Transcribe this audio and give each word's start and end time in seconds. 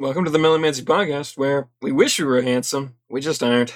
Welcome 0.00 0.24
to 0.24 0.30
the 0.30 0.38
Millimancy 0.38 0.80
podcast, 0.82 1.36
where 1.36 1.68
we 1.82 1.92
wish 1.92 2.18
we 2.18 2.24
were 2.24 2.40
handsome, 2.40 2.96
we 3.10 3.20
just 3.20 3.42
aren't. 3.42 3.74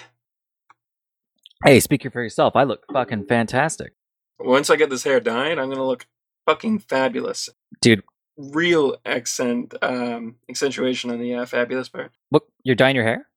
Hey, 1.63 1.81
speak 1.81 2.11
for 2.11 2.23
yourself. 2.23 2.57
I 2.57 2.63
look 2.63 2.85
fucking 2.91 3.27
fantastic. 3.27 3.93
Once 4.39 4.71
I 4.71 4.77
get 4.77 4.89
this 4.89 5.05
hair 5.05 5.21
dyed, 5.21 5.59
I'm 5.59 5.69
gonna 5.69 5.87
look 5.87 6.07
fucking 6.47 6.79
fabulous. 6.79 7.51
Dude, 7.83 8.03
Real 8.39 8.97
accent, 9.05 9.75
um, 9.83 10.37
accentuation 10.49 11.11
on 11.11 11.21
the 11.21 11.35
uh, 11.35 11.45
fabulous 11.47 11.91
part. 11.91 12.11
what 12.31 12.45
you're 12.63 12.75
dyeing 12.75 12.97
your 12.97 13.05
hair? 13.05 13.29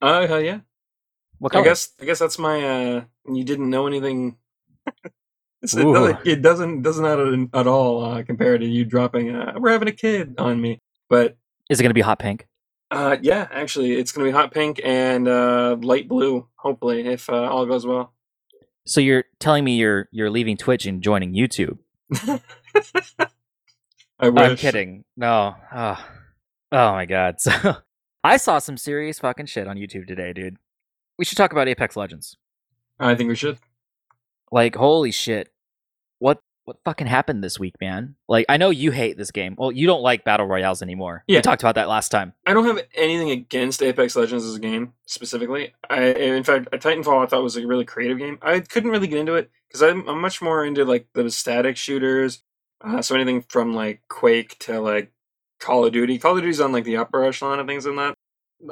Oh 0.00 0.24
hell 0.28 0.40
yeah! 0.40 0.60
What 1.38 1.56
I 1.56 1.64
guess 1.64 1.90
I 2.00 2.04
guess 2.04 2.20
that's 2.20 2.38
my. 2.38 2.62
uh 2.62 3.04
You 3.28 3.42
didn't 3.44 3.70
know 3.70 3.86
anything. 3.86 4.36
It's- 5.62 5.74
it 5.76 5.82
doesn't 5.84 6.26
it 6.26 6.40
doesn't 6.42 6.82
doesn't 6.82 7.04
at, 7.52 7.60
at 7.60 7.66
all 7.66 8.02
uh, 8.02 8.22
compared 8.22 8.62
to 8.62 8.66
you 8.66 8.86
dropping. 8.86 9.34
Uh, 9.34 9.52
We're 9.58 9.72
having 9.72 9.88
a 9.88 9.92
kid 9.92 10.36
on 10.38 10.58
me, 10.58 10.80
but 11.10 11.36
Is 11.70 11.80
it 11.80 11.82
gonna 11.82 11.94
be 11.94 12.02
hot 12.02 12.18
pink? 12.18 12.46
uh, 12.90 13.16
yeah, 13.22 13.46
actually, 13.50 13.92
it's 13.92 14.12
gonna 14.12 14.26
be 14.26 14.32
hot 14.32 14.52
pink 14.52 14.80
and 14.84 15.28
uh, 15.28 15.76
light 15.80 16.08
blue. 16.08 16.48
Hopefully, 16.56 17.06
if 17.06 17.30
uh, 17.30 17.44
all 17.44 17.64
goes 17.64 17.86
well. 17.86 18.12
So 18.86 19.00
you're 19.00 19.24
telling 19.38 19.64
me 19.64 19.76
you're 19.76 20.08
you're 20.10 20.30
leaving 20.30 20.56
Twitch 20.56 20.86
and 20.86 21.02
joining 21.02 21.32
YouTube? 21.32 21.78
I 24.18 24.28
wish. 24.28 24.50
I'm 24.50 24.56
kidding. 24.56 25.04
No. 25.16 25.54
Oh, 25.72 26.04
oh 26.72 26.92
my 26.92 27.06
god. 27.06 27.40
So 27.40 27.76
I 28.24 28.36
saw 28.36 28.58
some 28.58 28.76
serious 28.76 29.20
fucking 29.20 29.46
shit 29.46 29.68
on 29.68 29.76
YouTube 29.76 30.06
today, 30.06 30.32
dude. 30.32 30.56
We 31.18 31.24
should 31.24 31.38
talk 31.38 31.52
about 31.52 31.68
Apex 31.68 31.96
Legends. 31.96 32.36
I 32.98 33.14
think 33.14 33.28
we 33.28 33.36
should. 33.36 33.58
Like, 34.50 34.74
holy 34.74 35.12
shit. 35.12 35.52
What 36.70 36.78
fucking 36.84 37.08
happened 37.08 37.42
this 37.42 37.58
week, 37.58 37.74
man? 37.80 38.14
Like, 38.28 38.46
I 38.48 38.56
know 38.56 38.70
you 38.70 38.92
hate 38.92 39.18
this 39.18 39.32
game. 39.32 39.56
Well, 39.58 39.72
you 39.72 39.88
don't 39.88 40.02
like 40.02 40.22
battle 40.22 40.46
royales 40.46 40.82
anymore. 40.82 41.24
Yeah. 41.26 41.38
We 41.38 41.42
talked 41.42 41.64
about 41.64 41.74
that 41.74 41.88
last 41.88 42.10
time. 42.10 42.32
I 42.46 42.54
don't 42.54 42.64
have 42.64 42.86
anything 42.94 43.32
against 43.32 43.82
Apex 43.82 44.14
Legends 44.14 44.44
as 44.44 44.54
a 44.54 44.60
game 44.60 44.92
specifically. 45.04 45.74
I, 45.88 46.12
in 46.12 46.44
fact, 46.44 46.68
Titanfall 46.70 47.24
I 47.24 47.26
thought 47.26 47.42
was 47.42 47.56
a 47.56 47.66
really 47.66 47.84
creative 47.84 48.18
game. 48.18 48.38
I 48.40 48.60
couldn't 48.60 48.92
really 48.92 49.08
get 49.08 49.18
into 49.18 49.34
it 49.34 49.50
because 49.66 49.82
I'm, 49.82 50.08
I'm 50.08 50.20
much 50.20 50.40
more 50.40 50.64
into 50.64 50.84
like 50.84 51.08
the 51.12 51.28
static 51.32 51.76
shooters. 51.76 52.44
Uh, 52.80 53.02
so 53.02 53.16
anything 53.16 53.42
from 53.48 53.74
like 53.74 54.02
Quake 54.08 54.56
to 54.60 54.80
like 54.80 55.10
Call 55.58 55.84
of 55.84 55.92
Duty. 55.92 56.18
Call 56.20 56.36
of 56.36 56.42
Duty's 56.44 56.60
on 56.60 56.70
like 56.70 56.84
the 56.84 56.98
upper 56.98 57.24
echelon 57.24 57.58
of 57.58 57.66
things. 57.66 57.84
I'm 57.84 57.96
not 57.96 58.14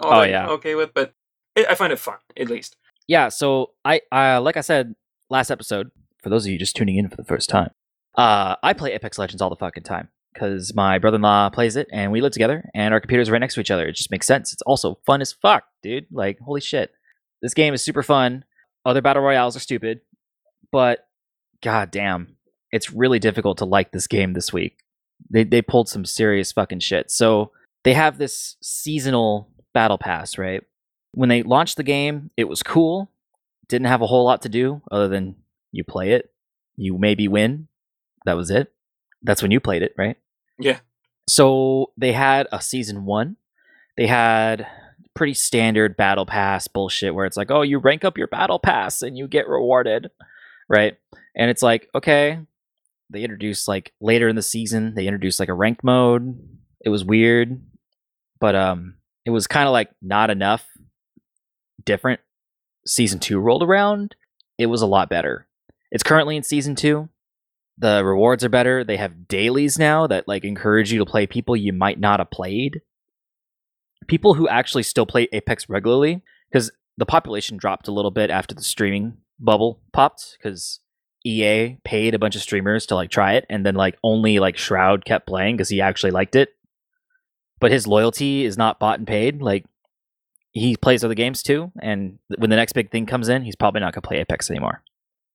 all 0.01 0.19
Oh, 0.19 0.21
that 0.21 0.31
yeah. 0.31 0.47
okay 0.51 0.77
with, 0.77 0.95
but 0.95 1.15
it, 1.57 1.67
I 1.69 1.75
find 1.75 1.93
it 1.93 1.99
fun 1.99 2.19
at 2.37 2.49
least. 2.49 2.77
Yeah, 3.09 3.29
so 3.29 3.73
I 3.85 4.03
uh 4.12 4.41
like 4.41 4.57
I 4.57 4.61
said 4.61 4.95
last 5.31 5.51
episode, 5.51 5.91
for 6.23 6.29
those 6.29 6.47
of 6.47 6.53
you 6.53 6.59
just 6.61 6.77
tuning 6.77 6.95
in 6.97 7.09
for 7.09 7.17
the 7.17 7.25
first 7.25 7.49
time, 7.51 7.71
uh 8.19 8.57
I 8.63 8.75
play 8.75 8.93
Apex 8.93 9.19
Legends 9.19 9.41
all 9.41 9.49
the 9.49 9.57
fucking 9.57 9.85
time 9.85 10.09
because 10.35 10.75
my 10.75 10.99
brother-in-law 10.99 11.51
plays 11.51 11.77
it 11.77 11.89
and 11.91 12.13
we 12.13 12.21
live 12.21 12.33
together 12.33 12.69
and 12.75 12.93
our 12.93 13.01
computers 13.01 13.31
are 13.31 13.33
right 13.33 13.39
next 13.39 13.55
to 13.55 13.61
each 13.61 13.71
other. 13.71 13.89
It 13.89 13.97
just 13.97 14.11
makes 14.11 14.27
sense. 14.27 14.53
It's 14.53 14.63
also 14.63 14.99
fun 15.07 15.23
as 15.23 15.33
fuck, 15.33 15.65
dude. 15.83 16.07
Like 16.13 16.39
holy 16.41 16.61
shit. 16.61 16.93
This 17.41 17.55
game 17.55 17.73
is 17.73 17.83
super 17.83 18.03
fun. 18.03 18.45
Other 18.85 19.01
battle 19.01 19.23
royales 19.23 19.57
are 19.57 19.61
stupid, 19.61 20.01
but 20.71 21.07
god 21.63 21.91
damn, 21.91 22.37
it's 22.73 22.93
really 22.93 23.19
difficult 23.19 23.59
to 23.59 23.65
like 23.65 23.93
this 23.93 24.07
game 24.07 24.35
this 24.35 24.53
week. 24.53 24.79
They 25.31 25.45
they 25.45 25.63
pulled 25.63 25.89
some 25.89 26.05
serious 26.05 26.53
fucking 26.53 26.81
shit. 26.81 27.11
So 27.11 27.53
they 27.85 27.95
have 27.95 28.19
this 28.19 28.57
seasonal 28.61 29.49
battle 29.73 29.99
pass, 29.99 30.37
right? 30.37 30.63
when 31.13 31.29
they 31.29 31.43
launched 31.43 31.77
the 31.77 31.83
game, 31.83 32.31
it 32.37 32.45
was 32.45 32.63
cool. 32.63 33.11
Didn't 33.69 33.89
have 33.89 34.03
a 34.03 34.07
whole 34.07 34.25
lot 34.25 34.43
to 34.43 34.49
do 34.49 34.83
other 34.91 35.09
than 35.09 35.37
you 35.73 35.85
play 35.85 36.13
it, 36.13 36.31
you 36.77 36.97
maybe 36.99 37.29
win. 37.29 37.69
That 38.29 38.37
was 38.37 38.51
it. 38.51 38.71
That's 39.23 39.41
when 39.41 39.51
you 39.51 39.59
played 39.59 39.83
it, 39.83 39.95
right? 39.97 40.19
Yeah. 40.59 40.81
So 41.27 41.93
they 41.97 42.12
had 42.12 42.47
a 42.53 42.61
season 42.61 43.07
one. 43.07 43.37
They 43.97 44.07
had 44.07 44.66
pretty 45.15 45.33
standard 45.33 45.97
battle 45.97 46.27
pass 46.27 46.69
bullshit 46.69 47.15
where 47.15 47.25
it's 47.25 47.39
like, 47.39 47.50
oh, 47.50 47.62
you 47.62 47.78
rank 47.78 48.05
up 48.05 48.19
your 48.19 48.27
battle 48.27 48.59
pass 48.59 49.00
and 49.00 49.16
you 49.16 49.27
get 49.27 49.49
rewarded, 49.49 50.11
right? 50.69 50.99
And 51.34 51.50
it's 51.50 51.62
like, 51.62 51.89
okay. 51.94 52.39
They 53.09 53.22
introduced 53.22 53.66
like 53.66 53.94
later 53.99 54.28
in 54.28 54.37
the 54.37 54.43
season, 54.43 54.95
they 54.95 55.06
introduced 55.06 55.41
like 55.41 55.49
a 55.49 55.55
ranked 55.55 55.83
mode. 55.83 56.39
It 56.84 56.91
was 56.91 57.03
weird, 57.03 57.62
but 58.39 58.55
um, 58.55 58.97
it 59.25 59.31
was 59.31 59.47
kind 59.47 59.66
of 59.66 59.72
like 59.72 59.89
not 60.03 60.28
enough 60.28 60.66
different 61.87 62.21
season 62.87 63.21
two 63.21 63.39
rolled 63.39 63.62
around, 63.62 64.15
it 64.59 64.66
was 64.66 64.83
a 64.83 64.87
lot 64.87 65.09
better. 65.09 65.47
It's 65.91 66.03
currently 66.03 66.37
in 66.37 66.43
season 66.43 66.75
two. 66.75 67.09
The 67.81 68.05
rewards 68.05 68.44
are 68.44 68.49
better. 68.49 68.83
They 68.83 68.97
have 68.97 69.28
dailies 69.28 69.78
now 69.78 70.09
that 70.09 70.27
like 70.27 70.44
encourage 70.44 70.93
you 70.93 70.99
to 70.99 71.06
play 71.06 71.27
people 71.27 71.55
you 71.55 71.72
might 71.72 72.00
not 72.00 72.19
have 72.19 72.31
played. 72.31 72.81
People 74.09 74.34
who 74.34 74.49
actually 74.49 74.83
still 74.83 75.06
play 75.06 75.28
Apex 75.33 75.69
regularly, 75.69 76.22
because 76.50 76.72
the 76.97 77.06
population 77.06 77.56
dropped 77.56 77.87
a 77.87 77.93
little 77.93 78.11
bit 78.11 78.31
after 78.31 78.55
the 78.55 78.65
streaming 78.65 79.19
bubble 79.39 79.81
popped, 79.93 80.37
because 80.39 80.81
EA 81.25 81.77
paid 81.84 82.15
a 82.15 82.19
bunch 82.19 82.34
of 82.34 82.43
streamers 82.43 82.87
to 82.87 82.94
like 82.94 83.11
try 83.11 83.34
it, 83.34 83.47
and 83.49 83.65
then 83.65 83.75
like 83.75 83.97
only 84.03 84.39
like 84.39 84.56
Shroud 84.56 85.05
kept 85.05 85.28
playing 85.28 85.56
because 85.56 85.69
he 85.69 85.81
actually 85.81 86.10
liked 86.10 86.34
it. 86.34 86.49
But 87.60 87.71
his 87.71 87.87
loyalty 87.87 88.45
is 88.45 88.56
not 88.56 88.81
bought 88.81 88.99
and 88.99 89.06
paid. 89.06 89.41
Like 89.41 89.66
he 90.50 90.77
plays 90.77 91.05
other 91.05 91.15
games 91.15 91.43
too, 91.43 91.71
and 91.81 92.19
when 92.39 92.50
the 92.50 92.56
next 92.56 92.72
big 92.72 92.91
thing 92.91 93.06
comes 93.06 93.28
in, 93.28 93.45
he's 93.45 93.56
probably 93.56 93.81
not 93.81 93.93
gonna 93.93 94.03
play 94.03 94.19
Apex 94.19 94.50
anymore. 94.50 94.83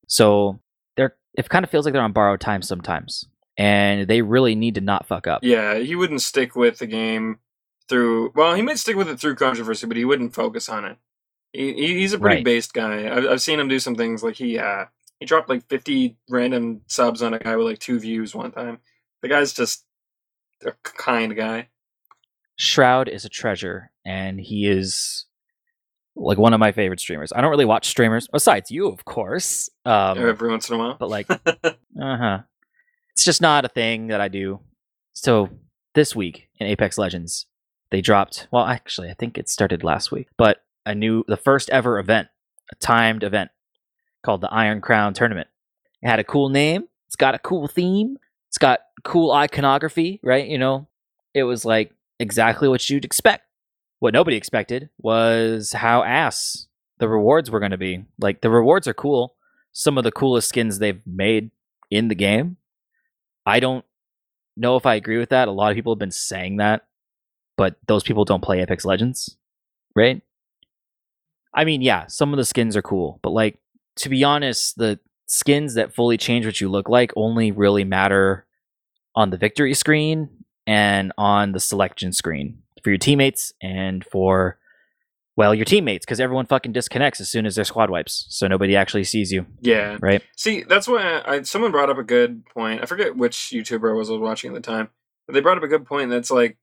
So 0.07 0.59
they're 0.97 1.15
it 1.35 1.49
kind 1.49 1.63
of 1.65 1.71
feels 1.71 1.85
like 1.85 1.93
they're 1.93 2.01
on 2.01 2.13
borrowed 2.13 2.41
time 2.41 2.61
sometimes, 2.61 3.25
and 3.57 4.07
they 4.07 4.21
really 4.21 4.55
need 4.55 4.75
to 4.75 4.81
not 4.81 5.07
fuck 5.07 5.27
up. 5.27 5.43
Yeah, 5.43 5.75
he 5.79 5.95
wouldn't 5.95 6.21
stick 6.21 6.55
with 6.55 6.79
the 6.79 6.87
game 6.87 7.39
through. 7.89 8.31
Well, 8.35 8.53
he 8.55 8.61
might 8.61 8.77
stick 8.79 8.95
with 8.95 9.09
it 9.09 9.19
through 9.19 9.35
controversy, 9.35 9.87
but 9.87 9.97
he 9.97 10.05
wouldn't 10.05 10.33
focus 10.35 10.69
on 10.69 10.85
it. 10.85 10.97
He, 11.51 11.73
he- 11.73 11.99
he's 11.99 12.13
a 12.13 12.19
pretty 12.19 12.37
Right. 12.37 12.45
based 12.45 12.73
guy. 12.73 13.15
I've, 13.15 13.25
I've 13.25 13.41
seen 13.41 13.59
him 13.59 13.67
do 13.67 13.79
some 13.79 13.95
things 13.95 14.23
like 14.23 14.35
he 14.35 14.57
uh 14.59 14.85
he 15.19 15.25
dropped 15.25 15.49
like 15.49 15.67
fifty 15.69 16.17
random 16.29 16.81
subs 16.87 17.21
on 17.21 17.33
a 17.33 17.39
guy 17.39 17.55
with 17.55 17.65
like 17.67 17.79
two 17.79 17.99
views 17.99 18.33
one 18.35 18.51
time. 18.51 18.79
The 19.21 19.29
guy's 19.29 19.53
just 19.53 19.85
a 20.65 20.73
kind 20.83 21.35
guy. 21.35 21.69
Shroud 22.55 23.07
is 23.07 23.25
a 23.25 23.29
treasure, 23.29 23.91
and 24.05 24.39
he 24.39 24.67
is 24.67 25.25
like 26.15 26.37
one 26.37 26.53
of 26.53 26.59
my 26.59 26.71
favorite 26.71 26.99
streamers. 26.99 27.33
I 27.33 27.41
don't 27.41 27.49
really 27.49 27.65
watch 27.65 27.87
streamers 27.87 28.27
besides 28.31 28.69
you, 28.71 28.87
of 28.87 29.05
course. 29.05 29.69
Um, 29.85 30.17
every 30.17 30.49
once 30.49 30.69
in 30.69 30.75
a 30.75 30.79
while. 30.79 30.97
but 30.99 31.09
like 31.09 31.29
uh 31.29 31.71
huh. 31.95 32.39
It's 33.11 33.25
just 33.25 33.41
not 33.41 33.65
a 33.65 33.69
thing 33.69 34.07
that 34.07 34.21
I 34.21 34.27
do. 34.27 34.59
So 35.13 35.49
this 35.93 36.15
week 36.15 36.49
in 36.59 36.67
Apex 36.67 36.97
Legends, 36.97 37.45
they 37.91 38.01
dropped. 38.01 38.47
Well, 38.51 38.65
actually, 38.65 39.09
I 39.09 39.13
think 39.13 39.37
it 39.37 39.49
started 39.49 39.83
last 39.83 40.11
week, 40.11 40.27
but 40.37 40.63
a 40.85 40.95
new, 40.95 41.23
the 41.27 41.37
first 41.37 41.69
ever 41.69 41.99
event, 41.99 42.27
a 42.71 42.75
timed 42.75 43.23
event 43.23 43.51
called 44.23 44.41
the 44.41 44.51
Iron 44.51 44.81
Crown 44.81 45.13
Tournament. 45.13 45.47
It 46.01 46.09
had 46.09 46.19
a 46.19 46.23
cool 46.23 46.49
name. 46.49 46.85
It's 47.07 47.15
got 47.15 47.35
a 47.35 47.39
cool 47.39 47.67
theme. 47.67 48.17
It's 48.49 48.57
got 48.57 48.79
cool 49.03 49.31
iconography, 49.31 50.19
right? 50.23 50.47
You 50.47 50.57
know, 50.57 50.87
it 51.33 51.43
was 51.43 51.65
like 51.65 51.93
exactly 52.19 52.67
what 52.67 52.89
you'd 52.89 53.05
expect. 53.05 53.45
What 54.03 54.13
nobody 54.13 54.35
expected 54.35 54.89
was 54.97 55.71
how 55.71 56.03
ass 56.03 56.67
the 56.97 57.07
rewards 57.07 57.49
were 57.49 57.61
going 57.61 57.71
to 57.71 57.77
be. 57.77 58.03
Like 58.19 58.41
the 58.41 58.49
rewards 58.49 58.85
are 58.85 58.93
cool. 58.93 59.35
Some 59.71 59.97
of 59.97 60.03
the 60.03 60.11
coolest 60.11 60.49
skins 60.49 60.77
they've 60.77 60.99
made 61.07 61.51
in 61.89 62.09
the 62.09 62.15
game. 62.15 62.57
I 63.45 63.61
don't 63.61 63.85
know 64.57 64.75
if 64.75 64.85
I 64.85 64.95
agree 64.95 65.19
with 65.19 65.29
that. 65.29 65.47
A 65.47 65.53
lot 65.53 65.71
of 65.71 65.75
people 65.75 65.93
have 65.93 66.01
been 66.01 66.11
saying 66.11 66.57
that, 66.57 66.85
but 67.55 67.77
those 67.87 68.03
people 68.03 68.25
don't 68.25 68.43
play 68.43 68.59
Apex 68.59 68.83
Legends, 68.83 69.37
right? 69.95 70.21
I 71.53 71.63
mean, 71.63 71.81
yeah, 71.81 72.07
some 72.07 72.33
of 72.33 72.37
the 72.37 72.43
skins 72.43 72.75
are 72.75 72.81
cool, 72.81 73.21
but 73.23 73.29
like 73.29 73.57
to 73.95 74.09
be 74.09 74.21
honest, 74.25 74.77
the 74.77 74.99
skins 75.27 75.75
that 75.75 75.95
fully 75.95 76.17
change 76.17 76.45
what 76.45 76.59
you 76.59 76.67
look 76.67 76.89
like 76.89 77.13
only 77.15 77.51
really 77.51 77.85
matter 77.85 78.47
on 79.15 79.29
the 79.29 79.37
victory 79.37 79.73
screen 79.73 80.43
and 80.67 81.13
on 81.17 81.53
the 81.53 81.61
selection 81.61 82.11
screen 82.11 82.62
for 82.83 82.89
your 82.89 82.97
teammates 82.97 83.53
and 83.61 84.05
for 84.05 84.57
well, 85.35 85.55
your 85.55 85.65
teammates 85.65 86.05
because 86.05 86.19
everyone 86.19 86.45
fucking 86.45 86.73
disconnects 86.73 87.19
as 87.19 87.27
soon 87.29 87.47
as 87.47 87.55
their 87.55 87.65
squad 87.65 87.89
wipes, 87.89 88.25
so 88.29 88.47
nobody 88.47 88.75
actually 88.75 89.03
sees 89.03 89.31
you, 89.31 89.47
Yeah. 89.61 89.97
right? 89.99 90.21
See, 90.37 90.61
that's 90.61 90.87
why 90.87 91.23
I, 91.25 91.41
someone 91.41 91.71
brought 91.71 91.89
up 91.89 91.97
a 91.97 92.03
good 92.03 92.45
point. 92.45 92.83
I 92.83 92.85
forget 92.85 93.15
which 93.15 93.35
YouTuber 93.51 93.89
I 93.89 93.93
was 93.93 94.11
watching 94.11 94.51
at 94.51 94.53
the 94.53 94.61
time, 94.61 94.89
but 95.25 95.33
they 95.33 95.39
brought 95.41 95.57
up 95.57 95.63
a 95.63 95.67
good 95.67 95.85
point. 95.85 96.11
That's 96.11 96.29
like, 96.29 96.57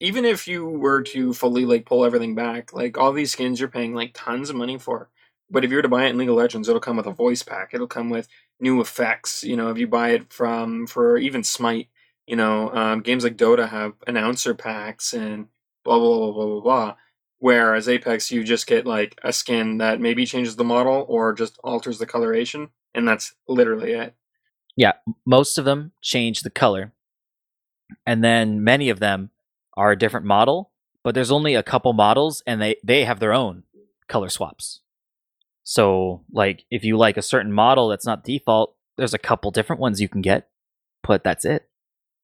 even 0.00 0.26
if 0.26 0.46
you 0.46 0.66
were 0.66 1.00
to 1.02 1.32
fully 1.32 1.64
like 1.64 1.86
pull 1.86 2.04
everything 2.04 2.34
back, 2.34 2.74
like 2.74 2.98
all 2.98 3.12
these 3.12 3.32
skins 3.32 3.58
you're 3.58 3.70
paying 3.70 3.94
like 3.94 4.10
tons 4.12 4.50
of 4.50 4.56
money 4.56 4.76
for. 4.76 5.08
But 5.50 5.64
if 5.64 5.70
you 5.70 5.76
were 5.76 5.82
to 5.82 5.88
buy 5.88 6.04
it 6.04 6.10
in 6.10 6.18
League 6.18 6.28
of 6.28 6.36
Legends, 6.36 6.68
it'll 6.68 6.80
come 6.80 6.96
with 6.98 7.06
a 7.06 7.12
voice 7.12 7.42
pack. 7.42 7.70
It'll 7.72 7.86
come 7.86 8.10
with 8.10 8.28
new 8.60 8.80
effects. 8.82 9.42
You 9.42 9.56
know, 9.56 9.70
if 9.70 9.78
you 9.78 9.86
buy 9.86 10.10
it 10.10 10.30
from 10.32 10.86
for 10.86 11.16
even 11.16 11.42
Smite, 11.42 11.88
you 12.26 12.36
know, 12.36 12.70
um, 12.74 13.00
games 13.00 13.24
like 13.24 13.36
Dota 13.38 13.68
have 13.68 13.94
announcer 14.06 14.54
packs 14.54 15.12
and 15.14 15.48
blah 15.84 15.98
blah 15.98 16.16
blah 16.16 16.32
blah 16.32 16.46
blah 16.46 16.60
blah. 16.60 16.96
Whereas 17.38 17.88
Apex, 17.88 18.30
you 18.30 18.44
just 18.44 18.66
get 18.66 18.86
like 18.86 19.18
a 19.24 19.32
skin 19.32 19.78
that 19.78 20.00
maybe 20.00 20.26
changes 20.26 20.56
the 20.56 20.64
model 20.64 21.06
or 21.08 21.32
just 21.32 21.58
alters 21.64 21.98
the 21.98 22.06
coloration, 22.06 22.68
and 22.94 23.08
that's 23.08 23.34
literally 23.48 23.92
it. 23.92 24.14
Yeah, 24.76 24.92
most 25.26 25.58
of 25.58 25.64
them 25.64 25.92
change 26.00 26.42
the 26.42 26.50
color 26.50 26.92
and 28.06 28.22
then 28.22 28.62
many 28.62 28.88
of 28.88 29.00
them 29.00 29.30
are 29.76 29.90
a 29.90 29.98
different 29.98 30.24
model 30.24 30.70
but 31.02 31.14
there's 31.14 31.30
only 31.30 31.54
a 31.54 31.62
couple 31.62 31.92
models 31.92 32.42
and 32.46 32.60
they 32.60 32.76
they 32.84 33.04
have 33.04 33.20
their 33.20 33.32
own 33.32 33.62
color 34.08 34.28
swaps. 34.28 34.80
So 35.64 36.24
like 36.30 36.64
if 36.70 36.84
you 36.84 36.96
like 36.96 37.16
a 37.16 37.22
certain 37.22 37.52
model 37.52 37.88
that's 37.88 38.06
not 38.06 38.24
default, 38.24 38.76
there's 38.96 39.14
a 39.14 39.18
couple 39.18 39.50
different 39.50 39.80
ones 39.80 40.00
you 40.00 40.08
can 40.08 40.20
get, 40.20 40.48
but 41.02 41.24
that's 41.24 41.44
it. 41.44 41.69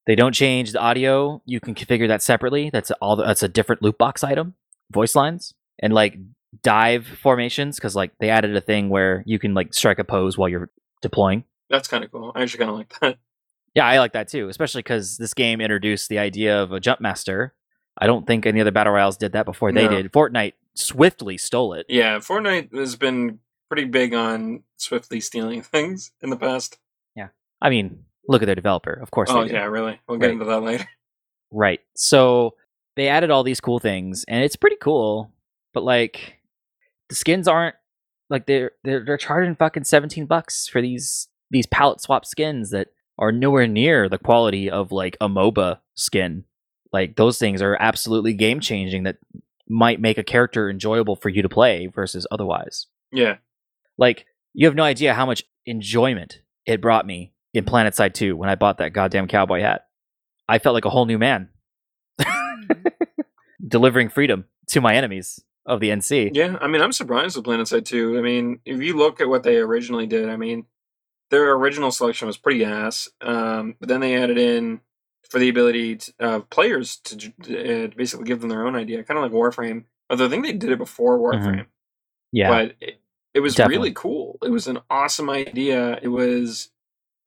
They 0.07 0.15
don't 0.15 0.33
change 0.33 0.71
the 0.71 0.79
audio. 0.79 1.41
You 1.45 1.59
can 1.59 1.75
configure 1.75 2.07
that 2.07 2.23
separately. 2.23 2.69
That's 2.71 2.89
all. 3.01 3.17
That's 3.17 3.43
a 3.43 3.47
different 3.47 3.81
loot 3.83 3.97
box 3.97 4.23
item. 4.23 4.55
Voice 4.91 5.15
lines 5.15 5.53
and 5.79 5.93
like 5.93 6.17
dive 6.63 7.05
formations 7.05 7.75
because 7.75 7.95
like 7.95 8.11
they 8.19 8.29
added 8.29 8.55
a 8.55 8.61
thing 8.61 8.89
where 8.89 9.21
you 9.27 9.37
can 9.37 9.53
like 9.53 9.73
strike 9.73 9.99
a 9.99 10.03
pose 10.05 10.37
while 10.37 10.47
you're 10.49 10.71
deploying. 11.01 11.43
That's 11.69 11.87
kind 11.89 12.03
of 12.03 12.11
cool. 12.11 12.31
I 12.33 12.41
actually 12.43 12.59
kind 12.59 12.71
of 12.71 12.77
like 12.77 12.99
that. 13.01 13.17
Yeah, 13.75 13.85
I 13.85 13.99
like 13.99 14.13
that 14.13 14.27
too, 14.27 14.49
especially 14.49 14.79
because 14.79 15.17
this 15.17 15.35
game 15.35 15.61
introduced 15.61 16.09
the 16.09 16.17
idea 16.17 16.63
of 16.63 16.71
a 16.71 16.79
jump 16.79 16.99
master. 16.99 17.53
I 17.95 18.07
don't 18.07 18.25
think 18.25 18.47
any 18.47 18.59
other 18.59 18.71
battle 18.71 18.93
royals 18.93 19.17
did 19.17 19.33
that 19.33 19.45
before 19.45 19.71
they 19.71 19.83
No. 19.83 19.89
did. 20.01 20.11
Fortnite 20.11 20.53
swiftly 20.73 21.37
stole 21.37 21.73
it. 21.73 21.85
Yeah, 21.87 22.17
Fortnite 22.17 22.73
has 22.75 22.95
been 22.95 23.37
pretty 23.69 23.83
big 23.85 24.15
on 24.15 24.63
swiftly 24.77 25.19
stealing 25.19 25.61
things 25.61 26.09
in 26.21 26.31
the 26.31 26.37
past. 26.37 26.79
Yeah, 27.15 27.27
I 27.61 27.69
mean, 27.69 28.05
look 28.27 28.41
at 28.41 28.45
their 28.45 28.55
developer. 28.55 28.93
Of 28.93 29.11
course 29.11 29.29
Oh 29.29 29.43
yeah, 29.43 29.65
really. 29.65 29.99
We'll 30.07 30.17
get 30.17 30.27
Right. 30.27 30.33
into 30.33 30.45
that 30.45 30.61
later. 30.61 30.87
Right. 31.51 31.79
So 31.95 32.55
they 32.95 33.07
added 33.07 33.31
all 33.31 33.43
these 33.43 33.61
cool 33.61 33.79
things, 33.79 34.25
and 34.27 34.43
it's 34.43 34.55
pretty 34.55 34.75
cool. 34.81 35.31
But 35.73 35.83
like, 35.83 36.39
the 37.09 37.15
skins 37.15 37.47
aren't 37.47 37.75
like 38.29 38.45
they're 38.47 38.71
they're 38.83 39.05
they're 39.05 39.17
charging 39.17 39.55
fucking 39.55 39.85
seventeen 39.85 40.25
bucks 40.25 40.67
for 40.67 40.81
these 40.81 41.27
these 41.49 41.67
palette 41.67 42.01
swap 42.01 42.25
skins 42.25 42.71
that 42.71 42.87
are 43.19 43.31
nowhere 43.31 43.67
near 43.67 44.09
the 44.09 44.17
quality 44.17 44.69
of 44.69 44.91
like 44.91 45.15
a 45.21 45.29
MOBA 45.29 45.79
skin. 45.95 46.43
Like 46.91 47.15
those 47.15 47.37
things 47.39 47.61
are 47.61 47.77
absolutely 47.79 48.33
game 48.33 48.59
changing 48.59 49.03
that 49.03 49.17
might 49.69 49.99
make 50.01 50.17
a 50.17 50.23
character 50.23 50.69
enjoyable 50.69 51.15
for 51.15 51.29
you 51.29 51.41
to 51.41 51.49
play 51.49 51.87
versus 51.87 52.27
otherwise. 52.31 52.87
Yeah. 53.11 53.37
Like 53.97 54.25
you 54.53 54.65
have 54.67 54.75
no 54.75 54.83
idea 54.83 55.13
how 55.13 55.25
much 55.25 55.43
enjoyment 55.65 56.41
it 56.65 56.81
brought 56.81 57.05
me 57.05 57.31
in 57.57 57.65
Planet 57.65 57.95
Side 57.95 58.13
2 58.15 58.35
when 58.35 58.49
I 58.49 58.55
bought 58.55 58.77
that 58.77 58.93
goddamn 58.93 59.27
cowboy 59.27 59.61
hat. 59.61 59.85
I 60.47 60.59
felt 60.59 60.73
like 60.75 60.85
a 60.85 60.89
whole 60.89 61.05
new 61.05 61.17
man. 61.17 61.49
Delivering 63.67 64.09
freedom 64.09 64.45
to 64.67 64.81
my 64.81 64.95
enemies 64.95 65.43
of 65.65 65.79
the 65.79 65.89
NC. 65.89 66.31
Yeah, 66.33 66.57
I 66.61 66.67
mean, 66.67 66.81
I'm 66.81 66.91
surprised 66.91 67.35
with 67.35 67.45
PlanetSide 67.45 67.85
2. 67.85 68.17
I 68.17 68.21
mean, 68.21 68.59
if 68.65 68.81
you 68.81 68.95
look 68.95 69.19
at 69.19 69.27
what 69.27 69.43
they 69.43 69.57
originally 69.57 70.05
did, 70.05 70.29
I 70.29 70.37
mean, 70.37 70.65
their 71.31 71.51
original 71.53 71.91
selection 71.91 72.27
was 72.27 72.37
pretty 72.37 72.63
ass. 72.63 73.09
Um, 73.19 73.75
but 73.79 73.89
then 73.89 73.99
they 73.99 74.15
added 74.15 74.37
in 74.37 74.79
for 75.29 75.39
the 75.39 75.49
ability 75.49 75.99
of 76.19 76.41
uh, 76.41 76.45
players 76.45 76.97
to, 76.97 77.17
j- 77.17 77.83
uh, 77.85 77.87
basically 77.97 78.25
give 78.25 78.39
them 78.39 78.49
their 78.49 78.65
own 78.65 78.75
idea, 78.75 79.03
kind 79.03 79.17
of 79.17 79.23
like 79.23 79.31
Warframe. 79.33 79.85
Although 80.09 80.27
I 80.27 80.29
think 80.29 80.45
they 80.45 80.53
did 80.53 80.71
it 80.71 80.77
before 80.77 81.19
Warframe, 81.19 81.65
Yeah. 82.31 82.49
but 82.49 82.75
it, 82.79 83.01
it 83.33 83.39
was 83.41 83.55
Definitely. 83.55 83.77
really 83.77 83.93
cool. 83.93 84.37
It 84.43 84.51
was 84.51 84.67
an 84.67 84.79
awesome 84.89 85.29
idea. 85.29 85.99
It 86.01 86.07
was 86.07 86.69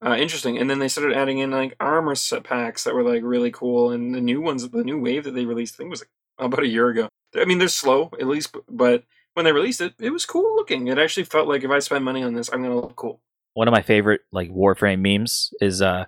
uh, 0.04 0.16
interesting, 0.16 0.58
and 0.58 0.70
then 0.70 0.78
they 0.78 0.88
started 0.88 1.16
adding 1.16 1.38
in 1.38 1.50
like 1.50 1.76
armor 1.78 2.14
set 2.14 2.44
packs 2.44 2.84
that 2.84 2.94
were 2.94 3.02
like 3.02 3.22
really 3.22 3.50
cool, 3.50 3.90
and 3.90 4.14
the 4.14 4.20
new 4.20 4.40
ones, 4.40 4.68
the 4.68 4.84
new 4.84 4.98
wave 4.98 5.24
that 5.24 5.32
they 5.32 5.44
released, 5.44 5.74
I 5.74 5.78
think 5.78 5.90
was 5.90 6.00
like 6.00 6.10
about 6.38 6.62
a 6.62 6.68
year 6.68 6.88
ago. 6.88 7.08
I 7.36 7.44
mean, 7.44 7.58
they're 7.58 7.68
slow 7.68 8.10
at 8.18 8.26
least, 8.26 8.56
but 8.68 9.04
when 9.34 9.44
they 9.44 9.52
released 9.52 9.80
it, 9.80 9.94
it 9.98 10.10
was 10.10 10.24
cool 10.24 10.56
looking. 10.56 10.88
It 10.88 10.98
actually 10.98 11.24
felt 11.24 11.48
like 11.48 11.64
if 11.64 11.70
I 11.70 11.78
spend 11.78 12.04
money 12.04 12.22
on 12.22 12.34
this, 12.34 12.50
I'm 12.52 12.62
gonna 12.62 12.76
look 12.76 12.96
cool. 12.96 13.20
One 13.54 13.68
of 13.68 13.72
my 13.72 13.82
favorite 13.82 14.22
like 14.32 14.50
Warframe 14.50 15.00
memes 15.00 15.52
is 15.60 15.82
uh 15.82 16.06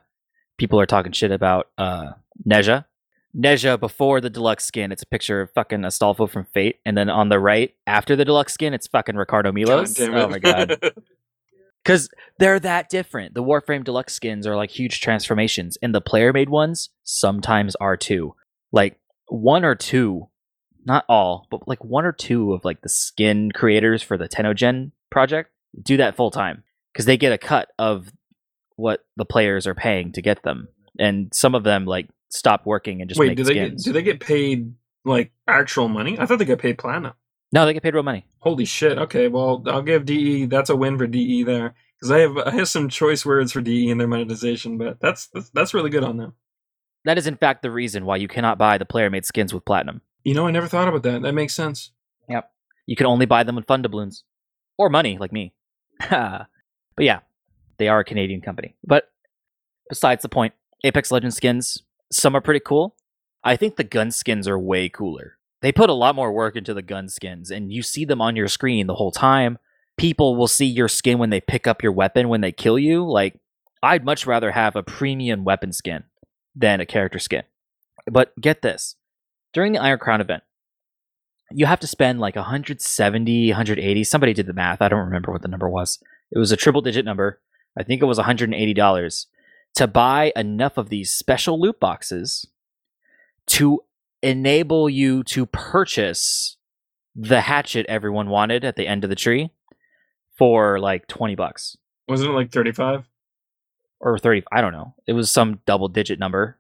people 0.58 0.80
are 0.80 0.86
talking 0.86 1.12
shit 1.12 1.30
about 1.30 1.68
uh 1.76 2.12
Nezha. 2.48 2.86
Nezha 3.36 3.78
before 3.78 4.20
the 4.20 4.30
deluxe 4.30 4.64
skin, 4.64 4.92
it's 4.92 5.02
a 5.02 5.06
picture 5.06 5.42
of 5.42 5.50
fucking 5.52 5.80
Astolfo 5.80 6.28
from 6.28 6.46
Fate, 6.52 6.80
and 6.84 6.96
then 6.96 7.08
on 7.08 7.28
the 7.28 7.38
right, 7.38 7.74
after 7.86 8.16
the 8.16 8.24
deluxe 8.24 8.54
skin, 8.54 8.74
it's 8.74 8.86
fucking 8.86 9.16
Ricardo 9.16 9.52
Milos. 9.52 9.98
Oh 10.00 10.28
my 10.28 10.38
god. 10.38 10.78
Because 11.84 12.08
they're 12.38 12.60
that 12.60 12.88
different. 12.88 13.34
The 13.34 13.42
Warframe 13.42 13.84
Deluxe 13.84 14.14
skins 14.14 14.46
are 14.46 14.56
like 14.56 14.70
huge 14.70 15.00
transformations, 15.00 15.76
and 15.82 15.94
the 15.94 16.00
player 16.00 16.32
made 16.32 16.48
ones 16.48 16.90
sometimes 17.02 17.74
are 17.76 17.96
too. 17.96 18.34
Like 18.70 18.98
one 19.28 19.64
or 19.64 19.74
two, 19.74 20.28
not 20.84 21.04
all, 21.08 21.46
but 21.50 21.66
like 21.66 21.84
one 21.84 22.04
or 22.04 22.12
two 22.12 22.52
of 22.52 22.64
like 22.64 22.82
the 22.82 22.88
skin 22.88 23.50
creators 23.52 24.02
for 24.02 24.16
the 24.16 24.28
TennoGen 24.28 24.92
project 25.10 25.50
do 25.80 25.96
that 25.96 26.16
full 26.16 26.30
time 26.30 26.62
because 26.92 27.06
they 27.06 27.16
get 27.16 27.32
a 27.32 27.38
cut 27.38 27.70
of 27.78 28.12
what 28.76 29.04
the 29.16 29.24
players 29.24 29.66
are 29.66 29.74
paying 29.74 30.12
to 30.12 30.22
get 30.22 30.42
them, 30.42 30.68
and 30.98 31.32
some 31.34 31.54
of 31.54 31.64
them 31.64 31.84
like 31.84 32.08
stop 32.28 32.66
working 32.66 33.00
and 33.00 33.08
just 33.08 33.18
Wait, 33.18 33.36
do 33.36 33.44
they 33.44 33.54
get, 33.54 33.76
do 33.78 33.92
they 33.92 34.02
get 34.02 34.20
paid 34.20 34.74
like 35.04 35.32
actual 35.46 35.88
money? 35.88 36.18
I 36.18 36.26
thought 36.26 36.38
they 36.38 36.44
got 36.44 36.58
paid 36.58 36.78
platinum. 36.78 37.12
No, 37.52 37.66
they 37.66 37.74
get 37.74 37.82
paid 37.82 37.94
real 37.94 38.02
money. 38.02 38.24
Holy 38.38 38.64
shit! 38.64 38.98
Okay, 38.98 39.28
well, 39.28 39.62
I'll 39.66 39.82
give 39.82 40.06
DE. 40.06 40.46
That's 40.46 40.70
a 40.70 40.76
win 40.76 40.96
for 40.98 41.06
DE 41.06 41.42
there 41.44 41.74
because 41.94 42.10
I 42.10 42.18
have 42.20 42.38
I 42.38 42.50
have 42.50 42.68
some 42.68 42.88
choice 42.88 43.26
words 43.26 43.52
for 43.52 43.60
DE 43.60 43.90
in 43.90 43.98
their 43.98 44.08
monetization, 44.08 44.78
but 44.78 44.98
that's 45.00 45.28
that's, 45.28 45.50
that's 45.50 45.74
really 45.74 45.90
good 45.90 46.02
on 46.02 46.16
them. 46.16 46.34
That 47.04 47.18
is 47.18 47.26
in 47.26 47.36
fact 47.36 47.62
the 47.62 47.70
reason 47.70 48.04
why 48.04 48.16
you 48.16 48.28
cannot 48.28 48.58
buy 48.58 48.78
the 48.78 48.84
player 48.84 49.10
made 49.10 49.26
skins 49.26 49.52
with 49.52 49.64
platinum. 49.64 50.00
You 50.24 50.34
know, 50.34 50.46
I 50.46 50.50
never 50.50 50.68
thought 50.68 50.88
about 50.88 51.02
that. 51.02 51.22
That 51.22 51.32
makes 51.32 51.54
sense. 51.54 51.90
Yep. 52.28 52.50
You 52.86 52.96
can 52.96 53.06
only 53.06 53.26
buy 53.26 53.42
them 53.42 53.56
with 53.56 53.66
fun 53.66 53.82
doubloons 53.82 54.22
or 54.78 54.88
money, 54.88 55.18
like 55.18 55.32
me. 55.32 55.52
but 56.10 56.48
yeah, 56.98 57.20
they 57.78 57.88
are 57.88 58.00
a 58.00 58.04
Canadian 58.04 58.40
company. 58.40 58.76
But 58.84 59.10
besides 59.88 60.22
the 60.22 60.28
point, 60.28 60.54
Apex 60.84 61.10
Legends 61.10 61.36
skins, 61.36 61.82
some 62.10 62.34
are 62.36 62.40
pretty 62.40 62.60
cool. 62.60 62.96
I 63.44 63.56
think 63.56 63.76
the 63.76 63.84
gun 63.84 64.10
skins 64.10 64.46
are 64.46 64.58
way 64.58 64.88
cooler. 64.88 65.38
They 65.62 65.72
put 65.72 65.90
a 65.90 65.94
lot 65.94 66.14
more 66.14 66.32
work 66.32 66.56
into 66.56 66.74
the 66.74 66.82
gun 66.82 67.08
skins, 67.08 67.50
and 67.50 67.72
you 67.72 67.82
see 67.82 68.04
them 68.04 68.20
on 68.20 68.36
your 68.36 68.48
screen 68.48 68.86
the 68.86 68.96
whole 68.96 69.12
time. 69.12 69.58
People 69.96 70.36
will 70.36 70.48
see 70.48 70.66
your 70.66 70.88
skin 70.88 71.18
when 71.18 71.30
they 71.30 71.40
pick 71.40 71.66
up 71.66 71.82
your 71.82 71.92
weapon 71.92 72.28
when 72.28 72.40
they 72.40 72.52
kill 72.52 72.78
you. 72.78 73.04
Like, 73.08 73.38
I'd 73.82 74.04
much 74.04 74.26
rather 74.26 74.50
have 74.50 74.76
a 74.76 74.82
premium 74.82 75.44
weapon 75.44 75.72
skin 75.72 76.04
than 76.54 76.80
a 76.80 76.86
character 76.86 77.18
skin. 77.18 77.44
But 78.10 78.38
get 78.40 78.62
this 78.62 78.96
during 79.52 79.72
the 79.72 79.80
Iron 79.80 79.98
Crown 79.98 80.20
event, 80.20 80.42
you 81.54 81.66
have 81.66 81.80
to 81.80 81.86
spend 81.86 82.20
like 82.20 82.36
170 82.36 83.50
180 83.50 84.04
somebody 84.04 84.32
did 84.32 84.46
the 84.46 84.52
math 84.52 84.80
i 84.80 84.88
don't 84.88 85.04
remember 85.04 85.32
what 85.32 85.42
the 85.42 85.48
number 85.48 85.68
was 85.68 86.02
it 86.30 86.38
was 86.38 86.52
a 86.52 86.56
triple 86.56 86.80
digit 86.80 87.04
number 87.04 87.40
i 87.76 87.82
think 87.82 88.02
it 88.02 88.06
was 88.06 88.18
$180 88.18 89.26
to 89.74 89.86
buy 89.86 90.32
enough 90.36 90.76
of 90.76 90.88
these 90.88 91.12
special 91.12 91.60
loot 91.60 91.78
boxes 91.80 92.46
to 93.46 93.82
enable 94.22 94.88
you 94.88 95.22
to 95.24 95.46
purchase 95.46 96.56
the 97.14 97.40
hatchet 97.42 97.84
everyone 97.88 98.28
wanted 98.28 98.64
at 98.64 98.76
the 98.76 98.86
end 98.86 99.04
of 99.04 99.10
the 99.10 99.16
tree 99.16 99.50
for 100.38 100.78
like 100.78 101.06
20 101.08 101.34
bucks 101.34 101.76
Wasn't 102.08 102.30
it 102.30 102.32
like 102.32 102.50
thirty 102.50 102.72
five? 102.72 103.04
or 104.00 104.18
30 104.18 104.42
i 104.50 104.60
don't 104.60 104.72
know 104.72 104.94
it 105.06 105.12
was 105.12 105.30
some 105.30 105.60
double 105.66 105.88
digit 105.88 106.18
number 106.18 106.58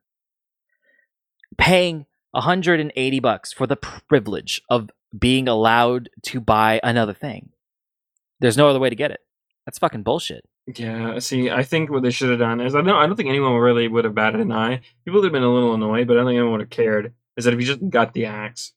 paying 1.58 2.06
180 2.32 3.20
bucks 3.20 3.52
for 3.52 3.66
the 3.66 3.76
privilege 3.76 4.60
of 4.70 4.90
being 5.18 5.48
allowed 5.48 6.08
to 6.22 6.40
buy 6.40 6.80
another 6.82 7.12
thing 7.12 7.50
there's 8.40 8.56
no 8.56 8.68
other 8.68 8.78
way 8.78 8.88
to 8.90 8.96
get 8.96 9.10
it 9.10 9.20
that's 9.66 9.78
fucking 9.78 10.02
bullshit 10.02 10.44
Yeah. 10.76 11.18
See, 11.18 11.50
I 11.50 11.62
think 11.64 11.90
what 11.90 12.02
they 12.02 12.10
should 12.10 12.30
have 12.30 12.38
done 12.38 12.60
is 12.60 12.74
I 12.74 12.80
don't 12.82 12.96
I 12.96 13.06
don't 13.06 13.16
think 13.16 13.28
anyone 13.28 13.54
really 13.54 13.88
would 13.88 14.04
have 14.04 14.14
batted 14.14 14.40
an 14.40 14.52
eye. 14.52 14.80
People 15.04 15.20
would 15.20 15.26
have 15.26 15.32
been 15.32 15.42
a 15.42 15.52
little 15.52 15.74
annoyed, 15.74 16.06
but 16.06 16.14
I 16.14 16.20
don't 16.20 16.26
think 16.26 16.36
anyone 16.38 16.52
would 16.52 16.60
have 16.60 16.70
cared. 16.70 17.12
Is 17.36 17.44
that 17.44 17.54
if 17.54 17.60
you 17.60 17.66
just 17.66 17.88
got 17.90 18.12
the 18.12 18.26
axe? 18.26 18.72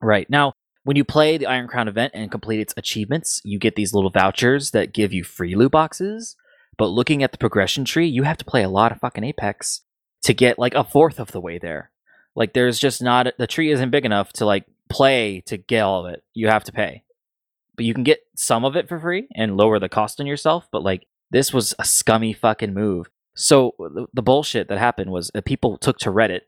right. 0.00 0.28
Now 0.28 0.54
when 0.84 0.96
you 0.96 1.04
play 1.04 1.38
the 1.38 1.46
iron 1.46 1.68
crown 1.68 1.86
event 1.86 2.12
and 2.14 2.30
complete 2.30 2.58
its 2.60 2.74
achievements 2.76 3.40
you 3.44 3.58
get 3.58 3.76
these 3.76 3.94
little 3.94 4.10
vouchers 4.10 4.72
that 4.72 4.92
give 4.92 5.12
you 5.12 5.24
free 5.24 5.54
loot 5.54 5.72
boxes. 5.72 6.36
But 6.76 6.86
looking 6.86 7.22
at 7.22 7.32
the 7.32 7.38
progression 7.38 7.84
tree 7.84 8.08
you 8.08 8.24
have 8.24 8.38
to 8.38 8.44
play 8.44 8.62
a 8.62 8.68
lot 8.68 8.92
of 8.92 8.98
fucking 8.98 9.24
apex 9.24 9.82
to 10.22 10.34
get 10.34 10.58
like 10.58 10.74
a 10.74 10.84
fourth 10.84 11.20
of 11.20 11.32
the 11.32 11.40
way 11.40 11.58
there. 11.58 11.90
Like 12.34 12.52
there's 12.52 12.78
just 12.78 13.02
not 13.02 13.28
the 13.38 13.46
tree 13.46 13.70
isn't 13.70 13.90
big 13.90 14.04
enough 14.04 14.32
to 14.34 14.46
like 14.46 14.64
play 14.90 15.40
to 15.46 15.56
get 15.56 15.82
all 15.82 16.04
of 16.04 16.12
it. 16.12 16.22
You 16.34 16.48
have 16.48 16.64
to 16.64 16.72
pay. 16.72 17.04
But 17.76 17.84
you 17.84 17.94
can 17.94 18.04
get 18.04 18.20
some 18.36 18.64
of 18.64 18.76
it 18.76 18.88
for 18.88 18.98
free 18.98 19.28
and 19.34 19.56
lower 19.56 19.78
the 19.78 19.88
cost 19.88 20.20
on 20.20 20.26
yourself 20.26 20.66
but 20.72 20.82
like 20.82 21.06
this 21.30 21.52
was 21.52 21.74
a 21.78 21.84
scummy 21.84 22.32
fucking 22.32 22.74
move. 22.74 23.08
So 23.34 23.74
the, 23.78 24.06
the 24.12 24.22
bullshit 24.22 24.68
that 24.68 24.78
happened 24.78 25.10
was 25.10 25.30
people 25.46 25.78
took 25.78 25.98
to 26.00 26.10
reddit 26.10 26.42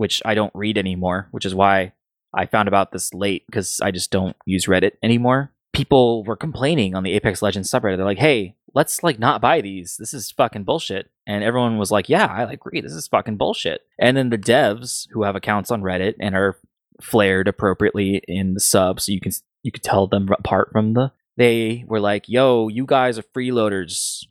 which 0.00 0.22
i 0.24 0.32
don't 0.32 0.54
read 0.54 0.78
anymore 0.78 1.28
which 1.30 1.44
is 1.44 1.54
why 1.54 1.92
i 2.32 2.46
found 2.46 2.66
about 2.66 2.90
this 2.90 3.12
late 3.12 3.44
because 3.44 3.80
i 3.82 3.90
just 3.90 4.10
don't 4.10 4.34
use 4.46 4.64
reddit 4.64 4.92
anymore. 5.02 5.52
People 5.74 6.24
were 6.24 6.36
complaining 6.36 6.94
on 6.94 7.04
the 7.04 7.12
apex 7.12 7.42
legends 7.42 7.70
subreddit. 7.70 7.98
They're 7.98 8.06
like 8.06 8.18
hey 8.18 8.56
let's 8.74 9.02
like 9.02 9.18
not 9.18 9.42
buy 9.42 9.60
these. 9.60 9.96
This 9.98 10.14
is 10.14 10.30
fucking 10.30 10.64
bullshit. 10.64 11.10
And 11.26 11.44
everyone 11.44 11.76
was 11.76 11.90
like 11.90 12.08
yeah 12.08 12.26
i 12.26 12.50
agree 12.50 12.80
this 12.80 12.92
is 12.92 13.08
fucking 13.08 13.36
bullshit. 13.36 13.82
And 13.98 14.16
then 14.16 14.30
the 14.30 14.38
devs 14.38 15.06
who 15.12 15.22
have 15.22 15.36
accounts 15.36 15.70
on 15.70 15.82
reddit 15.82 16.14
and 16.18 16.34
are 16.34 16.56
flared 17.02 17.46
appropriately 17.46 18.22
in 18.26 18.54
the 18.54 18.60
sub 18.60 19.00
so 19.00 19.12
you 19.12 19.20
can 19.20 19.32
you 19.62 19.70
could 19.70 19.82
tell 19.82 20.06
them 20.06 20.28
apart 20.30 20.70
from 20.72 20.94
the 20.94 21.12
they 21.36 21.84
were 21.86 22.00
like 22.00 22.26
yo 22.26 22.68
you 22.68 22.86
guys 22.86 23.18
are 23.18 23.22
freeloaders. 23.36 24.24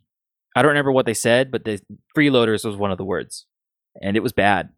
I 0.56 0.62
don't 0.62 0.70
remember 0.70 0.92
what 0.92 1.06
they 1.06 1.14
said 1.14 1.52
but 1.52 1.64
the 1.64 1.80
freeloaders 2.16 2.64
was 2.64 2.76
one 2.76 2.90
of 2.90 2.98
the 2.98 3.04
words. 3.04 3.46
And 4.02 4.16
it 4.16 4.22
was 4.22 4.32
bad 4.32 4.70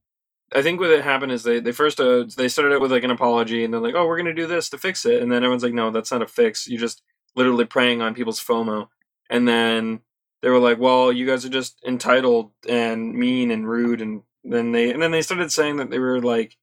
I 0.54 0.62
think 0.62 0.80
what 0.80 1.02
happened 1.02 1.32
is 1.32 1.42
they 1.42 1.60
they 1.60 1.72
first 1.72 2.00
uh, 2.00 2.24
they 2.36 2.48
started 2.48 2.74
out 2.74 2.80
with 2.80 2.92
like 2.92 3.04
an 3.04 3.10
apology 3.10 3.64
and 3.64 3.72
they're 3.72 3.80
like, 3.80 3.94
oh, 3.94 4.06
we're 4.06 4.16
gonna 4.16 4.34
do 4.34 4.46
this 4.46 4.68
to 4.70 4.78
fix 4.78 5.04
it, 5.06 5.22
and 5.22 5.30
then 5.30 5.42
everyone's 5.44 5.62
like, 5.62 5.74
no, 5.74 5.90
that's 5.90 6.12
not 6.12 6.22
a 6.22 6.26
fix. 6.26 6.68
You're 6.68 6.80
just 6.80 7.02
literally 7.34 7.64
preying 7.64 8.02
on 8.02 8.14
people's 8.14 8.42
FOMO, 8.42 8.88
and 9.30 9.48
then 9.48 10.00
they 10.42 10.50
were 10.50 10.58
like, 10.58 10.78
well, 10.78 11.12
you 11.12 11.26
guys 11.26 11.44
are 11.44 11.50
just 11.50 11.78
entitled 11.86 12.50
and 12.68 13.14
mean 13.14 13.50
and 13.50 13.68
rude, 13.68 14.00
and 14.00 14.22
then 14.44 14.72
they 14.72 14.90
and 14.92 15.02
then 15.02 15.10
they 15.10 15.22
started 15.22 15.52
saying 15.52 15.76
that 15.76 15.90
they 15.90 15.98
were 15.98 16.20
like, 16.20 16.56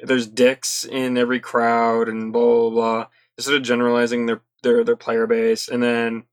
there's 0.00 0.26
dicks 0.26 0.84
in 0.84 1.16
every 1.16 1.40
crowd 1.40 2.08
and 2.08 2.32
blah 2.32 2.44
blah 2.44 2.70
blah. 2.70 3.06
They 3.36 3.42
started 3.42 3.64
generalizing 3.64 4.26
their 4.26 4.42
their 4.62 4.84
their 4.84 4.96
player 4.96 5.26
base, 5.26 5.68
and 5.68 5.82
then 5.82 6.24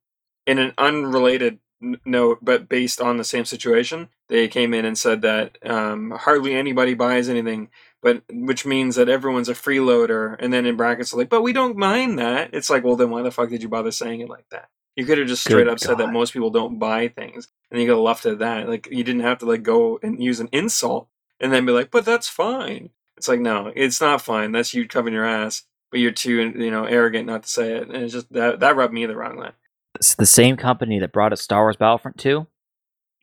in 0.45 0.59
an 0.59 0.74
unrelated 0.77 1.59
note, 2.05 2.39
but 2.41 2.69
based 2.69 3.01
on 3.01 3.17
the 3.17 3.24
same 3.24 3.46
situation, 3.46 4.10
they 4.29 4.48
came 4.48 4.74
in 4.74 4.86
and 4.86 4.98
said 4.98 5.22
that 5.22 5.57
um, 5.65 6.12
hardly 6.12 6.55
anybody 6.55 6.93
buys 6.93 7.29
anything, 7.29 7.69
but 8.01 8.24
which 8.29 8.65
means 8.65 8.96
that 8.96 9.10
everyone's 9.10 9.50
a 9.50 9.53
freeloader. 9.53 10.36
And 10.39 10.51
then 10.51 10.65
in 10.65 10.75
brackets, 10.75 11.13
like, 11.13 11.29
but 11.29 11.41
we 11.41 11.53
don't 11.53 11.77
mind 11.77 12.19
that. 12.19 12.50
It's 12.53 12.69
like, 12.69 12.84
well, 12.84 12.96
then 12.96 13.10
why 13.10 13.22
the 13.22 13.31
fuck 13.31 13.50
did 13.50 13.63
you 13.63 13.69
bother 13.69 13.91
saying 13.91 14.22
it 14.22 14.29
like 14.29 14.50
that? 14.51 14.69
You 14.96 15.05
could 15.05 15.19
have 15.19 15.27
just 15.27 15.43
straight 15.43 15.65
Good 15.65 15.69
up 15.69 15.79
said 15.79 16.00
that 16.00 16.12
most 16.12 16.34
people 16.34 16.50
don't 16.50 16.79
buy 16.79 17.07
things, 17.07 17.48
and 17.69 17.79
you 17.79 17.86
could 17.86 17.93
have 17.93 18.03
left 18.03 18.25
it 18.25 18.31
at 18.34 18.39
that. 18.39 18.67
Like, 18.67 18.88
you 18.91 19.03
didn't 19.03 19.22
have 19.22 19.38
to 19.39 19.46
like 19.46 19.62
go 19.62 20.00
and 20.01 20.22
use 20.22 20.39
an 20.39 20.50
insult 20.51 21.07
and 21.39 21.53
then 21.53 21.65
be 21.65 21.72
like, 21.72 21.91
but 21.91 22.03
that's 22.03 22.27
fine. 22.27 22.89
It's 23.15 23.27
like, 23.27 23.39
no, 23.39 23.72
it's 23.75 24.01
not 24.01 24.22
fine. 24.22 24.51
That's 24.51 24.74
you 24.74 24.88
covering 24.88 25.13
your 25.13 25.25
ass, 25.25 25.63
but 25.91 26.00
you're 26.00 26.12
too, 26.12 26.53
you 26.55 26.72
know, 26.72 26.86
arrogant 26.86 27.27
not 27.27 27.43
to 27.43 27.50
say 27.50 27.74
it. 27.74 27.88
And 27.89 27.96
it's 27.96 28.13
just 28.13 28.31
that 28.34 28.60
that 28.60 28.75
rubbed 28.75 28.93
me 28.93 29.05
the 29.05 29.15
wrong 29.15 29.38
way. 29.38 29.51
It's 29.97 30.15
the 30.15 30.25
same 30.25 30.57
company 30.57 30.99
that 30.99 31.11
brought 31.11 31.33
us 31.33 31.41
Star 31.41 31.63
Wars 31.63 31.75
Battlefront 31.75 32.17
2. 32.17 32.47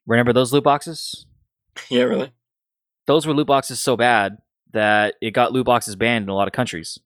Remember 0.07 0.33
those 0.33 0.53
loot 0.53 0.65
boxes? 0.65 1.27
yeah, 1.89 2.03
really. 2.03 2.33
Those 3.07 3.27
were 3.27 3.35
loot 3.35 3.47
boxes 3.47 3.81
so 3.81 3.97
bad 3.97 4.39
that 4.73 5.15
it 5.21 5.31
got 5.33 5.53
loot 5.53 5.67
boxes 5.67 5.97
banned 5.97 6.25
in 6.25 6.29
a 6.29 6.35
lot 6.35 6.49
of 6.49 6.53
countries. 6.53 6.99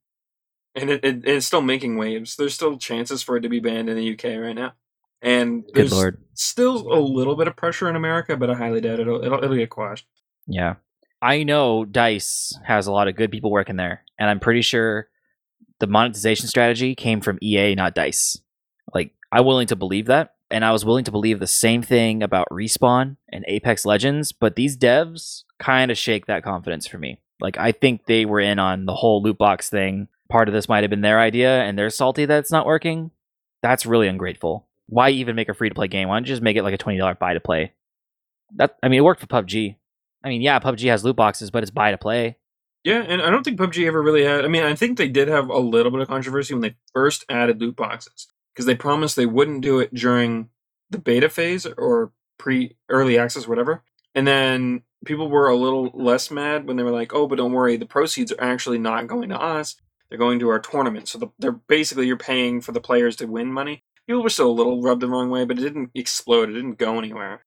and 0.75 0.91
it, 0.91 1.05
it 1.05 1.23
it's 1.27 1.47
still 1.47 1.61
making 1.63 1.97
waves. 1.97 2.37
There's 2.37 2.55
still 2.55 2.79
chances 2.79 3.23
for 3.23 3.37
it 3.37 3.41
to 3.43 3.49
be 3.49 3.61
banned 3.61 3.89
in 3.89 3.97
the 3.97 4.13
UK 4.13 4.41
right 4.41 4.55
now, 4.55 4.73
and 5.23 5.65
Good 5.67 5.75
there's 5.75 5.93
lord. 5.93 6.23
still 6.35 6.93
a 6.93 6.99
little 7.01 7.37
bit 7.37 7.49
of 7.49 7.57
pressure 7.57 7.89
in 7.89 7.97
America, 7.97 8.37
but 8.37 8.49
I 8.51 8.55
highly 8.55 8.81
doubt 8.81 9.01
it'll 9.01 9.23
it'll, 9.25 9.43
it'll 9.45 9.57
get 9.57 9.71
quashed. 9.71 10.07
Yeah. 10.47 10.77
I 11.21 11.43
know 11.43 11.85
DICE 11.85 12.59
has 12.65 12.87
a 12.87 12.93
lot 12.93 13.09
of 13.09 13.17
good 13.17 13.33
people 13.33 13.51
working 13.51 13.77
there, 13.77 14.05
and 14.19 14.31
I'm 14.31 14.39
pretty 14.41 14.63
sure 14.63 15.09
the 15.81 15.89
monetization 15.89 16.47
strategy 16.47 16.95
came 16.95 17.21
from 17.21 17.39
EA, 17.43 17.75
not 17.75 17.95
DICE. 17.97 18.39
Like, 18.95 19.13
I'm 19.31 19.45
willing 19.45 19.67
to 19.69 19.77
believe 19.77 20.07
that, 20.07 20.35
and 20.51 20.65
I 20.65 20.73
was 20.73 20.85
willing 20.85 21.05
to 21.05 21.11
believe 21.11 21.39
the 21.39 21.47
same 21.47 21.83
thing 21.83 22.23
about 22.23 22.49
Respawn 22.51 23.17
and 23.31 23.45
Apex 23.47 23.85
Legends, 23.85 24.33
but 24.33 24.57
these 24.57 24.77
devs 24.77 25.45
kind 25.59 25.91
of 25.91 25.99
shake 25.99 26.27
that 26.27 26.43
confidence 26.43 26.87
for 26.87 26.99
me. 26.99 27.21
Like, 27.41 27.59
I 27.59 27.73
think 27.73 28.07
they 28.07 28.25
were 28.25 28.41
in 28.41 28.59
on 28.59 28.87
the 28.87 28.95
whole 28.95 29.23
loot 29.23 29.39
box 29.39 29.69
thing. 29.69 30.09
Part 30.31 30.49
of 30.49 30.55
this 30.55 30.69
might 30.69 30.83
have 30.83 30.91
been 30.91 31.03
their 31.03 31.21
idea, 31.21 31.63
and 31.63 31.79
they're 31.79 31.91
salty 31.91 32.25
that 32.25 32.39
it's 32.39 32.51
not 32.51 32.67
working. 32.67 33.11
That's 33.63 33.87
really 33.87 34.09
ungrateful. 34.09 34.67
Why 34.87 35.11
even 35.11 35.37
make 35.37 35.49
a 35.49 35.55
free 35.55 35.69
to 35.69 35.75
play 35.75 35.89
game? 35.89 36.09
Why 36.09 36.17
don't 36.17 36.25
you 36.25 36.33
just 36.33 36.43
make 36.43 36.57
it 36.57 36.63
like 36.63 36.75
a 36.75 36.79
$20 36.79 37.19
buy 37.19 37.35
to 37.35 37.41
play? 37.41 37.73
That 38.57 38.77
I 38.83 38.89
mean, 38.89 38.99
it 38.99 39.05
worked 39.05 39.21
for 39.21 39.27
PUBG. 39.27 39.77
I 40.25 40.29
mean, 40.29 40.41
yeah, 40.41 40.59
PUBG 40.59 40.89
has 40.89 41.05
loot 41.05 41.17
boxes, 41.17 41.51
but 41.51 41.63
it's 41.63 41.71
buy 41.71 41.91
to 41.91 41.99
play. 41.99 42.39
Yeah, 42.83 43.03
and 43.07 43.21
I 43.21 43.29
don't 43.29 43.43
think 43.43 43.59
PUBG 43.59 43.87
ever 43.87 44.03
really 44.03 44.25
had. 44.25 44.45
I 44.45 44.49
mean, 44.49 44.63
I 44.63 44.75
think 44.75 44.97
they 44.97 45.09
did 45.09 45.29
have 45.29 45.51
a 45.51 45.59
little 45.59 45.93
bit 45.93 46.01
of 46.01 46.09
controversy 46.09 46.55
when 46.55 46.63
they 46.63 46.77
first 46.95 47.27
added 47.29 47.61
loot 47.61 47.77
boxes 47.77 48.29
because 48.59 48.67
they 48.67 48.75
promised 48.75 49.15
they 49.15 49.25
wouldn't 49.25 49.61
do 49.61 49.79
it 49.79 49.95
during 49.95 50.49
the 50.91 50.99
beta 50.99 51.29
phase 51.29 51.65
or 51.65 52.11
pre 52.39 52.77
early 52.89 53.17
access, 53.17 53.47
whatever. 53.47 53.85
And 54.17 54.27
then 54.27 54.83
people 55.05 55.31
were 55.31 55.49
a 55.49 55.55
little 55.55 55.93
less 55.95 56.29
mad 56.29 56.67
when 56.67 56.77
they 56.77 56.83
were 56.83 56.91
like, 56.91 57.15
"Oh, 57.15 57.29
but 57.29 57.37
don't 57.37 57.53
worry, 57.53 57.77
the 57.77 57.87
proceeds 57.87 58.33
are 58.33 58.43
actually 58.43 58.79
not 58.79 59.07
going 59.07 59.29
to 59.29 59.41
us; 59.41 59.77
they're 60.09 60.19
going 60.19 60.41
to 60.41 60.49
our 60.49 60.59
tournament." 60.59 61.07
So 61.07 61.19
the, 61.19 61.29
they're 61.39 61.53
basically 61.53 62.09
you're 62.09 62.17
paying 62.17 62.61
for 62.61 62.73
the 62.73 62.81
players 62.81 63.15
to 63.17 63.27
win 63.27 63.53
money. 63.53 63.85
People 64.09 64.25
were 64.25 64.29
still 64.29 64.51
a 64.51 64.59
little 64.59 64.83
rubbed 64.83 65.03
the 65.03 65.09
wrong 65.09 65.31
way, 65.31 65.45
but 65.45 65.57
it 65.57 65.63
didn't 65.63 65.91
explode. 65.95 66.51
It 66.51 66.55
didn't 66.55 66.79
go 66.79 66.99
anywhere. 66.99 67.45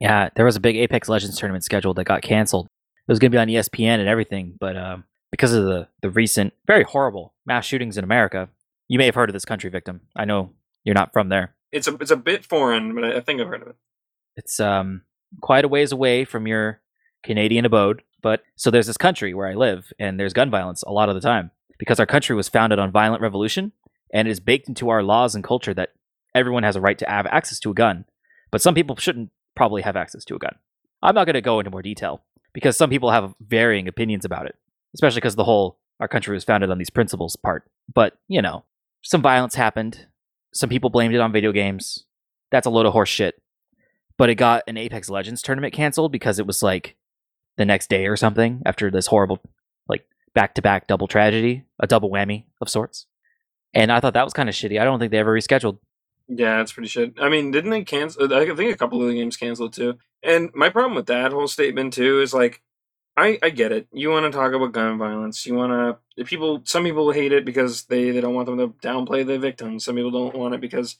Yeah, 0.00 0.30
there 0.34 0.46
was 0.46 0.56
a 0.56 0.60
big 0.60 0.76
Apex 0.76 1.10
Legends 1.10 1.38
tournament 1.38 1.64
scheduled 1.64 1.96
that 1.96 2.04
got 2.04 2.22
canceled. 2.22 2.68
It 3.06 3.12
was 3.12 3.18
going 3.18 3.32
to 3.32 3.36
be 3.36 3.40
on 3.40 3.48
ESPN 3.48 3.98
and 3.98 4.08
everything, 4.08 4.54
but 4.58 4.78
um, 4.78 5.04
because 5.30 5.52
of 5.52 5.66
the 5.66 5.88
the 6.00 6.08
recent 6.08 6.54
very 6.66 6.84
horrible 6.84 7.34
mass 7.44 7.66
shootings 7.66 7.98
in 7.98 8.04
America, 8.04 8.48
you 8.88 8.98
may 8.98 9.06
have 9.06 9.14
heard 9.14 9.28
of 9.28 9.34
this 9.34 9.44
country, 9.44 9.70
victim. 9.70 10.02
I 10.16 10.24
know 10.24 10.52
you're 10.84 10.94
not 10.94 11.12
from 11.12 11.28
there. 11.28 11.54
It's 11.72 11.88
a 11.88 11.94
it's 11.94 12.10
a 12.10 12.16
bit 12.16 12.44
foreign, 12.44 12.94
but 12.94 13.04
I, 13.04 13.16
I 13.16 13.20
think 13.20 13.40
I've 13.40 13.48
heard 13.48 13.62
of 13.62 13.68
it. 13.68 13.76
It's 14.36 14.60
um 14.60 15.02
quite 15.40 15.64
a 15.64 15.68
ways 15.68 15.92
away 15.92 16.24
from 16.24 16.46
your 16.46 16.80
Canadian 17.22 17.64
abode, 17.64 18.02
but 18.22 18.42
so 18.56 18.70
there's 18.70 18.86
this 18.86 18.96
country 18.96 19.34
where 19.34 19.48
I 19.48 19.54
live, 19.54 19.92
and 19.98 20.18
there's 20.18 20.32
gun 20.32 20.50
violence 20.50 20.82
a 20.82 20.92
lot 20.92 21.08
of 21.08 21.14
the 21.14 21.20
time 21.20 21.50
because 21.78 21.98
our 21.98 22.06
country 22.06 22.36
was 22.36 22.48
founded 22.48 22.78
on 22.78 22.92
violent 22.92 23.22
revolution, 23.22 23.72
and 24.12 24.28
it 24.28 24.30
is 24.30 24.40
baked 24.40 24.68
into 24.68 24.90
our 24.90 25.02
laws 25.02 25.34
and 25.34 25.42
culture 25.42 25.74
that 25.74 25.90
everyone 26.34 26.62
has 26.62 26.76
a 26.76 26.80
right 26.80 26.98
to 26.98 27.08
have 27.08 27.26
access 27.26 27.58
to 27.60 27.70
a 27.70 27.74
gun, 27.74 28.04
but 28.50 28.62
some 28.62 28.74
people 28.74 28.96
shouldn't 28.96 29.30
probably 29.56 29.82
have 29.82 29.96
access 29.96 30.24
to 30.24 30.34
a 30.34 30.38
gun. 30.38 30.56
I'm 31.02 31.14
not 31.14 31.26
going 31.26 31.34
to 31.34 31.40
go 31.40 31.60
into 31.60 31.70
more 31.70 31.82
detail 31.82 32.22
because 32.52 32.76
some 32.76 32.90
people 32.90 33.10
have 33.10 33.34
varying 33.40 33.88
opinions 33.88 34.24
about 34.24 34.46
it, 34.46 34.56
especially 34.94 35.20
because 35.20 35.36
the 35.36 35.44
whole 35.44 35.78
our 36.00 36.08
country 36.08 36.34
was 36.34 36.44
founded 36.44 36.70
on 36.70 36.78
these 36.78 36.90
principles 36.90 37.36
part. 37.36 37.64
But 37.92 38.14
you 38.28 38.42
know, 38.42 38.64
some 39.04 39.22
violence 39.22 39.54
happened. 39.54 40.06
Some 40.52 40.70
people 40.70 40.90
blamed 40.90 41.14
it 41.14 41.20
on 41.20 41.30
video 41.30 41.52
games. 41.52 42.04
That's 42.50 42.66
a 42.66 42.70
load 42.70 42.86
of 42.86 42.92
horse 42.92 43.10
shit. 43.10 43.40
But 44.16 44.30
it 44.30 44.36
got 44.36 44.64
an 44.66 44.76
Apex 44.76 45.10
Legends 45.10 45.42
tournament 45.42 45.74
canceled 45.74 46.10
because 46.10 46.38
it 46.38 46.46
was 46.46 46.62
like 46.62 46.96
the 47.56 47.64
next 47.64 47.90
day 47.90 48.06
or 48.06 48.16
something 48.16 48.62
after 48.64 48.90
this 48.90 49.08
horrible, 49.08 49.40
like 49.88 50.06
back 50.34 50.54
to 50.54 50.62
back 50.62 50.86
double 50.86 51.06
tragedy, 51.06 51.64
a 51.78 51.86
double 51.86 52.10
whammy 52.10 52.44
of 52.60 52.68
sorts. 52.68 53.06
And 53.74 53.92
I 53.92 54.00
thought 54.00 54.14
that 54.14 54.24
was 54.24 54.32
kind 54.32 54.48
of 54.48 54.54
shitty. 54.54 54.80
I 54.80 54.84
don't 54.84 54.98
think 54.98 55.10
they 55.10 55.18
ever 55.18 55.34
rescheduled. 55.34 55.78
Yeah, 56.28 56.62
it's 56.62 56.72
pretty 56.72 56.88
shit. 56.88 57.14
I 57.20 57.28
mean, 57.28 57.50
didn't 57.50 57.70
they 57.70 57.84
cancel? 57.84 58.32
I 58.32 58.46
think 58.46 58.72
a 58.72 58.78
couple 58.78 59.02
of 59.02 59.08
the 59.08 59.14
games 59.14 59.36
canceled 59.36 59.74
too. 59.74 59.98
And 60.22 60.50
my 60.54 60.70
problem 60.70 60.94
with 60.94 61.06
that 61.06 61.32
whole 61.32 61.48
statement 61.48 61.92
too 61.92 62.22
is 62.22 62.32
like, 62.32 62.62
I 63.16 63.38
I 63.42 63.50
get 63.50 63.72
it. 63.72 63.88
You 63.92 64.10
want 64.10 64.26
to 64.26 64.36
talk 64.36 64.52
about 64.54 64.72
gun 64.72 64.98
violence. 64.98 65.46
You 65.46 65.54
want 65.54 65.98
to 66.16 66.24
people. 66.24 66.62
Some 66.64 66.84
people 66.84 67.12
hate 67.12 67.32
it 67.32 67.44
because 67.44 67.84
they 67.84 68.10
they 68.10 68.20
don't 68.20 68.34
want 68.34 68.46
them 68.46 68.58
to 68.58 68.68
downplay 68.86 69.26
the 69.26 69.38
victims. 69.38 69.84
Some 69.84 69.96
people 69.96 70.10
don't 70.10 70.34
want 70.36 70.54
it 70.54 70.60
because 70.60 70.98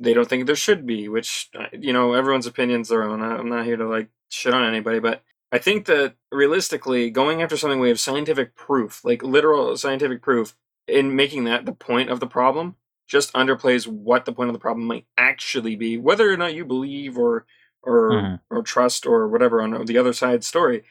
they 0.00 0.14
don't 0.14 0.28
think 0.28 0.46
there 0.46 0.56
should 0.56 0.86
be. 0.86 1.08
Which 1.08 1.50
uh, 1.58 1.66
you 1.72 1.92
know, 1.92 2.14
everyone's 2.14 2.46
opinions 2.46 2.88
their 2.88 3.04
own. 3.04 3.22
I- 3.22 3.36
I'm 3.36 3.48
not 3.48 3.66
here 3.66 3.76
to 3.76 3.88
like 3.88 4.08
shit 4.30 4.54
on 4.54 4.64
anybody, 4.64 5.00
but 5.00 5.22
I 5.52 5.58
think 5.58 5.86
that 5.86 6.14
realistically, 6.32 7.10
going 7.10 7.42
after 7.42 7.56
something 7.56 7.80
we 7.80 7.88
have 7.90 8.00
scientific 8.00 8.54
proof, 8.56 9.04
like 9.04 9.22
literal 9.22 9.76
scientific 9.76 10.22
proof, 10.22 10.54
in 10.88 11.16
making 11.16 11.44
that 11.44 11.66
the 11.66 11.72
point 11.72 12.10
of 12.10 12.20
the 12.20 12.26
problem, 12.26 12.76
just 13.08 13.32
underplays 13.34 13.86
what 13.86 14.24
the 14.26 14.32
point 14.32 14.48
of 14.50 14.54
the 14.54 14.60
problem 14.60 14.86
might 14.86 15.06
actually 15.18 15.76
be, 15.76 15.98
whether 15.98 16.32
or 16.32 16.36
not 16.36 16.54
you 16.54 16.64
believe 16.64 17.18
or 17.18 17.46
or 17.82 18.10
Mhm. 18.12 18.40
or 18.50 18.62
trust 18.62 19.06
or 19.06 19.28
whatever 19.28 19.60
on 19.62 19.86
the 19.86 19.98
other 19.98 20.12
side's 20.12 20.46
story. 20.46 20.84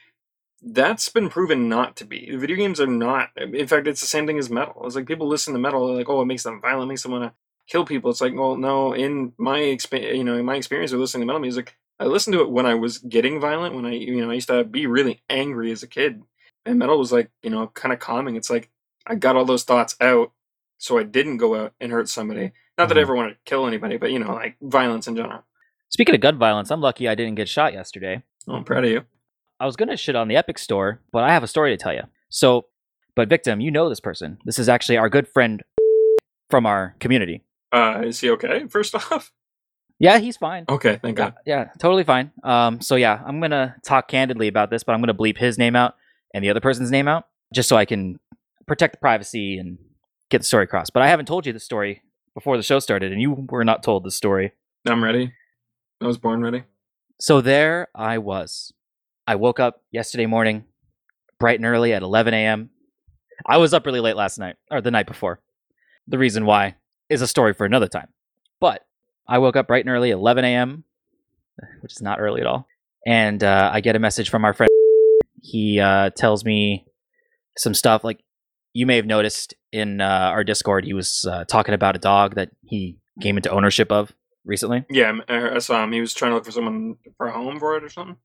That's 0.61 1.09
been 1.09 1.29
proven 1.29 1.69
not 1.69 1.95
to 1.97 2.05
be. 2.05 2.35
Video 2.35 2.55
games 2.55 2.79
are 2.79 2.87
not. 2.87 3.29
In 3.35 3.67
fact, 3.67 3.87
it's 3.87 4.01
the 4.01 4.07
same 4.07 4.27
thing 4.27 4.37
as 4.37 4.49
metal. 4.49 4.83
It's 4.85 4.95
like 4.95 5.07
people 5.07 5.27
listen 5.27 5.53
to 5.53 5.59
metal, 5.59 5.87
they're 5.87 5.95
like, 5.97 6.09
oh, 6.09 6.21
it 6.21 6.25
makes 6.25 6.43
them 6.43 6.61
violent, 6.61 6.89
makes 6.89 7.03
them 7.03 7.13
want 7.13 7.23
to 7.23 7.33
kill 7.67 7.85
people. 7.85 8.11
It's 8.11 8.21
like, 8.21 8.35
well, 8.35 8.55
no. 8.55 8.93
In 8.93 9.33
my 9.37 9.59
experience, 9.59 10.17
you 10.17 10.23
know, 10.23 10.37
in 10.37 10.45
my 10.45 10.55
experience 10.55 10.91
with 10.91 11.01
listening 11.01 11.21
to 11.21 11.25
metal 11.25 11.41
music, 11.41 11.75
I 11.99 12.05
listened 12.05 12.33
to 12.33 12.41
it 12.41 12.51
when 12.51 12.65
I 12.67 12.75
was 12.75 12.99
getting 12.99 13.39
violent. 13.39 13.73
When 13.75 13.85
I, 13.85 13.93
you 13.93 14.21
know, 14.21 14.29
I 14.31 14.35
used 14.35 14.49
to 14.49 14.63
be 14.63 14.85
really 14.85 15.21
angry 15.29 15.71
as 15.71 15.81
a 15.81 15.87
kid, 15.87 16.21
and 16.65 16.77
metal 16.77 16.99
was 16.99 17.11
like, 17.11 17.31
you 17.41 17.49
know, 17.49 17.67
kind 17.67 17.91
of 17.93 17.99
calming. 17.99 18.35
It's 18.35 18.49
like 18.51 18.69
I 19.07 19.15
got 19.15 19.35
all 19.35 19.45
those 19.45 19.63
thoughts 19.63 19.95
out, 19.99 20.31
so 20.77 20.99
I 20.99 21.03
didn't 21.03 21.37
go 21.37 21.55
out 21.55 21.73
and 21.79 21.91
hurt 21.91 22.07
somebody. 22.07 22.51
Not 22.77 22.89
that 22.89 22.97
I 22.97 23.01
Mhm. 23.01 23.03
ever 23.03 23.15
wanted 23.15 23.33
to 23.33 23.39
kill 23.45 23.65
anybody, 23.65 23.97
but 23.97 24.11
you 24.11 24.19
know, 24.19 24.33
like 24.33 24.57
violence 24.61 25.07
in 25.07 25.15
general. 25.15 25.43
Speaking 25.89 26.13
of 26.15 26.21
gun 26.21 26.37
violence, 26.37 26.69
I'm 26.71 26.81
lucky 26.81 27.07
I 27.07 27.15
didn't 27.15 27.35
get 27.35 27.49
shot 27.49 27.73
yesterday. 27.73 28.21
Oh, 28.47 28.53
I'm 28.53 28.63
proud 28.63 28.85
of 28.85 28.91
you. 28.91 29.05
I 29.61 29.65
was 29.65 29.75
gonna 29.75 29.95
shit 29.97 30.15
on 30.15 30.27
the 30.27 30.35
Epic 30.35 30.57
Store, 30.57 31.01
but 31.11 31.23
I 31.23 31.29
have 31.33 31.43
a 31.43 31.47
story 31.47 31.71
to 31.75 31.77
tell 31.81 31.93
you. 31.93 32.01
So, 32.29 32.65
but 33.15 33.29
victim, 33.29 33.61
you 33.61 33.71
know 33.71 33.89
this 33.89 33.99
person. 33.99 34.37
This 34.45 34.57
is 34.59 34.67
actually 34.69 34.97
our 34.97 35.09
good 35.09 35.27
friend 35.27 35.61
from 36.49 36.65
our 36.65 36.95
community. 36.99 37.43
Uh, 37.71 38.01
is 38.05 38.19
he 38.19 38.29
okay? 38.31 38.65
First 38.67 38.95
off, 39.11 39.31
Yeah, 39.99 40.17
he's 40.19 40.37
fine. 40.37 40.65
okay, 40.67 40.99
thank 41.01 41.17
Yeah, 41.17 41.25
God. 41.25 41.33
yeah, 41.45 41.69
totally 41.79 42.03
fine. 42.03 42.31
Um, 42.43 42.81
so 42.81 42.95
yeah, 42.95 43.21
I'm 43.25 43.39
gonna 43.39 43.75
talk 43.85 44.07
candidly 44.07 44.47
about 44.47 44.69
this, 44.69 44.83
but 44.83 44.93
I'm 44.93 44.99
gonna 45.01 45.13
bleep 45.13 45.37
his 45.37 45.57
name 45.57 45.75
out 45.75 45.95
and 46.33 46.43
the 46.43 46.49
other 46.49 46.59
person's 46.61 46.91
name 46.91 47.07
out, 47.07 47.27
just 47.53 47.69
so 47.69 47.77
I 47.77 47.85
can 47.85 48.19
protect 48.67 48.93
the 48.93 48.97
privacy 48.99 49.57
and 49.57 49.77
get 50.29 50.39
the 50.39 50.45
story 50.45 50.63
across. 50.63 50.89
But 50.89 51.03
I 51.03 51.07
haven't 51.07 51.25
told 51.27 51.45
you 51.45 51.53
the 51.53 51.59
story 51.59 52.01
before 52.33 52.57
the 52.57 52.63
show 52.63 52.79
started, 52.79 53.11
and 53.11 53.21
you 53.21 53.31
were 53.49 53.65
not 53.65 53.83
told 53.83 54.03
the 54.05 54.11
story. 54.11 54.53
I'm 54.87 55.03
ready. 55.03 55.33
I 56.01 56.07
was 56.07 56.17
born 56.17 56.41
ready. 56.41 56.63
So 57.19 57.41
there 57.41 57.89
I 57.93 58.17
was. 58.17 58.73
I 59.27 59.35
woke 59.35 59.59
up 59.59 59.83
yesterday 59.91 60.25
morning, 60.25 60.65
bright 61.39 61.59
and 61.59 61.65
early 61.65 61.93
at 61.93 62.01
11 62.01 62.33
a.m. 62.33 62.69
I 63.45 63.57
was 63.57 63.73
up 63.73 63.85
really 63.85 63.99
late 63.99 64.15
last 64.15 64.37
night, 64.37 64.55
or 64.69 64.81
the 64.81 64.91
night 64.91 65.07
before. 65.07 65.39
The 66.07 66.17
reason 66.17 66.45
why 66.45 66.75
is 67.09 67.21
a 67.21 67.27
story 67.27 67.53
for 67.53 67.65
another 67.65 67.87
time. 67.87 68.07
But 68.59 68.85
I 69.27 69.37
woke 69.37 69.55
up 69.55 69.67
bright 69.67 69.85
and 69.85 69.93
early, 69.93 70.11
11 70.11 70.43
a.m., 70.45 70.83
which 71.81 71.93
is 71.93 72.01
not 72.01 72.19
early 72.19 72.41
at 72.41 72.47
all. 72.47 72.67
And 73.05 73.43
uh, 73.43 73.71
I 73.73 73.81
get 73.81 73.95
a 73.95 73.99
message 73.99 74.29
from 74.29 74.45
our 74.45 74.53
friend. 74.53 74.69
he 75.41 75.79
uh, 75.79 76.11
tells 76.15 76.45
me 76.45 76.85
some 77.57 77.73
stuff. 77.73 78.03
Like 78.03 78.23
you 78.73 78.85
may 78.85 78.95
have 78.95 79.05
noticed 79.05 79.53
in 79.71 80.01
uh, 80.01 80.05
our 80.05 80.43
Discord, 80.43 80.85
he 80.85 80.93
was 80.93 81.25
uh, 81.29 81.45
talking 81.45 81.73
about 81.73 81.95
a 81.95 81.99
dog 81.99 82.35
that 82.35 82.51
he 82.61 82.99
came 83.21 83.37
into 83.37 83.49
ownership 83.49 83.91
of 83.91 84.13
recently. 84.45 84.85
Yeah, 84.89 85.13
I 85.27 85.59
saw 85.59 85.83
him. 85.83 85.91
He 85.91 86.01
was 86.01 86.13
trying 86.13 86.31
to 86.31 86.35
look 86.35 86.45
for 86.45 86.51
someone 86.51 86.95
for 87.17 87.27
a 87.27 87.31
home 87.31 87.59
for 87.59 87.77
it 87.77 87.83
or 87.83 87.89
something. 87.89 88.17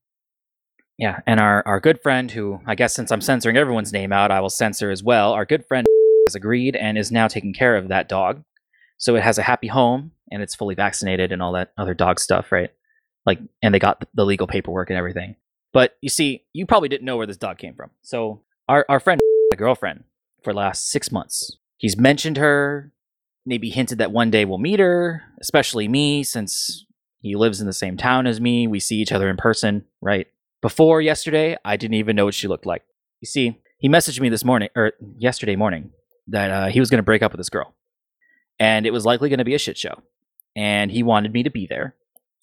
Yeah, 0.98 1.20
and 1.26 1.40
our, 1.40 1.62
our 1.66 1.78
good 1.78 2.00
friend, 2.00 2.30
who 2.30 2.60
I 2.66 2.74
guess 2.74 2.94
since 2.94 3.10
I'm 3.10 3.20
censoring 3.20 3.56
everyone's 3.56 3.92
name 3.92 4.12
out, 4.12 4.30
I 4.30 4.40
will 4.40 4.50
censor 4.50 4.90
as 4.90 5.02
well. 5.02 5.32
Our 5.32 5.44
good 5.44 5.66
friend 5.66 5.86
has 6.26 6.34
agreed 6.34 6.74
and 6.74 6.96
is 6.96 7.12
now 7.12 7.28
taking 7.28 7.52
care 7.52 7.76
of 7.76 7.88
that 7.88 8.08
dog. 8.08 8.42
So 8.98 9.14
it 9.14 9.22
has 9.22 9.36
a 9.36 9.42
happy 9.42 9.66
home 9.66 10.12
and 10.30 10.42
it's 10.42 10.54
fully 10.54 10.74
vaccinated 10.74 11.32
and 11.32 11.42
all 11.42 11.52
that 11.52 11.72
other 11.76 11.92
dog 11.92 12.18
stuff, 12.18 12.50
right? 12.50 12.70
Like, 13.26 13.40
and 13.60 13.74
they 13.74 13.78
got 13.78 14.04
the 14.14 14.24
legal 14.24 14.46
paperwork 14.46 14.88
and 14.88 14.96
everything. 14.96 15.36
But 15.72 15.96
you 16.00 16.08
see, 16.08 16.44
you 16.54 16.64
probably 16.64 16.88
didn't 16.88 17.04
know 17.04 17.18
where 17.18 17.26
this 17.26 17.36
dog 17.36 17.58
came 17.58 17.74
from. 17.74 17.90
So 18.00 18.40
our, 18.66 18.86
our 18.88 19.00
friend, 19.00 19.20
a 19.52 19.56
girlfriend 19.56 20.04
for 20.42 20.54
last 20.54 20.90
six 20.90 21.12
months, 21.12 21.58
he's 21.76 21.98
mentioned 21.98 22.38
her, 22.38 22.92
maybe 23.44 23.68
hinted 23.68 23.98
that 23.98 24.12
one 24.12 24.30
day 24.30 24.46
we'll 24.46 24.58
meet 24.58 24.80
her, 24.80 25.22
especially 25.40 25.88
me, 25.88 26.22
since 26.22 26.86
he 27.20 27.36
lives 27.36 27.60
in 27.60 27.66
the 27.66 27.72
same 27.74 27.98
town 27.98 28.26
as 28.26 28.40
me. 28.40 28.66
We 28.66 28.80
see 28.80 28.96
each 28.96 29.12
other 29.12 29.28
in 29.28 29.36
person, 29.36 29.84
right? 30.00 30.26
Before 30.66 31.00
yesterday, 31.00 31.56
I 31.64 31.76
didn't 31.76 31.94
even 31.94 32.16
know 32.16 32.24
what 32.24 32.34
she 32.34 32.48
looked 32.48 32.66
like. 32.66 32.82
You 33.20 33.26
see, 33.26 33.60
he 33.78 33.88
messaged 33.88 34.18
me 34.18 34.28
this 34.28 34.44
morning, 34.44 34.68
or 34.74 34.94
yesterday 35.16 35.54
morning, 35.54 35.92
that 36.26 36.50
uh, 36.50 36.66
he 36.66 36.80
was 36.80 36.90
going 36.90 36.98
to 36.98 37.04
break 37.04 37.22
up 37.22 37.30
with 37.30 37.38
this 37.38 37.48
girl. 37.48 37.72
And 38.58 38.84
it 38.84 38.92
was 38.92 39.04
likely 39.04 39.28
going 39.28 39.38
to 39.38 39.44
be 39.44 39.54
a 39.54 39.60
shit 39.60 39.78
show. 39.78 40.02
And 40.56 40.90
he 40.90 41.04
wanted 41.04 41.32
me 41.32 41.44
to 41.44 41.50
be 41.50 41.68
there 41.68 41.94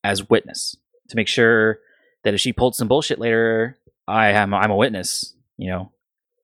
as 0.06 0.30
witness 0.30 0.78
to 1.10 1.18
make 1.18 1.28
sure 1.28 1.80
that 2.24 2.34
if 2.34 2.40
she 2.40 2.54
pulled 2.54 2.76
some 2.76 2.88
bullshit 2.88 3.20
later, 3.20 3.78
I 4.08 4.30
am 4.30 4.54
I'm 4.54 4.72
a 4.72 4.78
witness. 4.78 5.36
You 5.58 5.72
know, 5.72 5.92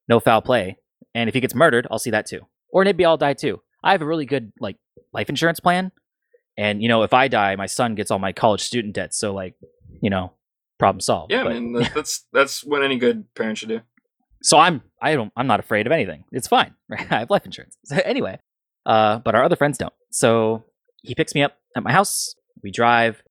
no 0.06 0.20
foul 0.20 0.42
play. 0.42 0.76
And 1.14 1.28
if 1.28 1.34
he 1.34 1.40
gets 1.40 1.54
murdered, 1.54 1.86
I'll 1.90 1.98
see 1.98 2.10
that 2.10 2.26
too. 2.26 2.42
Or 2.68 2.84
maybe 2.84 3.06
I'll 3.06 3.16
die 3.16 3.32
too. 3.32 3.62
I 3.82 3.92
have 3.92 4.02
a 4.02 4.06
really 4.06 4.26
good 4.26 4.52
like 4.60 4.76
life 5.14 5.30
insurance 5.30 5.60
plan, 5.60 5.92
and 6.58 6.82
you 6.82 6.88
know, 6.88 7.04
if 7.04 7.14
I 7.14 7.28
die, 7.28 7.56
my 7.56 7.64
son 7.64 7.94
gets 7.94 8.10
all 8.10 8.18
my 8.18 8.32
college 8.32 8.60
student 8.60 8.94
debts. 8.94 9.16
So 9.16 9.32
like, 9.32 9.54
you 10.02 10.10
know, 10.10 10.34
problem 10.80 11.00
solved. 11.00 11.30
Yeah, 11.30 11.44
but, 11.44 11.52
man, 11.52 11.72
that, 11.74 11.94
that's 11.94 12.24
that's 12.32 12.64
what 12.64 12.82
any 12.82 12.98
good 12.98 13.32
parent 13.34 13.58
should 13.58 13.68
do. 13.68 13.80
So 14.42 14.58
I'm 14.58 14.82
I 15.00 15.14
don't 15.14 15.32
I'm 15.36 15.46
not 15.46 15.60
afraid 15.60 15.86
of 15.86 15.92
anything. 15.92 16.24
It's 16.32 16.48
fine. 16.48 16.74
Right? 16.88 17.06
I 17.12 17.20
have 17.20 17.30
life 17.30 17.46
insurance. 17.46 17.76
So 17.84 17.96
anyway, 18.04 18.40
uh, 18.84 19.18
but 19.18 19.36
our 19.36 19.44
other 19.44 19.56
friends 19.56 19.78
don't. 19.78 19.94
So 20.10 20.64
he 21.02 21.14
picks 21.14 21.34
me 21.34 21.44
up 21.44 21.56
at 21.76 21.84
my 21.84 21.92
house. 21.92 22.34
We 22.62 22.72
drive 22.72 23.22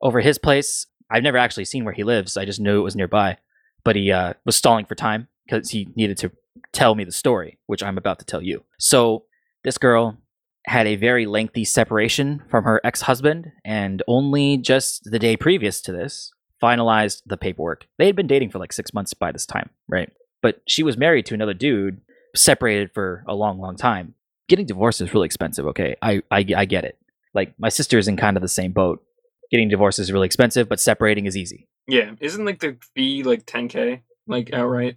over 0.00 0.20
his 0.20 0.38
place. 0.38 0.86
I've 1.10 1.24
never 1.24 1.38
actually 1.38 1.64
seen 1.64 1.84
where 1.84 1.94
he 1.94 2.04
lives. 2.04 2.36
I 2.36 2.44
just 2.44 2.60
knew 2.60 2.78
it 2.78 2.84
was 2.84 2.94
nearby. 2.94 3.38
But 3.82 3.96
he 3.96 4.12
uh, 4.12 4.34
was 4.44 4.54
stalling 4.54 4.84
for 4.84 4.94
time 4.94 5.26
because 5.44 5.70
he 5.70 5.88
needed 5.96 6.18
to 6.18 6.30
tell 6.72 6.94
me 6.94 7.04
the 7.04 7.12
story, 7.12 7.58
which 7.66 7.82
I'm 7.82 7.98
about 7.98 8.18
to 8.20 8.24
tell 8.24 8.42
you. 8.42 8.64
So 8.78 9.24
this 9.64 9.78
girl 9.78 10.18
had 10.66 10.86
a 10.86 10.96
very 10.96 11.26
lengthy 11.26 11.64
separation 11.64 12.42
from 12.48 12.64
her 12.64 12.80
ex-husband, 12.84 13.50
and 13.64 14.02
only 14.06 14.58
just 14.58 15.10
the 15.10 15.18
day 15.18 15.36
previous 15.36 15.80
to 15.82 15.92
this, 15.92 16.32
finalized 16.62 17.22
the 17.26 17.36
paperwork. 17.36 17.86
They 17.98 18.06
had 18.06 18.16
been 18.16 18.26
dating 18.26 18.50
for 18.50 18.58
like 18.58 18.72
six 18.72 18.92
months 18.92 19.14
by 19.14 19.32
this 19.32 19.46
time, 19.46 19.70
right? 19.88 20.10
But 20.42 20.62
she 20.66 20.82
was 20.82 20.96
married 20.96 21.26
to 21.26 21.34
another 21.34 21.54
dude, 21.54 22.00
separated 22.34 22.92
for 22.92 23.24
a 23.26 23.34
long, 23.34 23.58
long 23.58 23.76
time. 23.76 24.14
Getting 24.48 24.66
divorced 24.66 25.00
is 25.00 25.14
really 25.14 25.26
expensive, 25.26 25.66
okay? 25.66 25.96
I, 26.02 26.22
I, 26.30 26.44
I 26.56 26.64
get 26.64 26.84
it. 26.84 26.98
Like, 27.34 27.54
my 27.58 27.68
sister 27.68 27.98
is 27.98 28.08
in 28.08 28.16
kind 28.16 28.36
of 28.36 28.42
the 28.42 28.48
same 28.48 28.72
boat. 28.72 29.02
Getting 29.50 29.68
divorced 29.68 29.98
is 29.98 30.12
really 30.12 30.26
expensive, 30.26 30.68
but 30.68 30.80
separating 30.80 31.26
is 31.26 31.36
easy. 31.36 31.68
Yeah, 31.86 32.12
isn't 32.20 32.44
like 32.44 32.60
the 32.60 32.76
fee 32.94 33.22
like 33.22 33.46
10k, 33.46 34.00
like 34.26 34.52
outright? 34.52 34.96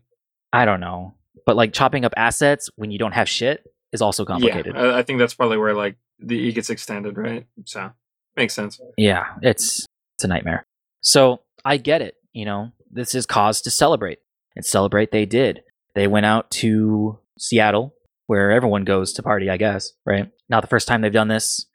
I 0.52 0.66
don't 0.66 0.80
know. 0.80 1.16
But 1.46 1.56
like 1.56 1.74
chopping 1.74 2.06
up 2.06 2.14
assets 2.16 2.70
when 2.76 2.92
you 2.92 3.00
don't 3.00 3.14
have 3.14 3.28
shit 3.28 3.66
is 3.92 4.02
also 4.02 4.26
complicated. 4.26 4.76
Yeah, 4.76 4.82
I, 4.82 5.00
I 5.00 5.04
think 5.04 5.20
that's 5.20 5.34
probably 5.34 5.58
where 5.58 5.74
like 5.74 5.98
the 6.20 6.38
e 6.38 6.52
gets 6.52 6.70
extended, 6.70 7.18
right? 7.18 7.48
So 7.66 7.92
makes 8.36 8.54
sense. 8.54 8.80
Yeah, 8.98 9.26
it's 9.42 9.86
it's 10.16 10.24
a 10.24 10.28
nightmare. 10.28 10.64
So 11.02 11.42
I 11.66 11.78
get 11.78 12.02
it. 12.02 12.16
You 12.34 12.46
know, 12.46 12.72
this 12.92 13.16
is 13.16 13.26
cause 13.26 13.62
to 13.62 13.72
celebrate. 13.72 14.20
And 14.56 14.66
celebrate 14.66 15.12
they 15.12 15.26
did. 15.26 15.62
They 15.96 16.08
went 16.08 16.26
out 16.26 16.52
to 16.52 17.20
Seattle, 17.40 17.96
where 18.28 18.52
everyone 18.52 18.84
goes 18.84 19.14
to 19.14 19.24
party, 19.24 19.50
I 19.50 19.58
guess, 19.58 19.94
right? 20.06 20.32
Not 20.50 20.62
the 20.62 20.68
first 20.68 20.88
time 20.88 21.02
they've 21.02 21.12
done 21.12 21.28
this. 21.28 21.66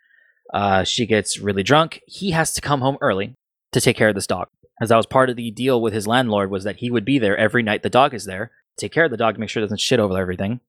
Uh, 0.53 0.85
she 0.85 1.07
gets 1.07 1.39
really 1.39 1.63
drunk. 1.63 2.01
He 2.07 2.31
has 2.31 2.53
to 2.55 2.61
come 2.61 2.81
home 2.81 2.99
early 3.01 3.35
to 3.73 3.81
take 3.81 3.97
care 3.97 4.09
of 4.09 4.15
this 4.15 4.27
dog. 4.27 4.49
As 4.81 4.89
that 4.89 4.97
was 4.97 5.07
part 5.07 5.29
of 5.29 5.37
the 5.37 5.51
deal 5.51 5.81
with 5.83 5.93
his 5.93 6.07
landlord 6.07 6.51
was 6.51 6.65
that 6.65 6.77
he 6.77 6.91
would 6.91 7.05
be 7.05 7.19
there 7.19 7.37
every 7.37 7.63
night 7.63 7.83
the 7.83 7.91
dog 7.91 8.15
is 8.15 8.25
there, 8.25 8.53
take 8.77 8.93
care 8.93 9.05
of 9.05 9.11
the 9.11 9.17
dog 9.17 9.35
to 9.35 9.41
make 9.41 9.51
sure 9.51 9.61
it 9.61 9.67
doesn't 9.67 9.81
shit 9.81 10.01
over 10.01 10.17
everything. 10.17 10.61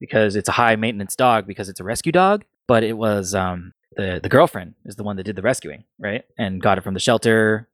Because 0.00 0.34
it's 0.34 0.48
a 0.48 0.52
high 0.52 0.74
maintenance 0.74 1.14
dog 1.14 1.46
because 1.46 1.68
it's 1.68 1.78
a 1.78 1.84
rescue 1.84 2.10
dog. 2.10 2.44
But 2.66 2.82
it 2.82 2.94
was 2.94 3.34
um, 3.34 3.72
the 3.94 4.18
the 4.20 4.28
girlfriend 4.28 4.74
is 4.84 4.96
the 4.96 5.04
one 5.04 5.16
that 5.16 5.24
did 5.24 5.36
the 5.36 5.42
rescuing, 5.42 5.84
right? 5.98 6.24
And 6.36 6.60
got 6.60 6.78
it 6.78 6.84
from 6.84 6.94
the 6.94 7.00
shelter, 7.00 7.68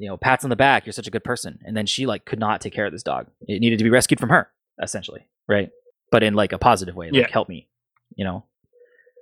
you 0.00 0.08
know, 0.08 0.16
pats 0.16 0.44
on 0.44 0.50
the 0.50 0.56
back, 0.56 0.86
you're 0.86 0.92
such 0.92 1.06
a 1.06 1.10
good 1.10 1.22
person. 1.24 1.58
And 1.64 1.76
then 1.76 1.86
she 1.86 2.06
like 2.06 2.24
could 2.24 2.38
not 2.40 2.60
take 2.60 2.72
care 2.72 2.86
of 2.86 2.92
this 2.92 3.02
dog. 3.02 3.26
It 3.46 3.60
needed 3.60 3.78
to 3.78 3.84
be 3.84 3.90
rescued 3.90 4.18
from 4.18 4.30
her, 4.30 4.50
essentially. 4.82 5.26
Right. 5.48 5.70
But 6.10 6.22
in 6.22 6.34
like 6.34 6.52
a 6.52 6.58
positive 6.58 6.96
way, 6.96 7.10
like 7.10 7.20
Yeah. 7.22 7.30
help 7.30 7.48
me, 7.48 7.68
you 8.16 8.24
know, 8.24 8.44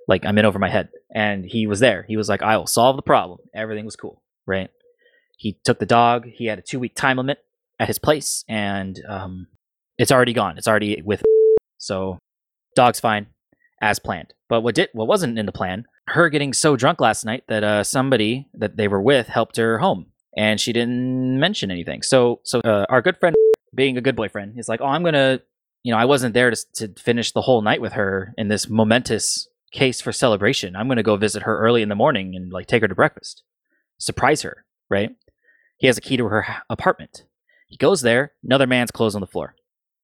like 0.07 0.25
I'm 0.25 0.37
in 0.37 0.45
over 0.45 0.57
my 0.57 0.69
head. 0.69 0.89
And 1.13 1.45
he 1.45 1.67
was 1.67 1.79
there. 1.79 2.03
He 2.07 2.17
was 2.17 2.29
like, 2.29 2.41
I 2.41 2.57
will 2.57 2.65
solve 2.67 2.95
the 2.95 3.01
problem. 3.01 3.39
Everything 3.53 3.85
was 3.85 3.95
cool. 3.95 4.21
Right. 4.47 4.69
He 5.37 5.57
took 5.63 5.79
the 5.79 5.85
dog. 5.85 6.25
He 6.27 6.45
had 6.45 6.59
a 6.59 6.61
two 6.63 6.79
week 6.79 6.95
time 6.95 7.17
limit 7.17 7.39
at 7.79 7.87
his 7.87 7.99
place 7.99 8.43
and 8.49 8.99
um, 9.07 9.47
it's 9.97 10.11
already 10.11 10.33
gone. 10.33 10.57
It's 10.57 10.67
already 10.67 11.01
with. 11.01 11.23
So 11.81 12.19
dog's 12.75 12.99
fine 12.99 13.27
as 13.81 13.99
planned. 13.99 14.33
But 14.49 14.61
what 14.61 14.75
did 14.75 14.89
what 14.91 15.07
wasn't 15.07 15.39
in 15.39 15.45
the 15.45 15.53
plan? 15.53 15.85
Her 16.07 16.27
getting 16.29 16.51
so 16.51 16.75
drunk 16.75 16.99
last 16.99 17.23
night 17.23 17.43
that 17.47 17.63
uh, 17.63 17.83
somebody 17.85 18.49
that 18.55 18.75
they 18.75 18.89
were 18.89 19.01
with 19.01 19.27
helped 19.29 19.55
her 19.55 19.77
home, 19.79 20.07
and 20.39 20.57
she 20.61 20.71
didn't 20.71 21.37
mention 21.37 21.69
anything. 21.69 22.01
So 22.01 22.39
so 22.43 22.61
uh, 22.61 22.85
our 22.89 23.01
good 23.01 23.17
friend, 23.17 23.35
being 23.75 23.97
a 23.97 24.01
good 24.01 24.15
boyfriend, 24.15 24.57
is 24.57 24.69
like, 24.69 24.79
oh, 24.79 24.85
I'm 24.85 25.03
gonna, 25.03 25.41
you 25.83 25.91
know, 25.91 25.99
I 25.99 26.05
wasn't 26.05 26.33
there 26.33 26.49
to 26.49 26.57
to 26.75 26.87
finish 26.97 27.33
the 27.33 27.41
whole 27.41 27.61
night 27.61 27.81
with 27.81 27.93
her 27.93 28.33
in 28.37 28.47
this 28.47 28.69
momentous 28.69 29.49
case 29.71 29.99
for 29.99 30.13
celebration. 30.13 30.77
I'm 30.77 30.87
gonna 30.87 31.03
go 31.03 31.17
visit 31.17 31.43
her 31.43 31.59
early 31.59 31.81
in 31.81 31.89
the 31.89 31.95
morning 31.95 32.35
and 32.37 32.53
like 32.53 32.67
take 32.67 32.81
her 32.81 32.87
to 32.87 32.95
breakfast, 32.95 33.43
surprise 33.97 34.41
her. 34.43 34.63
Right? 34.89 35.11
He 35.77 35.87
has 35.87 35.97
a 35.97 36.01
key 36.01 36.15
to 36.15 36.25
her 36.27 36.45
apartment. 36.69 37.25
He 37.67 37.75
goes 37.75 38.01
there. 38.01 38.31
Another 38.41 38.65
man's 38.65 38.91
clothes 38.91 39.15
on 39.15 39.21
the 39.21 39.27
floor, 39.27 39.55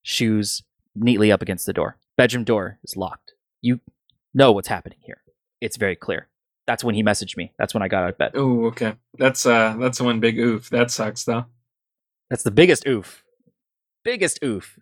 shoes 0.04 0.64
neatly 0.96 1.32
up 1.32 1.42
against 1.42 1.66
the 1.66 1.74
door. 1.74 1.98
Bedroom 2.18 2.44
door 2.44 2.78
is 2.84 2.98
locked. 2.98 3.34
You 3.62 3.80
know 4.34 4.52
what's 4.52 4.68
happening 4.68 5.00
here. 5.02 5.22
It's 5.62 5.78
very 5.78 5.96
clear. 5.96 6.28
That's 6.68 6.84
when 6.84 6.96
he 6.96 7.04
messaged 7.04 7.38
me. 7.38 7.52
That's 7.58 7.74
when 7.74 7.84
I 7.84 7.88
got 7.88 8.04
out 8.04 8.10
of 8.10 8.18
bed. 8.18 8.32
Oh, 8.36 8.66
okay. 8.66 8.94
That's 9.18 9.46
uh 9.46 9.76
that's 9.80 10.02
one 10.02 10.20
big 10.20 10.38
oof. 10.40 10.70
That 10.70 10.92
sucks 10.92 11.24
though. 11.24 11.46
That's 12.30 12.44
the 12.44 12.52
biggest 12.52 12.88
oof. 12.88 13.24
Biggest 14.04 14.40
oof. 14.44 14.80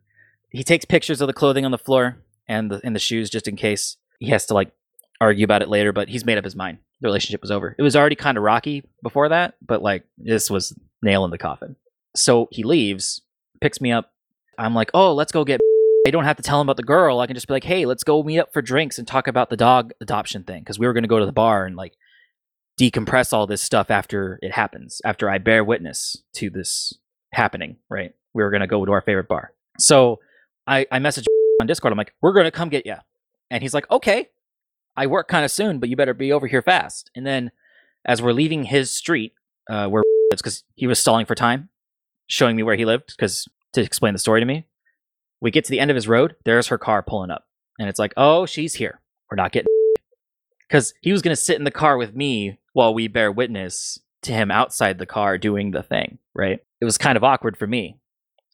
He 0.49 0.63
takes 0.63 0.85
pictures 0.85 1.19
of 1.21 1.27
the 1.27 1.33
clothing 1.33 1.65
on 1.65 1.71
the 1.71 1.77
floor 1.77 2.17
and 2.47 2.71
the 2.71 2.81
and 2.83 2.95
the 2.95 2.99
shoes 2.99 3.29
just 3.29 3.47
in 3.47 3.55
case 3.55 3.97
he 4.19 4.29
has 4.29 4.45
to 4.47 4.53
like 4.53 4.71
argue 5.19 5.43
about 5.43 5.61
it 5.61 5.69
later, 5.69 5.91
but 5.91 6.09
he's 6.09 6.25
made 6.25 6.37
up 6.37 6.43
his 6.43 6.55
mind. 6.55 6.79
The 7.01 7.07
relationship 7.07 7.41
was 7.41 7.51
over. 7.51 7.75
It 7.77 7.81
was 7.81 7.95
already 7.95 8.15
kind 8.15 8.37
of 8.37 8.43
rocky 8.43 8.83
before 9.01 9.29
that, 9.29 9.55
but 9.65 9.81
like 9.81 10.03
this 10.17 10.49
was 10.49 10.73
nail 11.01 11.25
in 11.25 11.31
the 11.31 11.37
coffin. 11.37 11.75
So 12.15 12.47
he 12.51 12.63
leaves, 12.63 13.21
picks 13.59 13.81
me 13.81 13.91
up. 13.91 14.11
I'm 14.57 14.75
like, 14.75 14.91
"Oh, 14.93 15.13
let's 15.13 15.31
go 15.31 15.43
get 15.43 15.59
I 16.05 16.11
don't 16.11 16.25
have 16.25 16.37
to 16.37 16.43
tell 16.43 16.59
him 16.59 16.67
about 16.67 16.77
the 16.77 16.83
girl. 16.83 17.19
I 17.19 17.27
can 17.27 17.35
just 17.35 17.47
be 17.47 17.53
like, 17.53 17.63
"Hey, 17.63 17.85
let's 17.85 18.03
go 18.03 18.23
meet 18.23 18.39
up 18.39 18.51
for 18.51 18.61
drinks 18.61 18.99
and 18.99 19.07
talk 19.07 19.27
about 19.27 19.49
the 19.49 19.57
dog 19.57 19.93
adoption 20.01 20.43
thing 20.43 20.61
because 20.61 20.77
we 20.77 20.85
were 20.85 20.93
going 20.93 21.03
to 21.03 21.09
go 21.09 21.19
to 21.19 21.25
the 21.25 21.31
bar 21.31 21.65
and 21.65 21.75
like 21.75 21.93
decompress 22.79 23.33
all 23.33 23.47
this 23.47 23.61
stuff 23.61 23.91
after 23.91 24.39
it 24.41 24.51
happens, 24.51 25.01
after 25.05 25.29
I 25.29 25.37
bear 25.37 25.63
witness 25.63 26.17
to 26.35 26.49
this 26.49 26.93
happening, 27.31 27.77
right? 27.89 28.13
We 28.33 28.43
were 28.43 28.49
going 28.49 28.61
to 28.61 28.67
go 28.67 28.83
to 28.85 28.91
our 28.91 29.01
favorite 29.01 29.27
bar. 29.27 29.53
So 29.79 30.19
I, 30.67 30.85
I 30.91 30.99
messaged 30.99 31.25
on 31.61 31.67
Discord. 31.67 31.91
I'm 31.91 31.97
like, 31.97 32.13
we're 32.21 32.33
going 32.33 32.45
to 32.45 32.51
come 32.51 32.69
get 32.69 32.85
you. 32.85 32.95
And 33.51 33.61
he's 33.61 33.73
like, 33.73 33.89
okay, 33.91 34.29
I 34.95 35.07
work 35.07 35.27
kind 35.27 35.45
of 35.45 35.51
soon, 35.51 35.79
but 35.79 35.89
you 35.89 35.95
better 35.95 36.13
be 36.13 36.31
over 36.31 36.47
here 36.47 36.61
fast. 36.61 37.11
And 37.15 37.25
then 37.25 37.51
as 38.05 38.21
we're 38.21 38.33
leaving 38.33 38.63
his 38.63 38.91
street, 38.91 39.33
uh, 39.69 39.87
where 39.87 40.03
it's 40.31 40.41
because 40.41 40.63
he 40.75 40.87
was 40.87 40.99
stalling 40.99 41.25
for 41.25 41.35
time, 41.35 41.69
showing 42.27 42.55
me 42.55 42.63
where 42.63 42.75
he 42.75 42.85
lived 42.85 43.13
because 43.15 43.47
to 43.73 43.81
explain 43.81 44.13
the 44.13 44.19
story 44.19 44.41
to 44.41 44.45
me. 44.45 44.65
We 45.43 45.51
get 45.51 45.65
to 45.65 45.71
the 45.71 45.79
end 45.81 45.91
of 45.91 45.95
his 45.95 46.07
road. 46.07 46.35
There's 46.45 46.67
her 46.67 46.77
car 46.77 47.03
pulling 47.03 47.29
up. 47.29 47.45
And 47.77 47.89
it's 47.89 47.99
like, 47.99 48.13
oh, 48.15 48.45
she's 48.45 48.75
here. 48.75 49.01
We're 49.29 49.35
not 49.35 49.51
getting 49.51 49.67
because 50.67 50.93
he 51.01 51.11
was 51.11 51.21
going 51.21 51.35
to 51.35 51.41
sit 51.41 51.57
in 51.57 51.65
the 51.65 51.71
car 51.71 51.97
with 51.97 52.15
me 52.15 52.59
while 52.71 52.93
we 52.93 53.09
bear 53.09 53.29
witness 53.29 53.99
to 54.21 54.31
him 54.31 54.49
outside 54.49 54.97
the 54.97 55.05
car 55.05 55.37
doing 55.37 55.71
the 55.71 55.83
thing, 55.83 56.17
right? 56.33 56.59
It 56.79 56.85
was 56.85 56.97
kind 56.97 57.17
of 57.17 57.25
awkward 57.25 57.57
for 57.57 57.67
me. 57.67 57.99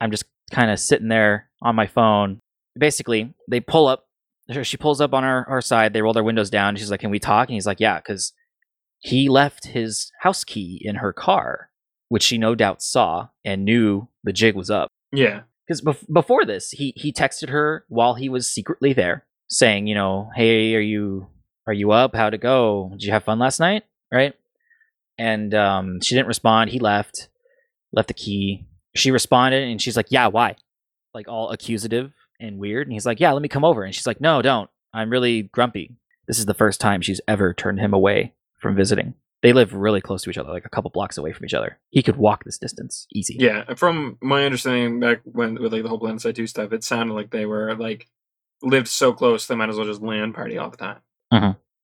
I'm 0.02 0.10
just 0.10 0.26
kind 0.52 0.72
of 0.72 0.80
sitting 0.80 1.10
there 1.10 1.50
on 1.62 1.76
my 1.76 1.86
phone. 1.86 2.40
Basically, 2.78 3.36
they 3.48 3.60
pull 3.60 3.88
up. 3.88 4.08
She 4.64 4.78
pulls 4.78 5.00
up 5.00 5.14
on 5.14 5.24
our, 5.24 5.48
our 5.48 5.62
side. 5.62 5.94
They 5.94 6.02
roll 6.02 6.14
their 6.14 6.24
windows 6.24 6.50
down. 6.50 6.76
She's 6.76 6.90
like, 6.90 7.02
Can 7.02 7.12
we 7.12 7.20
talk? 7.20 7.50
And 7.50 7.54
he's 7.54 7.68
like, 7.68 7.80
Yeah, 7.80 8.00
because 8.00 8.34
he 8.98 9.30
left 9.30 9.68
his 9.68 10.12
house 10.22 10.44
key 10.44 10.82
in 10.84 10.96
her 10.96 11.14
car, 11.14 11.70
which 12.08 12.24
she 12.24 12.40
no 12.40 12.56
doubt 12.56 12.82
saw 12.82 13.28
and 13.46 13.64
knew 13.64 14.08
the 14.24 14.34
jig 14.34 14.56
was 14.56 14.72
up. 14.72 14.90
Yeah. 15.12 15.42
Because 15.70 15.82
bef- 15.82 16.12
before 16.12 16.46
this, 16.46 16.72
he 16.72 16.94
he 16.96 17.14
texted 17.14 17.50
her 17.50 17.86
while 17.90 18.16
he 18.16 18.28
was 18.28 18.50
secretly 18.50 18.92
there, 18.92 19.26
saying, 19.48 19.86
you 19.86 19.94
know, 19.94 20.32
hey, 20.36 20.74
are 20.76 20.82
you 20.82 21.28
are 21.68 21.74
you 21.74 21.92
up? 21.92 22.16
How'd 22.16 22.34
it 22.34 22.42
go? 22.42 22.90
Did 22.94 23.04
you 23.04 23.12
have 23.12 23.24
fun 23.24 23.38
last 23.38 23.60
night? 23.60 23.84
Right? 24.12 24.34
And 25.20 25.54
um, 25.54 26.02
she 26.02 26.16
didn't 26.16 26.28
respond. 26.28 26.72
He 26.72 26.80
left, 26.80 27.30
left 27.92 28.08
the 28.08 28.14
key. 28.16 28.66
She 28.96 29.12
responded, 29.12 29.68
and 29.68 29.80
she's 29.80 29.96
like, 29.96 30.08
yeah, 30.10 30.28
why? 30.28 30.56
Like 31.14 31.28
all 31.28 31.52
accusative 31.52 32.14
and 32.40 32.58
weird. 32.58 32.88
And 32.88 32.94
he's 32.94 33.06
like, 33.06 33.20
yeah, 33.20 33.32
let 33.32 33.42
me 33.42 33.50
come 33.50 33.66
over. 33.66 33.84
And 33.84 33.94
she's 33.94 34.08
like, 34.08 34.22
no, 34.22 34.42
don't. 34.42 34.70
I'm 34.94 35.12
really 35.12 35.44
grumpy. 35.44 35.98
This 36.26 36.40
is 36.40 36.46
the 36.46 36.54
first 36.54 36.82
time 36.82 37.02
she's 37.02 37.22
ever 37.28 37.54
turned 37.54 37.80
him 37.80 37.94
away 37.94 38.34
from 38.60 38.76
visiting. 38.76 39.14
They 39.42 39.54
live 39.54 39.74
really 39.74 40.02
close 40.02 40.24
to 40.24 40.30
each 40.30 40.38
other, 40.38 40.50
like 40.50 40.66
a 40.66 40.70
couple 40.70 40.92
blocks 40.92 41.18
away 41.18 41.32
from 41.32 41.46
each 41.46 41.54
other. 41.54 41.80
He 41.92 42.04
could 42.04 42.18
walk 42.18 42.44
this 42.44 42.58
distance 42.58 43.08
easy. 43.14 43.38
Yeah, 43.40 43.74
from 43.76 44.18
my 44.22 44.44
understanding 44.46 45.00
back 45.00 45.22
when 45.24 45.62
with 45.62 45.72
like 45.72 45.84
the 45.84 45.90
whole 45.90 46.00
PlanetSide 46.00 46.36
2 46.36 46.48
stuff, 46.48 46.74
it 46.74 46.84
sounded 46.84 47.14
like 47.14 47.32
they 47.32 47.46
were 47.46 47.74
like 47.76 48.08
lived 48.62 48.90
so 48.90 49.14
close 49.14 49.48
they 49.48 49.56
might 49.56 49.70
as 49.70 49.78
well 49.78 49.86
just 49.86 50.02
land 50.02 50.36
party 50.36 50.58
all 50.58 50.70
the 50.70 50.78
time. 50.78 50.98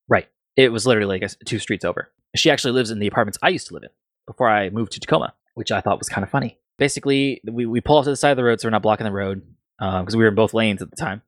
Right. 0.10 0.28
It 0.58 0.72
was 0.72 0.86
literally 0.86 1.20
like 1.20 1.32
two 1.46 1.60
streets 1.60 1.86
over. 1.86 2.12
She 2.36 2.52
actually 2.52 2.74
lives 2.74 2.92
in 2.92 3.00
the 3.00 3.08
apartments 3.08 3.38
I 3.42 3.50
used 3.50 3.68
to 3.68 3.74
live 3.74 3.84
in 3.84 3.90
before 4.28 4.50
I 4.50 4.70
moved 4.70 4.92
to 4.94 5.00
Tacoma, 5.00 5.34
which 5.54 5.72
I 5.72 5.80
thought 5.80 5.98
was 5.98 6.10
kind 6.10 6.24
of 6.24 6.30
funny. 6.30 6.60
Basically, 6.78 7.42
we, 7.50 7.66
we 7.66 7.80
pull 7.80 7.98
off 7.98 8.04
to 8.04 8.10
the 8.10 8.18
side 8.18 8.32
of 8.32 8.38
the 8.38 8.44
road 8.44 8.60
so 8.60 8.68
we're 8.68 8.72
not 8.72 8.82
blocking 8.82 9.06
the 9.06 9.12
road 9.14 9.44
because 9.80 10.16
we 10.16 10.24
were 10.24 10.30
in 10.30 10.36
both 10.36 10.54
lanes 10.54 10.82
at 10.82 10.90
the 10.90 10.98
time. 10.98 11.22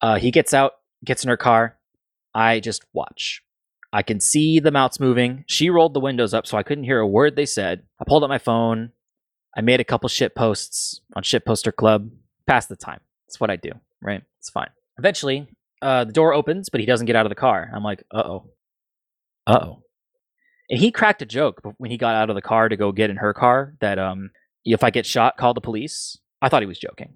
Uh, 0.00 0.18
he 0.18 0.30
gets 0.30 0.54
out, 0.54 0.72
gets 1.04 1.24
in 1.24 1.28
her 1.28 1.36
car. 1.36 1.76
I 2.32 2.60
just 2.60 2.84
watch. 2.92 3.42
I 3.92 4.02
can 4.02 4.20
see 4.20 4.60
the 4.60 4.70
mouths 4.70 5.00
moving. 5.00 5.44
She 5.48 5.68
rolled 5.68 5.94
the 5.94 6.00
windows 6.00 6.32
up 6.32 6.46
so 6.46 6.56
I 6.56 6.62
couldn't 6.62 6.84
hear 6.84 7.00
a 7.00 7.06
word 7.06 7.34
they 7.34 7.46
said. 7.46 7.82
I 8.00 8.04
pulled 8.06 8.22
up 8.22 8.28
my 8.28 8.38
phone. 8.38 8.92
I 9.56 9.62
made 9.62 9.80
a 9.80 9.84
couple 9.84 10.08
shit 10.08 10.34
posts 10.36 11.00
on 11.16 11.24
Shit 11.24 11.44
Poster 11.44 11.72
Club. 11.72 12.10
Pass 12.46 12.66
the 12.66 12.76
time. 12.76 13.00
That's 13.26 13.40
what 13.40 13.50
I 13.50 13.56
do, 13.56 13.72
right? 14.00 14.22
It's 14.38 14.50
fine. 14.50 14.70
Eventually, 14.98 15.48
uh, 15.82 16.04
the 16.04 16.12
door 16.12 16.32
opens, 16.34 16.68
but 16.68 16.80
he 16.80 16.86
doesn't 16.86 17.06
get 17.06 17.16
out 17.16 17.26
of 17.26 17.30
the 17.30 17.36
car. 17.36 17.70
I'm 17.74 17.82
like, 17.82 18.04
uh 18.14 18.22
oh. 18.24 18.50
Uh 19.46 19.58
oh. 19.62 19.82
And 20.68 20.78
he 20.78 20.92
cracked 20.92 21.22
a 21.22 21.26
joke 21.26 21.60
when 21.78 21.90
he 21.90 21.96
got 21.96 22.14
out 22.14 22.30
of 22.30 22.36
the 22.36 22.42
car 22.42 22.68
to 22.68 22.76
go 22.76 22.92
get 22.92 23.10
in 23.10 23.16
her 23.16 23.34
car 23.34 23.74
that 23.80 23.98
um, 23.98 24.30
if 24.64 24.84
I 24.84 24.90
get 24.90 25.04
shot, 25.04 25.36
call 25.36 25.52
the 25.52 25.60
police. 25.60 26.16
I 26.40 26.48
thought 26.48 26.62
he 26.62 26.66
was 26.66 26.78
joking. 26.78 27.14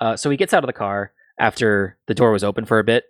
Uh, 0.00 0.16
so 0.16 0.30
he 0.30 0.36
gets 0.36 0.54
out 0.54 0.62
of 0.62 0.68
the 0.68 0.72
car 0.72 1.12
after 1.38 1.98
the 2.06 2.14
door 2.14 2.30
was 2.30 2.44
open 2.44 2.64
for 2.64 2.78
a 2.78 2.84
bit 2.84 3.04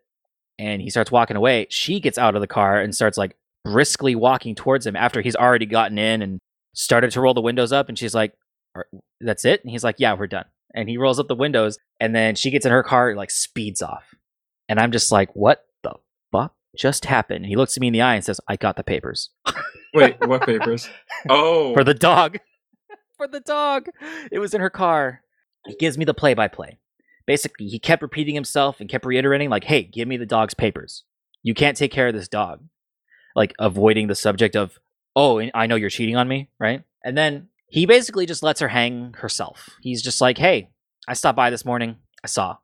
and 0.59 0.83
he 0.83 0.91
starts 0.91 1.11
walking 1.11 1.37
away. 1.37 1.67
She 1.71 2.01
gets 2.01 2.19
out 2.19 2.35
of 2.35 2.41
the 2.41 2.47
car 2.47 2.81
and 2.81 2.95
starts 2.95 3.19
like 3.19 3.37
briskly 3.65 4.15
walking 4.15 4.55
towards 4.55 4.87
him 4.87 4.97
after 4.97 5.21
he's 5.21 5.37
already 5.37 5.67
gotten 5.67 5.99
in 5.99 6.23
and 6.23 6.41
started 6.75 7.11
to 7.13 7.21
roll 7.21 7.35
the 7.35 7.41
windows 7.41 7.73
up. 7.73 7.89
And 7.89 7.99
she's 7.99 8.15
like, 8.15 8.35
That's 9.21 9.45
it? 9.45 9.63
And 9.63 9.71
he's 9.71 9.85
like, 9.85 9.97
Yeah, 9.99 10.15
we're 10.15 10.27
done. 10.27 10.47
And 10.75 10.89
he 10.89 10.97
rolls 10.97 11.19
up 11.19 11.29
the 11.29 11.35
windows 11.35 11.79
and 12.01 12.15
then 12.15 12.35
she 12.35 12.51
gets 12.51 12.67
in 12.67 12.73
her 12.73 12.83
car 12.83 13.11
and 13.11 13.19
like 13.19 13.31
speeds 13.31 13.83
off. 13.83 14.15
And 14.69 14.81
I'm 14.81 14.93
just 14.93 15.13
like, 15.13 15.35
What 15.35 15.65
the 15.83 15.95
fuck 16.33 16.55
just 16.77 17.05
happened? 17.05 17.45
And 17.45 17.47
he 17.47 17.57
looks 17.57 17.77
at 17.77 17.81
me 17.81 17.89
in 17.89 17.93
the 17.93 18.01
eye 18.03 18.15
and 18.15 18.25
says, 18.25 18.41
I 18.49 18.57
got 18.57 18.77
the 18.77 18.85
papers. 18.85 19.31
Wait, 19.95 20.17
what 20.27 20.47
papers? 20.47 20.89
Oh, 21.29 21.75
For 21.75 21.85
the 21.85 21.95
dog. 21.95 22.39
For 23.19 23.29
the 23.29 23.41
dog. 23.41 23.89
It 24.31 24.39
was 24.39 24.55
in 24.55 24.61
her 24.61 24.71
car. 24.71 25.23
He 25.67 25.77
gives 25.77 25.99
me 25.99 26.05
the 26.05 26.15
play 26.15 26.35
by 26.35 26.49
play. 26.49 26.79
Basically, 27.27 27.69
he 27.69 27.79
kept 27.79 28.03
repeating 28.03 28.35
himself 28.35 28.81
and 28.81 28.89
kept 28.89 29.07
reiterating, 29.07 29.51
like, 29.51 29.65
hey, 29.65 29.83
give 29.83 30.09
me 30.09 30.17
the 30.17 30.27
dog's 30.27 30.55
papers. 30.55 31.05
You 31.43 31.55
can't 31.55 31.77
take 31.77 31.93
care 31.93 32.09
of 32.09 32.15
this 32.15 32.29
dog. 32.29 32.63
Like, 33.35 33.55
avoiding 33.59 34.09
the 34.09 34.15
subject 34.15 34.57
of, 34.57 34.79
oh, 35.17 35.43
I 35.55 35.67
know 35.67 35.77
you're 35.77 35.91
cheating 35.91 36.17
on 36.17 36.29
me, 36.29 36.51
right? 36.59 36.83
And 37.05 37.17
then 37.17 37.49
he 37.67 37.87
basically 37.87 38.27
just 38.27 38.43
lets 38.43 38.61
her 38.61 38.69
hang 38.69 39.15
herself. 39.19 39.71
He's 39.81 40.03
just 40.03 40.21
like, 40.21 40.39
hey, 40.39 40.71
I 41.09 41.15
stopped 41.15 41.37
by 41.37 41.51
this 41.51 41.65
morning. 41.65 41.97
I 42.23 42.27
saw. 42.27 42.59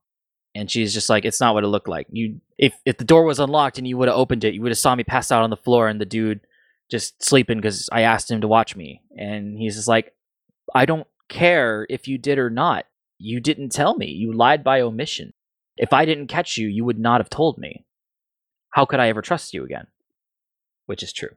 And 0.54 0.70
she's 0.70 0.92
just 0.92 1.08
like, 1.08 1.24
it's 1.24 1.40
not 1.40 1.54
what 1.54 1.64
it 1.64 1.68
looked 1.68 1.88
like. 1.88 2.06
You, 2.10 2.40
if 2.56 2.74
if 2.84 2.98
the 2.98 3.04
door 3.04 3.24
was 3.24 3.38
unlocked 3.38 3.78
and 3.78 3.86
you 3.86 3.96
would 3.96 4.08
have 4.08 4.16
opened 4.16 4.44
it, 4.44 4.54
you 4.54 4.62
would 4.62 4.70
have 4.70 4.78
saw 4.78 4.94
me 4.94 5.04
pass 5.04 5.30
out 5.30 5.42
on 5.42 5.50
the 5.50 5.56
floor 5.56 5.88
and 5.88 6.00
the 6.00 6.06
dude 6.06 6.40
just 6.90 7.22
sleeping 7.22 7.58
because 7.58 7.88
I 7.92 8.02
asked 8.02 8.30
him 8.30 8.40
to 8.40 8.48
watch 8.48 8.74
me. 8.74 9.02
And 9.16 9.58
he's 9.58 9.76
just 9.76 9.88
like, 9.88 10.14
I 10.74 10.84
don't 10.84 11.06
care 11.28 11.86
if 11.88 12.08
you 12.08 12.18
did 12.18 12.38
or 12.38 12.50
not. 12.50 12.86
You 13.18 13.40
didn't 13.40 13.70
tell 13.70 13.96
me. 13.96 14.06
You 14.06 14.32
lied 14.32 14.62
by 14.64 14.80
omission. 14.80 15.32
If 15.76 15.92
I 15.92 16.04
didn't 16.04 16.28
catch 16.28 16.56
you, 16.56 16.68
you 16.68 16.84
would 16.84 16.98
not 16.98 17.20
have 17.20 17.30
told 17.30 17.58
me. 17.58 17.84
How 18.70 18.84
could 18.84 19.00
I 19.00 19.08
ever 19.08 19.22
trust 19.22 19.54
you 19.54 19.64
again? 19.64 19.86
Which 20.86 21.02
is 21.02 21.12
true. 21.12 21.30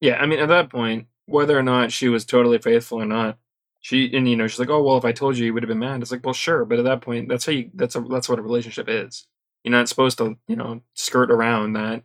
yeah. 0.00 0.16
I 0.16 0.26
mean, 0.26 0.38
at 0.38 0.48
that 0.48 0.70
point, 0.70 1.06
whether 1.26 1.58
or 1.58 1.62
not 1.62 1.92
she 1.92 2.08
was 2.08 2.24
totally 2.24 2.58
faithful 2.58 3.00
or 3.00 3.06
not, 3.06 3.38
she 3.80 4.14
and 4.16 4.28
you 4.28 4.36
know 4.36 4.46
she's 4.46 4.58
like, 4.58 4.70
oh 4.70 4.82
well, 4.82 4.96
if 4.96 5.04
I 5.04 5.12
told 5.12 5.38
you, 5.38 5.46
you 5.46 5.54
would 5.54 5.62
have 5.62 5.68
been 5.68 5.78
mad. 5.78 6.02
It's 6.02 6.10
like, 6.10 6.24
well, 6.24 6.34
sure, 6.34 6.64
but 6.64 6.78
at 6.78 6.84
that 6.84 7.00
point, 7.00 7.28
that's 7.28 7.46
how 7.46 7.52
you. 7.52 7.70
That's 7.74 7.94
a 7.94 8.00
that's 8.00 8.28
what 8.28 8.38
a 8.38 8.42
relationship 8.42 8.88
is. 8.88 9.26
You're 9.62 9.72
not 9.72 9.88
supposed 9.88 10.18
to 10.18 10.36
you 10.48 10.56
know 10.56 10.82
skirt 10.94 11.30
around 11.30 11.74
that 11.74 12.02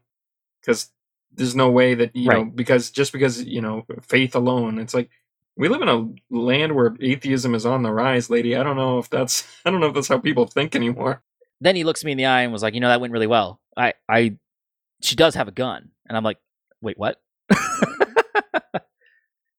because 0.62 0.92
there's 1.34 1.56
no 1.56 1.72
way 1.72 1.96
that 1.96 2.16
you 2.16 2.30
know 2.30 2.46
because 2.46 2.92
just 2.92 3.12
because 3.12 3.44
you 3.44 3.62
know 3.62 3.86
faith 4.02 4.36
alone, 4.36 4.78
it's 4.80 4.94
like 4.94 5.10
we 5.56 5.70
live 5.70 5.82
in 5.82 5.90
a 5.90 6.10
land 6.36 6.76
where 6.76 6.96
atheism 7.00 7.54
is 7.56 7.66
on 7.66 7.84
the 7.84 7.92
rise, 7.92 8.30
lady. 8.30 8.56
I 8.56 8.64
don't 8.64 8.76
know 8.76 9.00
if 9.00 9.10
that's 9.10 9.46
I 9.66 9.72
don't 9.72 9.80
know 9.80 9.88
if 9.88 9.94
that's 9.94 10.08
how 10.08 10.20
people 10.20 10.48
think 10.48 10.76
anymore. 10.76 11.22
Then 11.62 11.76
he 11.76 11.84
looks 11.84 12.04
me 12.04 12.12
in 12.12 12.18
the 12.18 12.26
eye 12.26 12.42
and 12.42 12.52
was 12.52 12.64
like, 12.64 12.74
you 12.74 12.82
know, 12.82 12.90
that 12.90 13.00
went 13.00 13.14
really 13.14 13.28
well. 13.28 13.62
I, 13.78 13.94
I, 14.10 14.38
she 15.02 15.16
does 15.16 15.36
have 15.36 15.48
a 15.48 15.52
gun. 15.52 15.92
And 16.08 16.18
I'm 16.18 16.24
like, 16.24 16.38
wait, 16.82 16.98
what? 16.98 17.22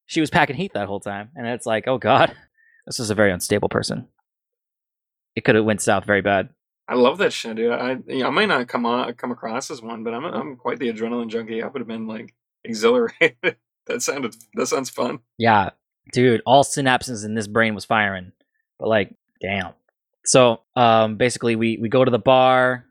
she 0.06 0.20
was 0.20 0.28
packing 0.28 0.56
heat 0.56 0.72
that 0.74 0.86
whole 0.86 1.00
time. 1.00 1.30
And 1.34 1.46
it's 1.46 1.64
like, 1.64 1.88
oh 1.88 1.96
God, 1.96 2.34
this 2.86 3.00
is 3.00 3.08
a 3.08 3.14
very 3.14 3.32
unstable 3.32 3.70
person. 3.70 4.08
It 5.34 5.44
could 5.44 5.54
have 5.54 5.64
went 5.64 5.80
south 5.80 6.04
very 6.04 6.20
bad. 6.20 6.50
I 6.86 6.94
love 6.94 7.18
that 7.18 7.32
shit, 7.32 7.56
dude. 7.56 7.72
I 7.72 7.96
you 8.06 8.18
know, 8.18 8.26
I 8.26 8.30
might 8.30 8.48
not 8.48 8.68
come 8.68 8.84
on 8.84 9.12
come 9.14 9.30
across 9.30 9.70
as 9.70 9.80
one, 9.80 10.04
but 10.04 10.12
I'm 10.12 10.24
I'm 10.24 10.56
quite 10.56 10.78
the 10.78 10.92
adrenaline 10.92 11.28
junkie. 11.28 11.62
I 11.62 11.66
would 11.66 11.80
have 11.80 11.88
been 11.88 12.06
like 12.06 12.34
exhilarated. 12.62 13.36
that 13.86 14.02
sounded 14.02 14.36
that 14.54 14.66
sounds 14.66 14.90
fun. 14.90 15.20
Yeah, 15.38 15.70
dude, 16.12 16.42
all 16.46 16.64
synapses 16.64 17.24
in 17.24 17.34
this 17.34 17.46
brain 17.46 17.74
was 17.74 17.84
firing. 17.84 18.32
But 18.78 18.88
like, 18.88 19.14
damn. 19.40 19.72
So, 20.24 20.60
um, 20.74 21.16
basically, 21.16 21.56
we 21.56 21.78
we 21.78 21.88
go 21.88 22.04
to 22.04 22.10
the 22.10 22.18
bar. 22.18 22.86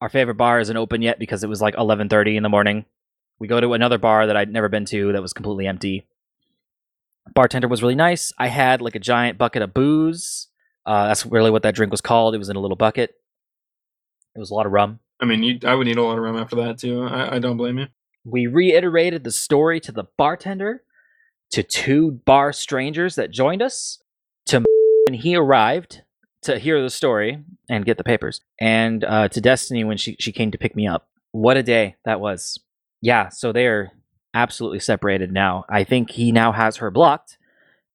Our 0.00 0.08
favorite 0.08 0.36
bar 0.36 0.60
isn't 0.60 0.76
open 0.76 1.02
yet 1.02 1.18
because 1.18 1.42
it 1.42 1.48
was 1.48 1.60
like 1.60 1.74
11:30 1.74 2.36
in 2.36 2.42
the 2.42 2.48
morning. 2.48 2.84
We 3.38 3.48
go 3.48 3.60
to 3.60 3.74
another 3.74 3.98
bar 3.98 4.26
that 4.26 4.36
I'd 4.36 4.52
never 4.52 4.68
been 4.68 4.84
to 4.86 5.12
that 5.12 5.22
was 5.22 5.32
completely 5.32 5.66
empty. 5.66 6.06
Bartender 7.34 7.68
was 7.68 7.82
really 7.82 7.94
nice. 7.94 8.32
I 8.38 8.46
had 8.48 8.80
like 8.80 8.94
a 8.94 9.00
giant 9.00 9.36
bucket 9.36 9.62
of 9.62 9.74
booze. 9.74 10.48
Uh, 10.86 11.08
that's 11.08 11.26
really 11.26 11.50
what 11.50 11.64
that 11.64 11.74
drink 11.74 11.90
was 11.90 12.00
called. 12.00 12.34
It 12.34 12.38
was 12.38 12.48
in 12.48 12.56
a 12.56 12.60
little 12.60 12.76
bucket. 12.76 13.14
It 14.34 14.38
was 14.38 14.50
a 14.50 14.54
lot 14.54 14.66
of 14.66 14.72
rum. 14.72 15.00
I 15.20 15.24
mean, 15.24 15.42
you, 15.42 15.58
I 15.64 15.74
would 15.74 15.86
need 15.86 15.96
a 15.96 16.02
lot 16.02 16.16
of 16.16 16.22
rum 16.22 16.36
after 16.36 16.56
that 16.56 16.78
too. 16.78 17.02
I, 17.02 17.36
I 17.36 17.38
don't 17.38 17.56
blame 17.56 17.78
you. 17.78 17.86
We 18.24 18.46
reiterated 18.46 19.24
the 19.24 19.32
story 19.32 19.80
to 19.80 19.92
the 19.92 20.04
bartender, 20.16 20.82
to 21.50 21.62
two 21.62 22.12
bar 22.24 22.52
strangers 22.52 23.14
that 23.16 23.30
joined 23.30 23.62
us, 23.62 24.02
to 24.46 24.64
when 25.06 25.18
he 25.18 25.36
arrived 25.36 26.02
to 26.42 26.58
hear 26.58 26.80
the 26.82 26.90
story 26.90 27.42
and 27.68 27.84
get 27.84 27.98
the 27.98 28.04
papers, 28.04 28.40
and 28.60 29.04
uh, 29.04 29.28
to 29.28 29.40
Destiny 29.40 29.84
when 29.84 29.96
she, 29.96 30.16
she 30.18 30.32
came 30.32 30.50
to 30.50 30.58
pick 30.58 30.76
me 30.76 30.86
up. 30.86 31.08
What 31.32 31.56
a 31.56 31.62
day 31.62 31.96
that 32.04 32.20
was. 32.20 32.58
Yeah, 33.02 33.28
so 33.28 33.52
they're 33.52 33.92
absolutely 34.34 34.80
separated 34.80 35.32
now. 35.32 35.64
I 35.68 35.84
think 35.84 36.10
he 36.10 36.32
now 36.32 36.52
has 36.52 36.76
her 36.76 36.90
blocked, 36.90 37.38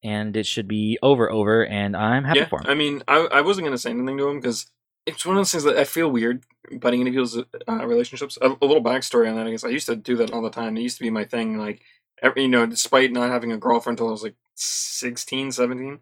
and 0.04 0.36
it 0.36 0.46
should 0.46 0.68
be 0.68 0.98
over, 1.02 1.32
over, 1.32 1.66
and 1.66 1.96
I'm 1.96 2.24
happy 2.24 2.40
yeah, 2.40 2.48
for 2.48 2.60
him. 2.60 2.68
I 2.68 2.74
mean, 2.74 3.04
I 3.08 3.28
I 3.32 3.42
wasn't 3.42 3.66
gonna 3.66 3.78
say 3.78 3.92
anything 3.92 4.18
to 4.18 4.28
him 4.28 4.40
because 4.40 4.68
it's 5.06 5.26
one 5.26 5.36
of 5.36 5.40
those 5.40 5.52
things 5.52 5.64
that 5.64 5.78
I 5.78 5.84
feel 5.84 6.10
weird 6.10 6.44
butting 6.80 7.02
into 7.02 7.12
people's 7.12 7.38
uh, 7.68 7.88
relationships. 7.88 8.38
A, 8.42 8.50
a 8.62 8.66
little 8.66 8.84
backstory 8.84 9.30
on 9.30 9.36
that, 9.36 9.48
I 9.48 9.52
guess. 9.52 9.64
I 9.64 9.70
used 9.70 9.88
to 9.88 9.96
do 9.96 10.16
that 10.18 10.32
all 10.32 10.42
the 10.42 10.50
time. 10.50 10.78
It 10.78 10.82
used 10.82 10.98
to 10.98 11.04
be 11.04 11.10
my 11.10 11.26
thing. 11.26 11.58
Like, 11.58 11.82
every, 12.22 12.44
you 12.44 12.48
know, 12.48 12.66
despite 12.66 13.12
not 13.12 13.30
having 13.30 13.52
a 13.52 13.58
girlfriend 13.58 14.00
until 14.00 14.10
I 14.10 14.12
was 14.12 14.24
like 14.24 14.36
16, 14.56 15.52
17, 15.52 16.00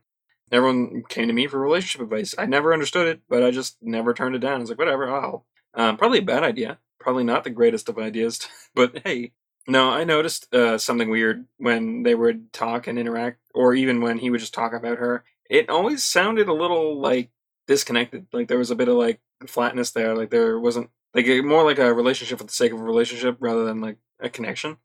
everyone 0.52 1.04
came 1.08 1.28
to 1.28 1.34
me 1.34 1.48
for 1.48 1.60
relationship 1.60 2.02
advice. 2.02 2.36
I 2.38 2.46
never 2.46 2.74
understood 2.74 3.08
it, 3.08 3.22
but 3.30 3.44
I 3.44 3.52
just 3.52 3.78
never 3.82 4.14
turned 4.14 4.36
it 4.36 4.40
down. 4.40 4.56
I 4.56 4.60
was 4.60 4.70
like, 4.70 4.80
whatever, 4.80 5.10
I'll. 5.10 5.46
Um, 5.74 5.98
probably 5.98 6.20
a 6.20 6.24
bad 6.24 6.44
idea. 6.44 6.80
Probably 7.00 7.24
not 7.24 7.44
the 7.44 7.50
greatest 7.50 7.90
of 7.90 7.98
ideas, 7.98 8.48
but 8.76 9.02
hey. 9.04 9.32
No, 9.68 9.92
I 9.92 10.04
noticed 10.04 10.52
uh, 10.52 10.80
something 10.80 11.12
weird 11.12 11.46
when 11.58 12.02
they 12.02 12.16
would 12.16 12.52
talk 12.52 12.88
and 12.88 12.98
interact, 12.98 13.38
or 13.54 13.76
even 13.76 14.02
when 14.02 14.18
he 14.18 14.32
would 14.32 14.40
just 14.40 14.54
talk 14.54 14.74
about 14.74 14.98
her. 14.98 15.24
It 15.48 15.70
always 15.70 16.04
sounded 16.04 16.48
a 16.48 16.54
little 16.54 17.00
like 17.00 17.30
disconnected. 17.68 18.26
Like 18.34 18.48
there 18.48 18.58
was 18.58 18.72
a 18.72 18.76
bit 18.76 18.88
of 18.88 18.96
like 18.96 19.20
flatness 19.46 19.92
there. 19.92 20.16
Like 20.16 20.32
there 20.32 20.60
wasn't 20.60 20.90
like 21.14 21.28
more 21.44 21.64
like 21.64 21.78
a 21.78 21.94
relationship 21.94 22.40
for 22.40 22.46
the 22.46 22.52
sake 22.52 22.72
of 22.72 22.80
a 22.80 22.84
relationship 22.84 23.38
rather 23.40 23.64
than 23.64 23.80
like 23.80 23.98
a 24.20 24.30
connection. 24.30 24.78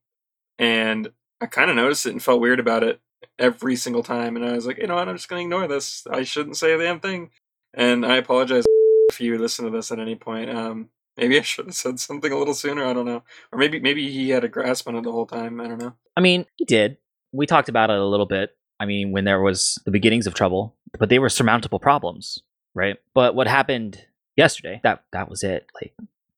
And 0.58 1.10
I 1.40 1.46
kind 1.46 1.70
of 1.70 1.76
noticed 1.76 2.06
it 2.06 2.10
and 2.12 2.22
felt 2.22 2.40
weird 2.40 2.60
about 2.60 2.82
it 2.82 3.00
every 3.38 3.76
single 3.76 4.02
time. 4.02 4.36
And 4.36 4.44
I 4.44 4.52
was 4.52 4.66
like, 4.66 4.78
you 4.78 4.86
know 4.86 4.94
what? 4.94 5.08
I'm 5.08 5.16
just 5.16 5.28
gonna 5.28 5.42
ignore 5.42 5.66
this. 5.66 6.06
I 6.10 6.22
shouldn't 6.22 6.56
say 6.56 6.72
a 6.72 6.78
damn 6.78 7.00
thing. 7.00 7.30
And 7.72 8.06
I 8.06 8.16
apologize 8.16 8.64
if 9.10 9.20
you 9.20 9.36
listen 9.38 9.64
to 9.64 9.70
this 9.70 9.90
at 9.90 9.98
any 9.98 10.14
point. 10.14 10.50
Um, 10.50 10.90
maybe 11.16 11.38
I 11.38 11.42
should 11.50 11.66
have 11.66 11.74
said 11.74 12.00
something 12.00 12.32
a 12.32 12.38
little 12.38 12.54
sooner. 12.54 12.84
I 12.84 12.92
don't 12.92 13.06
know. 13.06 13.22
Or 13.52 13.58
maybe 13.58 13.80
maybe 13.80 14.10
he 14.10 14.30
had 14.30 14.44
a 14.44 14.48
grasp 14.48 14.88
on 14.88 14.96
it 14.96 15.02
the 15.02 15.12
whole 15.12 15.26
time. 15.26 15.60
I 15.60 15.68
don't 15.68 15.80
know. 15.80 15.94
I 16.16 16.20
mean, 16.20 16.46
he 16.56 16.64
did. 16.64 16.98
We 17.32 17.46
talked 17.46 17.68
about 17.68 17.90
it 17.90 17.98
a 17.98 18.04
little 18.06 18.26
bit. 18.26 18.56
I 18.78 18.86
mean, 18.86 19.12
when 19.12 19.24
there 19.24 19.40
was 19.40 19.78
the 19.84 19.90
beginnings 19.90 20.26
of 20.26 20.34
trouble, 20.34 20.76
but 20.98 21.08
they 21.08 21.18
were 21.18 21.28
surmountable 21.28 21.78
problems. 21.78 22.40
right? 22.74 22.96
But 23.14 23.34
what 23.34 23.46
happened 23.46 24.04
yesterday, 24.36 24.80
that 24.82 25.04
that 25.12 25.28
was 25.28 25.42
it. 25.42 25.66
Like 25.80 25.94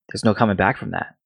there's 0.09 0.25
no 0.25 0.35
coming 0.35 0.57
back 0.57 0.77
from 0.79 0.91
that. 0.93 1.17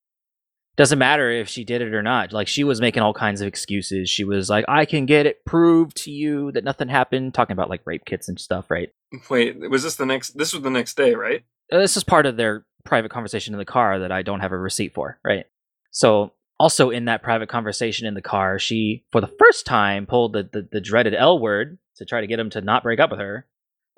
Doesn't 0.81 0.99
matter 0.99 1.31
if 1.31 1.47
she 1.47 1.62
did 1.62 1.83
it 1.83 1.93
or 1.93 2.03
not. 2.03 2.33
Like 2.33 2.49
she 2.49 2.64
was 2.64 2.81
making 2.81 3.03
all 3.03 3.12
kinds 3.12 3.43
of 3.43 3.47
excuses. 3.47 4.09
She 4.09 4.25
was 4.25 4.49
like, 4.49 4.64
"I 4.66 4.87
can 4.87 5.05
get 5.05 5.27
it 5.27 5.45
proved 5.45 5.95
to 6.05 6.11
you 6.11 6.53
that 6.53 6.64
nothing 6.64 6.88
happened," 6.88 7.35
talking 7.35 7.53
about 7.53 7.69
like 7.69 7.83
rape 7.85 8.07
kits 8.07 8.31
and 8.31 8.40
stuff, 8.40 8.71
right? 8.71 8.88
Wait, 9.29 9.61
was 9.69 9.83
this 9.83 9.97
the 9.97 10.07
next? 10.07 10.38
This 10.38 10.55
was 10.55 10.62
the 10.62 10.71
next 10.71 10.97
day, 10.97 11.14
right? 11.14 11.45
Uh, 11.71 11.81
This 11.81 11.99
is 11.99 12.03
part 12.03 12.25
of 12.25 12.38
their 12.38 12.64
private 12.87 13.11
conversation 13.11 13.53
in 13.53 13.59
the 13.59 13.66
car 13.66 13.99
that 13.99 14.11
I 14.11 14.23
don't 14.23 14.40
have 14.40 14.53
a 14.53 14.57
receipt 14.59 14.95
for, 14.95 15.19
right? 15.23 15.45
So 15.90 16.33
also 16.59 16.88
in 16.88 17.05
that 17.05 17.23
private 17.23 17.51
conversation 17.51 18.07
in 18.07 18.14
the 18.14 18.23
car, 18.23 18.59
she 18.59 19.05
for 19.12 19.21
the 19.21 19.35
first 19.38 19.66
time 19.66 20.07
pulled 20.07 20.33
the, 20.33 20.49
the, 20.51 20.66
the 20.73 20.81
dreaded 20.81 21.14
L 21.14 21.38
word 21.38 21.77
to 21.97 22.07
try 22.07 22.23
to 22.23 22.27
get 22.27 22.40
him 22.40 22.49
to 22.51 22.62
not 22.62 22.85
break 22.85 23.01
up 23.01 23.11
with 23.11 23.21
her. 23.21 23.47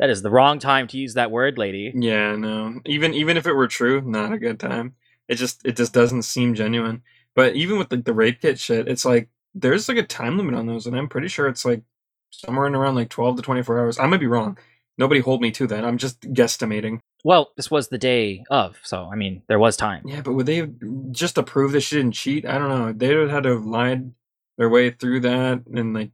That 0.01 0.11
is 0.11 0.23
the 0.23 0.31
wrong 0.31 0.59
time 0.59 0.89
to 0.89 0.99
use 0.99 1.15
that 1.15 1.31
word, 1.31 1.59
lady. 1.59 1.93
Yeah, 1.95 2.35
no. 2.35 2.81
Even 2.87 3.15
even 3.15 3.37
if 3.37 3.47
it 3.47 3.53
were 3.53 3.69
true, 3.69 4.01
not 4.01 4.33
a 4.33 4.39
good 4.39 4.59
time. 4.59 4.97
It 5.29 5.37
just 5.37 5.61
it 5.65 5.77
just 5.77 5.93
doesn't 5.93 6.23
seem 6.23 6.55
genuine. 6.55 7.03
But 7.35 7.55
even 7.57 7.79
with 7.79 7.91
like 7.91 8.05
the 8.05 8.13
rape 8.15 8.41
kit 8.41 8.59
shit, 8.59 8.89
it's 8.89 9.05
like 9.05 9.29
there's 9.55 9.89
like 9.89 9.99
a 9.99 10.03
time 10.03 10.37
limit 10.37 10.55
on 10.55 10.67
those, 10.67 10.87
and 10.87 10.97
I'm 10.97 11.09
pretty 11.09 11.29
sure 11.29 11.49
it's 11.49 11.65
like 11.65 11.83
somewhere 12.31 12.67
in 12.67 12.75
around 12.75 12.95
like 12.95 13.11
12 13.11 13.37
to 13.37 13.43
24 13.43 13.79
hours. 13.79 13.99
I 13.99 14.07
might 14.07 14.21
be 14.21 14.27
wrong. 14.27 14.59
Nobody 14.99 15.21
hold 15.21 15.41
me 15.41 15.51
to 15.53 15.67
that. 15.69 15.85
I'm 15.85 15.99
just 15.99 16.21
guesstimating. 16.21 17.01
Well, 17.25 17.53
this 17.57 17.71
was 17.71 17.89
the 17.89 17.99
day 17.99 18.45
of, 18.51 18.79
so 18.83 19.09
I 19.11 19.17
mean, 19.17 19.43
there 19.47 19.59
was 19.59 19.77
time. 19.77 20.03
Yeah, 20.07 20.23
but 20.23 20.35
would 20.35 20.47
they 20.47 20.57
have 20.57 20.73
just 21.13 21.37
to 21.37 21.43
prove 21.43 21.73
that 21.73 21.81
she 21.81 21.97
didn't 21.97 22.13
cheat? 22.13 22.45
I 22.45 22.59
don't 22.59 22.69
know. 22.69 22.93
They 22.93 23.15
would 23.15 23.29
have 23.29 23.31
had 23.31 23.43
to 23.45 23.51
have 23.51 23.65
lied 23.65 24.13
their 24.59 24.69
way 24.69 24.91
through 24.91 25.21
that 25.21 25.63
and 25.73 25.95
like 25.95 26.11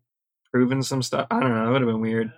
proven 0.53 0.83
some 0.83 1.03
stuff. 1.03 1.27
I 1.31 1.41
don't 1.41 1.51
know. 1.51 1.65
That 1.65 1.73
would 1.73 1.83
have 1.83 1.91
been 1.91 2.01
weird. 2.01 2.33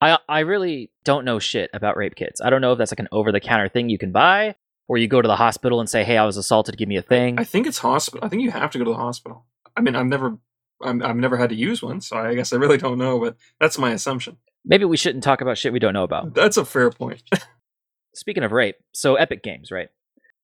I 0.00 0.18
I 0.28 0.40
really 0.40 0.90
don't 1.04 1.24
know 1.24 1.38
shit 1.38 1.70
about 1.72 1.96
rape 1.96 2.14
kits. 2.14 2.40
I 2.40 2.50
don't 2.50 2.60
know 2.60 2.72
if 2.72 2.78
that's 2.78 2.92
like 2.92 3.00
an 3.00 3.08
over 3.12 3.32
the 3.32 3.40
counter 3.40 3.68
thing 3.68 3.88
you 3.88 3.98
can 3.98 4.12
buy, 4.12 4.56
or 4.88 4.98
you 4.98 5.08
go 5.08 5.22
to 5.22 5.28
the 5.28 5.36
hospital 5.36 5.80
and 5.80 5.88
say, 5.88 6.04
"Hey, 6.04 6.18
I 6.18 6.24
was 6.24 6.36
assaulted. 6.36 6.76
Give 6.76 6.88
me 6.88 6.96
a 6.96 7.02
thing." 7.02 7.38
I 7.38 7.44
think 7.44 7.66
it's 7.66 7.78
hospital. 7.78 8.24
I 8.24 8.28
think 8.28 8.42
you 8.42 8.50
have 8.50 8.70
to 8.72 8.78
go 8.78 8.84
to 8.84 8.90
the 8.90 8.96
hospital. 8.96 9.44
I 9.76 9.80
mean, 9.80 9.96
I've 9.96 10.06
never, 10.06 10.38
I'm, 10.82 11.02
I've 11.02 11.16
never 11.16 11.36
had 11.36 11.50
to 11.50 11.56
use 11.56 11.82
one, 11.82 12.00
so 12.00 12.16
I 12.16 12.34
guess 12.34 12.52
I 12.52 12.56
really 12.56 12.78
don't 12.78 12.98
know. 12.98 13.18
But 13.18 13.36
that's 13.60 13.78
my 13.78 13.92
assumption. 13.92 14.36
Maybe 14.64 14.84
we 14.84 14.96
shouldn't 14.96 15.24
talk 15.24 15.40
about 15.40 15.58
shit 15.58 15.72
we 15.72 15.78
don't 15.78 15.94
know 15.94 16.04
about. 16.04 16.34
That's 16.34 16.56
a 16.56 16.64
fair 16.64 16.90
point. 16.90 17.22
Speaking 18.14 18.44
of 18.44 18.52
rape, 18.52 18.76
so 18.92 19.16
Epic 19.16 19.42
Games, 19.42 19.70
right? 19.70 19.88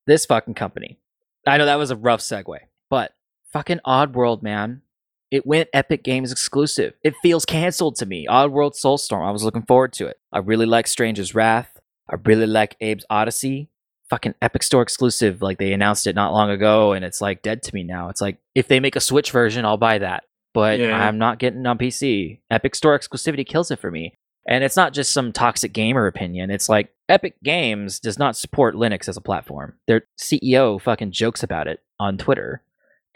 This 0.07 0.25
fucking 0.25 0.55
company. 0.55 0.99
I 1.47 1.59
know 1.59 1.67
that 1.67 1.79
was 1.79 1.91
a 1.91 1.97
rough 1.97 2.21
segue, 2.21 2.59
but 2.89 3.13
fucking 3.53 3.81
Oddworld, 3.87 4.43
man. 4.43 4.83
It 5.31 5.47
went 5.47 5.69
Epic 5.75 6.03
Games 6.03 6.33
exclusive. 6.33 6.95
It 7.05 7.15
feels 7.23 7.45
canceled 7.45 7.97
to 7.97 8.07
me. 8.07 8.27
Oddworld 8.27 8.75
Soulstorm. 8.75 9.27
I 9.27 9.31
was 9.31 9.45
looking 9.45 9.63
forward 9.63 9.93
to 9.95 10.07
it. 10.07 10.19
I 10.33 10.39
really 10.39 10.65
like 10.65 10.87
Stranger's 10.87 11.35
Wrath. 11.35 11.79
I 12.09 12.17
really 12.25 12.47
like 12.47 12.77
Abe's 12.81 13.05
Oddysee. 13.11 13.69
Fucking 14.11 14.35
Epic 14.41 14.63
Store 14.63 14.83
exclusive. 14.83 15.43
Like 15.43 15.59
they 15.59 15.73
announced 15.73 16.07
it 16.07 16.15
not 16.15 16.33
long 16.33 16.51
ago, 16.51 16.93
and 16.93 17.05
it's 17.05 17.21
like 17.21 17.43
dead 17.43 17.63
to 17.65 17.75
me 17.75 17.83
now. 17.83 18.09
It's 18.09 18.21
like 18.21 18.39
if 18.55 18.69
they 18.69 18.81
make 18.81 18.97
a 18.97 19.01
Switch 19.01 19.31
version, 19.31 19.65
I'll 19.65 19.77
buy 19.77 19.99
that. 19.99 20.25
But 20.55 20.79
Yeah. 20.79 21.07
I'm 21.07 21.19
not 21.19 21.39
getting 21.39 21.67
on 21.67 21.79
PC. 21.79 22.41
Epic 22.51 22.75
Store 22.75 22.99
exclusivity 22.99 23.47
kills 23.47 23.71
it 23.71 23.79
for 23.79 23.91
me. 23.91 24.15
And 24.49 24.65
it's 24.65 24.77
not 24.77 24.95
just 24.95 25.13
some 25.13 25.31
toxic 25.33 25.75
gamer 25.75 26.07
opinion. 26.07 26.51
It's 26.51 26.71
like 26.71 26.91
Epic 27.11 27.35
Games 27.45 28.01
does 28.01 28.19
not 28.19 28.35
support 28.35 28.75
Linux 28.75 29.07
as 29.07 29.19
a 29.19 29.21
platform. 29.21 29.75
Their 29.87 30.07
CEO 30.19 30.81
fucking 30.81 31.13
jokes 31.13 31.43
about 31.43 31.69
it 31.69 31.81
on 32.01 32.17
Twitter. 32.17 32.63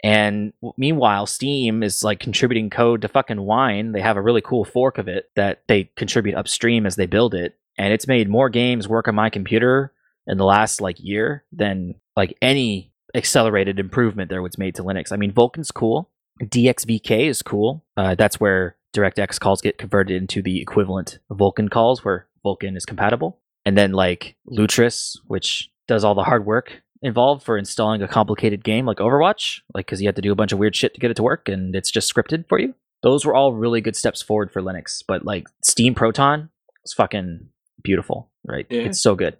And 0.03 0.53
meanwhile, 0.77 1.25
Steam 1.25 1.81
is 1.81 2.03
like 2.03 2.19
contributing 2.19 2.69
code 2.69 3.01
to 3.01 3.07
fucking 3.07 3.41
Wine. 3.41 3.93
They 3.93 4.01
have 4.01 4.17
a 4.17 4.21
really 4.21 4.41
cool 4.41 4.63
fork 4.63 4.99
of 4.99 5.07
it 5.07 5.31
that 5.35 5.63
they 5.67 5.89
contribute 5.95 6.35
upstream 6.35 6.85
as 6.85 6.97
they 6.97 7.07
build 7.07 7.33
it. 7.33 7.57
And 7.79 7.91
it's 7.93 8.07
made 8.07 8.29
more 8.29 8.49
games 8.49 8.87
work 8.87 9.07
on 9.07 9.15
my 9.15 9.31
computer 9.31 9.91
in 10.27 10.37
the 10.37 10.45
last 10.45 10.81
like 10.81 10.99
year 10.99 11.43
than 11.51 11.95
like 12.15 12.37
any 12.41 12.91
accelerated 13.15 13.79
improvement 13.79 14.29
there 14.29 14.41
was 14.41 14.57
made 14.57 14.75
to 14.75 14.83
Linux. 14.83 15.11
I 15.11 15.17
mean, 15.17 15.31
Vulkan's 15.31 15.71
cool. 15.71 16.09
DXVK 16.41 17.27
is 17.27 17.41
cool. 17.41 17.85
Uh, 17.95 18.15
that's 18.15 18.39
where 18.39 18.75
DirectX 18.95 19.39
calls 19.39 19.61
get 19.61 19.77
converted 19.77 20.15
into 20.21 20.41
the 20.41 20.61
equivalent 20.61 21.19
of 21.29 21.37
Vulkan 21.37 21.69
calls, 21.69 22.03
where 22.03 22.27
Vulkan 22.45 22.75
is 22.75 22.85
compatible. 22.85 23.39
And 23.65 23.77
then 23.77 23.91
like 23.91 24.35
Lutris, 24.49 25.17
which 25.27 25.69
does 25.87 26.03
all 26.03 26.15
the 26.15 26.23
hard 26.23 26.45
work 26.45 26.81
involved 27.01 27.43
for 27.43 27.57
installing 27.57 28.01
a 28.01 28.07
complicated 28.07 28.63
game 28.63 28.85
like 28.85 28.97
Overwatch, 28.97 29.61
like 29.73 29.85
because 29.85 30.01
you 30.01 30.07
have 30.07 30.15
to 30.15 30.21
do 30.21 30.31
a 30.31 30.35
bunch 30.35 30.51
of 30.51 30.59
weird 30.59 30.75
shit 30.75 30.93
to 30.93 30.99
get 30.99 31.11
it 31.11 31.15
to 31.15 31.23
work, 31.23 31.49
and 31.49 31.75
it's 31.75 31.91
just 31.91 32.13
scripted 32.13 32.47
for 32.47 32.59
you. 32.59 32.73
Those 33.01 33.25
were 33.25 33.35
all 33.35 33.53
really 33.53 33.81
good 33.81 33.95
steps 33.95 34.21
forward 34.21 34.51
for 34.51 34.61
Linux. 34.61 35.03
But 35.05 35.25
like 35.25 35.47
Steam 35.61 35.93
Proton 35.93 36.49
is 36.85 36.93
fucking 36.93 37.49
beautiful, 37.83 38.31
right? 38.45 38.65
Yeah. 38.69 38.83
It's 38.83 39.01
so 39.01 39.15
good. 39.15 39.37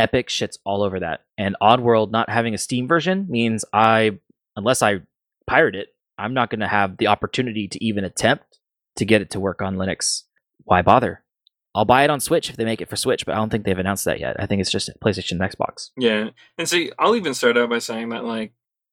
Epic 0.00 0.28
shits 0.28 0.58
all 0.64 0.82
over 0.82 1.00
that. 1.00 1.20
And 1.38 1.56
Oddworld 1.62 2.10
not 2.10 2.28
having 2.30 2.54
a 2.54 2.58
Steam 2.58 2.88
version 2.88 3.26
means 3.28 3.64
I, 3.72 4.18
unless 4.56 4.82
I 4.82 5.00
pirate 5.46 5.74
it, 5.74 5.88
I'm 6.18 6.34
not 6.34 6.50
going 6.50 6.60
to 6.60 6.68
have 6.68 6.96
the 6.96 7.06
opportunity 7.06 7.68
to 7.68 7.84
even 7.84 8.04
attempt 8.04 8.58
to 8.96 9.04
get 9.04 9.22
it 9.22 9.30
to 9.30 9.40
work 9.40 9.62
on 9.62 9.76
Linux. 9.76 10.24
Why 10.64 10.82
bother? 10.82 11.22
I'll 11.74 11.84
buy 11.84 12.02
it 12.04 12.10
on 12.10 12.18
Switch 12.20 12.50
if 12.50 12.56
they 12.56 12.64
make 12.64 12.80
it 12.80 12.88
for 12.88 12.96
Switch, 12.96 13.24
but 13.24 13.32
I 13.34 13.38
don't 13.38 13.48
think 13.48 13.64
they've 13.64 13.78
announced 13.78 14.04
that 14.04 14.18
yet. 14.20 14.36
I 14.40 14.46
think 14.46 14.60
it's 14.60 14.72
just 14.72 14.90
PlayStation 15.02 15.32
and 15.32 15.42
Xbox. 15.42 15.90
Yeah, 15.96 16.30
and 16.58 16.68
see, 16.68 16.90
I'll 16.98 17.14
even 17.14 17.32
start 17.32 17.56
out 17.56 17.70
by 17.70 17.78
saying 17.78 18.08
that, 18.08 18.24
like, 18.24 18.52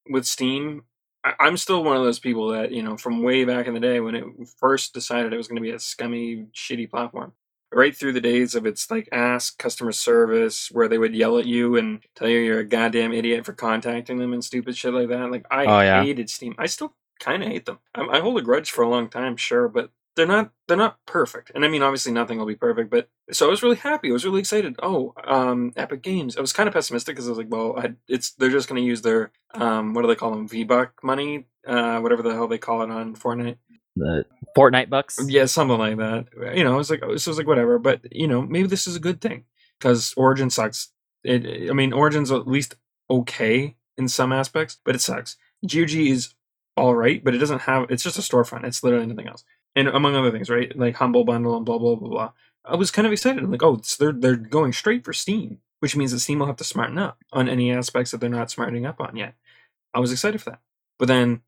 with 0.09 0.25
Steam, 0.25 0.83
I- 1.23 1.33
I'm 1.39 1.57
still 1.57 1.83
one 1.83 1.97
of 1.97 2.03
those 2.03 2.19
people 2.19 2.49
that 2.49 2.71
you 2.71 2.83
know 2.83 2.95
from 2.95 3.23
way 3.23 3.43
back 3.45 3.65
in 3.67 3.73
the 3.73 3.79
day 3.79 3.99
when 3.99 4.13
it 4.15 4.23
first 4.59 4.93
decided 4.93 5.33
it 5.33 5.37
was 5.37 5.47
going 5.47 5.55
to 5.55 5.61
be 5.67 5.71
a 5.71 5.79
scummy, 5.79 6.45
shitty 6.55 6.89
platform. 6.89 7.33
Right 7.73 7.95
through 7.95 8.13
the 8.13 8.21
days 8.21 8.55
of 8.55 8.65
its 8.65 8.89
like 8.89 9.09
ask 9.11 9.57
customer 9.59 9.91
service, 9.91 10.69
where 10.71 10.87
they 10.87 10.97
would 10.97 11.13
yell 11.13 11.37
at 11.37 11.45
you 11.45 11.75
and 11.75 12.01
tell 12.15 12.29
you 12.29 12.39
you're 12.39 12.59
a 12.59 12.63
goddamn 12.65 13.11
idiot 13.13 13.45
for 13.45 13.53
contacting 13.53 14.19
them 14.19 14.31
and 14.33 14.43
stupid 14.43 14.77
shit 14.77 14.93
like 14.93 15.09
that. 15.09 15.29
Like 15.31 15.45
I 15.51 15.65
Oh, 15.65 15.81
yeah. 15.81 16.01
hated 16.03 16.29
Steam. 16.29 16.55
I 16.57 16.67
still 16.67 16.93
kind 17.19 17.43
of 17.43 17.49
hate 17.49 17.65
them. 17.65 17.79
I, 17.93 18.03
I 18.03 18.19
hold 18.21 18.37
a 18.37 18.41
grudge 18.41 18.71
for 18.71 18.83
a 18.83 18.89
long 18.89 19.09
time, 19.09 19.35
sure, 19.35 19.67
but 19.67 19.91
they're 20.15 20.25
not 20.25 20.51
they're 20.67 20.77
not 20.77 20.97
perfect. 21.05 21.51
And 21.53 21.65
I 21.65 21.67
mean, 21.67 21.83
obviously, 21.83 22.11
nothing 22.13 22.39
will 22.39 22.45
be 22.45 22.55
perfect. 22.55 22.89
But 22.89 23.09
so 23.31 23.47
I 23.47 23.49
was 23.49 23.61
really 23.61 23.75
happy. 23.75 24.09
I 24.09 24.13
was 24.13 24.25
really 24.25 24.39
excited. 24.39 24.75
Oh, 24.81 25.13
um, 25.25 25.73
Epic 25.75 26.01
Games. 26.01 26.37
I 26.37 26.41
was 26.41 26.53
kind 26.53 26.67
of 26.67 26.73
pessimistic 26.73 27.15
because 27.15 27.27
I 27.27 27.31
was 27.31 27.37
like, 27.37 27.51
well, 27.51 27.75
I, 27.77 27.93
it's 28.07 28.31
they're 28.31 28.49
just 28.49 28.69
going 28.69 28.81
to 28.81 28.87
use 28.87 29.01
their 29.01 29.31
um, 29.53 29.93
what 29.93 30.01
do 30.03 30.07
they 30.07 30.15
call 30.15 30.31
them? 30.31 30.47
V 30.47 30.63
Buck 30.63 30.93
money, 31.03 31.45
uh, 31.67 31.99
whatever 31.99 32.23
the 32.23 32.33
hell 32.33 32.47
they 32.47 32.57
call 32.57 32.81
it 32.81 32.89
on 32.89 33.15
Fortnite. 33.15 33.57
The 33.97 34.25
Fortnite 34.55 34.89
bucks. 34.89 35.19
Yeah, 35.27 35.45
something 35.45 35.77
like 35.77 35.97
that. 35.97 36.27
You 36.55 36.63
know, 36.63 36.73
I 36.73 36.77
was 36.77 36.89
like, 36.89 37.01
this 37.01 37.27
was 37.27 37.37
like 37.37 37.47
whatever. 37.47 37.79
But 37.79 38.01
you 38.11 38.27
know, 38.27 38.41
maybe 38.41 38.67
this 38.67 38.87
is 38.87 38.95
a 38.95 39.01
good 39.01 39.21
thing 39.21 39.45
because 39.79 40.13
Origin 40.15 40.49
sucks. 40.49 40.89
It, 41.23 41.69
I 41.69 41.73
mean, 41.73 41.93
Origin's 41.93 42.31
at 42.31 42.47
least 42.47 42.75
okay 43.09 43.75
in 43.97 44.07
some 44.07 44.31
aspects, 44.31 44.77
but 44.83 44.95
it 44.95 45.01
sucks. 45.01 45.37
GOG 45.65 45.91
is 45.95 46.33
all 46.75 46.95
right, 46.95 47.23
but 47.23 47.33
it 47.33 47.39
doesn't 47.39 47.61
have. 47.61 47.89
It's 47.89 48.03
just 48.03 48.19
a 48.19 48.21
storefront. 48.21 48.65
It's 48.65 48.83
literally 48.83 49.07
nothing 49.07 49.27
else. 49.27 49.43
And 49.75 49.87
among 49.87 50.15
other 50.15 50.31
things, 50.31 50.49
right? 50.49 50.75
Like 50.77 50.95
Humble 50.95 51.25
Bundle 51.25 51.55
and 51.57 51.65
blah 51.65 51.77
blah 51.77 51.95
blah 51.95 52.09
blah. 52.09 52.31
I 52.65 52.75
was 52.75 52.91
kind 52.91 53.05
of 53.05 53.13
excited. 53.13 53.43
I'm 53.43 53.51
like, 53.51 53.63
oh, 53.63 53.79
so 53.83 54.03
they're 54.03 54.13
they're 54.13 54.35
going 54.35 54.73
straight 54.73 55.03
for 55.05 55.13
Steam, 55.13 55.59
which 55.79 55.95
means 55.95 56.11
that 56.11 56.19
Steam 56.19 56.39
will 56.39 56.47
have 56.47 56.57
to 56.57 56.63
smarten 56.63 56.97
up 56.97 57.17
on 57.31 57.49
any 57.49 57.71
aspects 57.71 58.11
that 58.11 58.19
they're 58.19 58.29
not 58.29 58.51
smartening 58.51 58.85
up 58.85 58.99
on 59.01 59.15
yet. 59.15 59.35
I 59.93 59.99
was 59.99 60.11
excited 60.11 60.41
for 60.41 60.51
that. 60.51 60.61
But 60.99 61.07
then, 61.07 61.41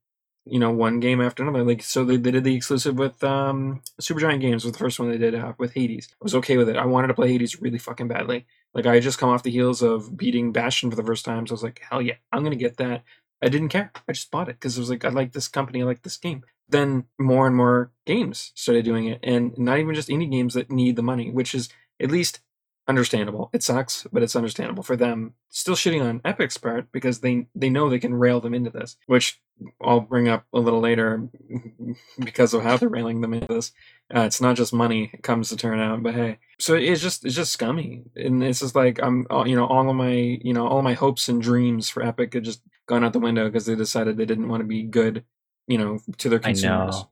you 0.52 0.60
know, 0.60 0.72
one 0.72 1.00
game 1.00 1.22
after 1.22 1.44
another, 1.44 1.64
like 1.64 1.84
so 1.84 2.04
they, 2.04 2.18
they 2.18 2.32
did 2.32 2.44
the 2.44 2.56
exclusive 2.56 2.98
with 2.98 3.24
um 3.24 3.82
Supergiant 4.02 4.42
Games 4.42 4.64
was 4.64 4.74
the 4.74 4.80
first 4.80 5.00
one 5.00 5.10
they 5.10 5.18
did 5.18 5.36
uh, 5.36 5.54
with 5.58 5.74
Hades. 5.74 6.10
I 6.12 6.24
was 6.24 6.36
okay 6.36 6.58
with 6.58 6.70
it. 6.70 6.78
I 6.78 6.86
wanted 6.86 7.08
to 7.08 7.14
play 7.14 7.32
Hades 7.32 7.62
really 7.62 7.78
fucking 7.78 8.08
badly. 8.08 8.46
Like 8.74 8.86
I 8.86 8.96
had 8.96 9.04
just 9.04 9.20
come 9.20 9.30
off 9.30 9.44
the 9.44 9.52
heels 9.52 9.82
of 9.82 10.16
beating 10.18 10.52
Bastion 10.52 10.90
for 10.90 10.96
the 10.96 11.04
first 11.04 11.26
time, 11.26 11.48
so 11.48 11.54
I 11.54 11.56
was 11.56 11.64
like, 11.64 11.82
hell 11.90 12.02
yeah, 12.02 12.16
I'm 12.32 12.44
gonna 12.44 12.56
get 12.56 12.78
that. 12.78 13.04
I 13.42 13.50
didn't 13.50 13.70
care. 13.70 13.92
I 14.08 14.12
just 14.12 14.32
bought 14.32 14.50
it 14.50 14.56
because 14.56 14.78
it 14.78 14.82
was 14.82 14.90
like 14.90 15.06
I 15.06 15.10
like 15.10 15.34
this 15.34 15.48
company, 15.48 15.82
I 15.82 15.86
like 15.86 16.04
this 16.04 16.18
game. 16.18 16.44
Then 16.68 17.06
more 17.18 17.48
and 17.48 17.56
more 17.56 17.92
games 18.06 18.52
started 18.56 18.86
doing 18.86 19.08
it, 19.08 19.20
and 19.24 19.58
not 19.58 19.80
even 19.80 19.96
just 19.96 20.10
indie 20.10 20.32
games 20.32 20.54
that 20.54 20.72
need 20.72 20.96
the 20.96 21.04
money, 21.04 21.32
which 21.32 21.56
is 21.56 21.70
at 22.02 22.12
least 22.12 22.42
understandable. 22.90 23.50
It 23.54 23.64
sucks, 23.64 24.06
but 24.12 24.24
it's 24.24 24.36
understandable 24.36 24.84
for 24.84 24.98
them. 24.98 25.36
Still 25.50 25.76
shitting 25.76 26.04
on 26.04 26.20
Epic's 26.26 26.58
part 26.58 26.92
because 26.92 27.20
they 27.22 27.48
they 27.56 27.70
know 27.70 27.90
they 27.90 28.00
can 28.00 28.14
rail 28.14 28.42
them 28.42 28.54
into 28.54 28.70
this, 28.72 28.98
which 29.06 29.40
I'll 29.82 30.00
bring 30.02 30.28
up 30.28 30.46
a 30.54 30.60
little 30.60 30.80
later 30.82 31.30
because 32.20 32.54
of 32.54 32.64
how 32.64 32.76
they're 32.78 32.90
railing 32.90 33.22
them 33.22 33.34
into 33.34 33.48
this. 33.48 33.72
Uh, 34.14 34.22
it's 34.22 34.42
not 34.42 34.56
just 34.58 34.74
money; 34.74 35.12
it 35.14 35.24
comes 35.24 35.50
to 35.50 35.56
turn 35.56 35.80
out. 35.80 36.02
But 36.04 36.16
hey, 36.16 36.40
so 36.60 36.74
it's 36.76 37.02
just 37.02 37.24
it's 37.26 37.36
just 37.36 37.52
scummy, 37.54 38.04
and 38.16 38.44
it's 38.44 38.60
just 38.60 38.76
like 38.76 39.00
I'm 39.02 39.28
all- 39.30 39.48
you 39.48 39.56
know 39.56 39.68
all 39.68 39.90
of 39.90 39.96
my 39.96 40.12
you 40.44 40.54
know 40.54 40.68
all 40.68 40.82
my 40.82 40.94
hopes 40.94 41.30
and 41.30 41.42
dreams 41.42 41.90
for 41.90 42.04
Epic 42.04 42.34
had 42.34 42.44
just 42.44 42.62
gone 42.88 43.04
out 43.04 43.14
the 43.14 43.20
window 43.20 43.46
because 43.48 43.66
they 43.68 43.76
decided 43.76 44.18
they 44.18 44.26
didn't 44.26 44.50
want 44.50 44.62
to 44.62 44.68
be 44.68 44.82
good, 44.84 45.24
you 45.68 45.78
know, 45.78 46.00
to 46.18 46.28
their 46.28 46.40
I 46.40 46.50
consumers. 46.50 46.96
know. 46.96 47.10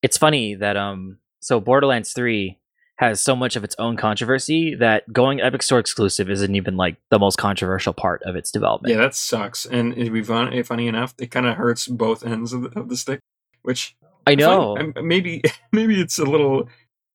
It's 0.00 0.16
funny 0.18 0.54
that 0.54 0.76
um 0.76 1.18
so 1.40 1.60
Borderlands 1.60 2.12
3 2.12 2.58
has 2.96 3.20
so 3.20 3.34
much 3.34 3.56
of 3.56 3.64
its 3.64 3.74
own 3.78 3.96
controversy 3.96 4.74
that 4.76 5.10
going 5.12 5.40
Epic 5.40 5.62
Store 5.62 5.78
exclusive 5.78 6.30
isn't 6.30 6.54
even 6.54 6.76
like 6.76 6.96
the 7.10 7.18
most 7.18 7.36
controversial 7.36 7.92
part 7.92 8.22
of 8.24 8.36
its 8.36 8.50
development. 8.50 8.94
Yeah, 8.94 9.00
that 9.00 9.14
sucks. 9.14 9.66
And 9.66 9.92
it'd 9.94 10.12
be 10.12 10.22
fun, 10.22 10.62
funny 10.64 10.86
enough, 10.86 11.14
it 11.18 11.30
kind 11.30 11.46
of 11.46 11.56
hurts 11.56 11.88
both 11.88 12.24
ends 12.24 12.52
of 12.52 12.62
the, 12.62 12.78
of 12.78 12.88
the 12.88 12.96
stick, 12.96 13.20
which 13.62 13.96
I 14.26 14.34
know. 14.34 14.76
I'm- 14.76 14.94
maybe 15.02 15.42
maybe 15.72 16.00
it's 16.00 16.18
a 16.18 16.24
little 16.24 16.68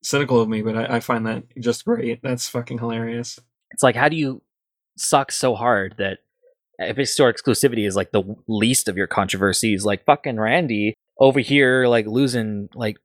cynical 0.03 0.41
of 0.41 0.49
me, 0.49 0.61
but 0.61 0.75
I, 0.75 0.97
I 0.97 0.99
find 0.99 1.25
that 1.27 1.43
just 1.59 1.85
great. 1.85 2.21
That's 2.21 2.49
fucking 2.49 2.79
hilarious. 2.79 3.39
It's 3.71 3.83
like, 3.83 3.95
how 3.95 4.09
do 4.09 4.15
you 4.15 4.41
suck 4.97 5.31
so 5.31 5.55
hard 5.55 5.95
that 5.99 6.19
Epic 6.79 7.07
store 7.07 7.31
exclusivity 7.33 7.87
is 7.87 7.95
like 7.95 8.11
the 8.11 8.35
least 8.47 8.87
of 8.87 8.97
your 8.97 9.07
controversies, 9.07 9.83
like 9.83 10.05
fucking 10.05 10.39
Randy 10.39 10.93
over 11.19 11.39
here, 11.39 11.87
like 11.87 12.05
losing 12.05 12.69
like 12.75 12.97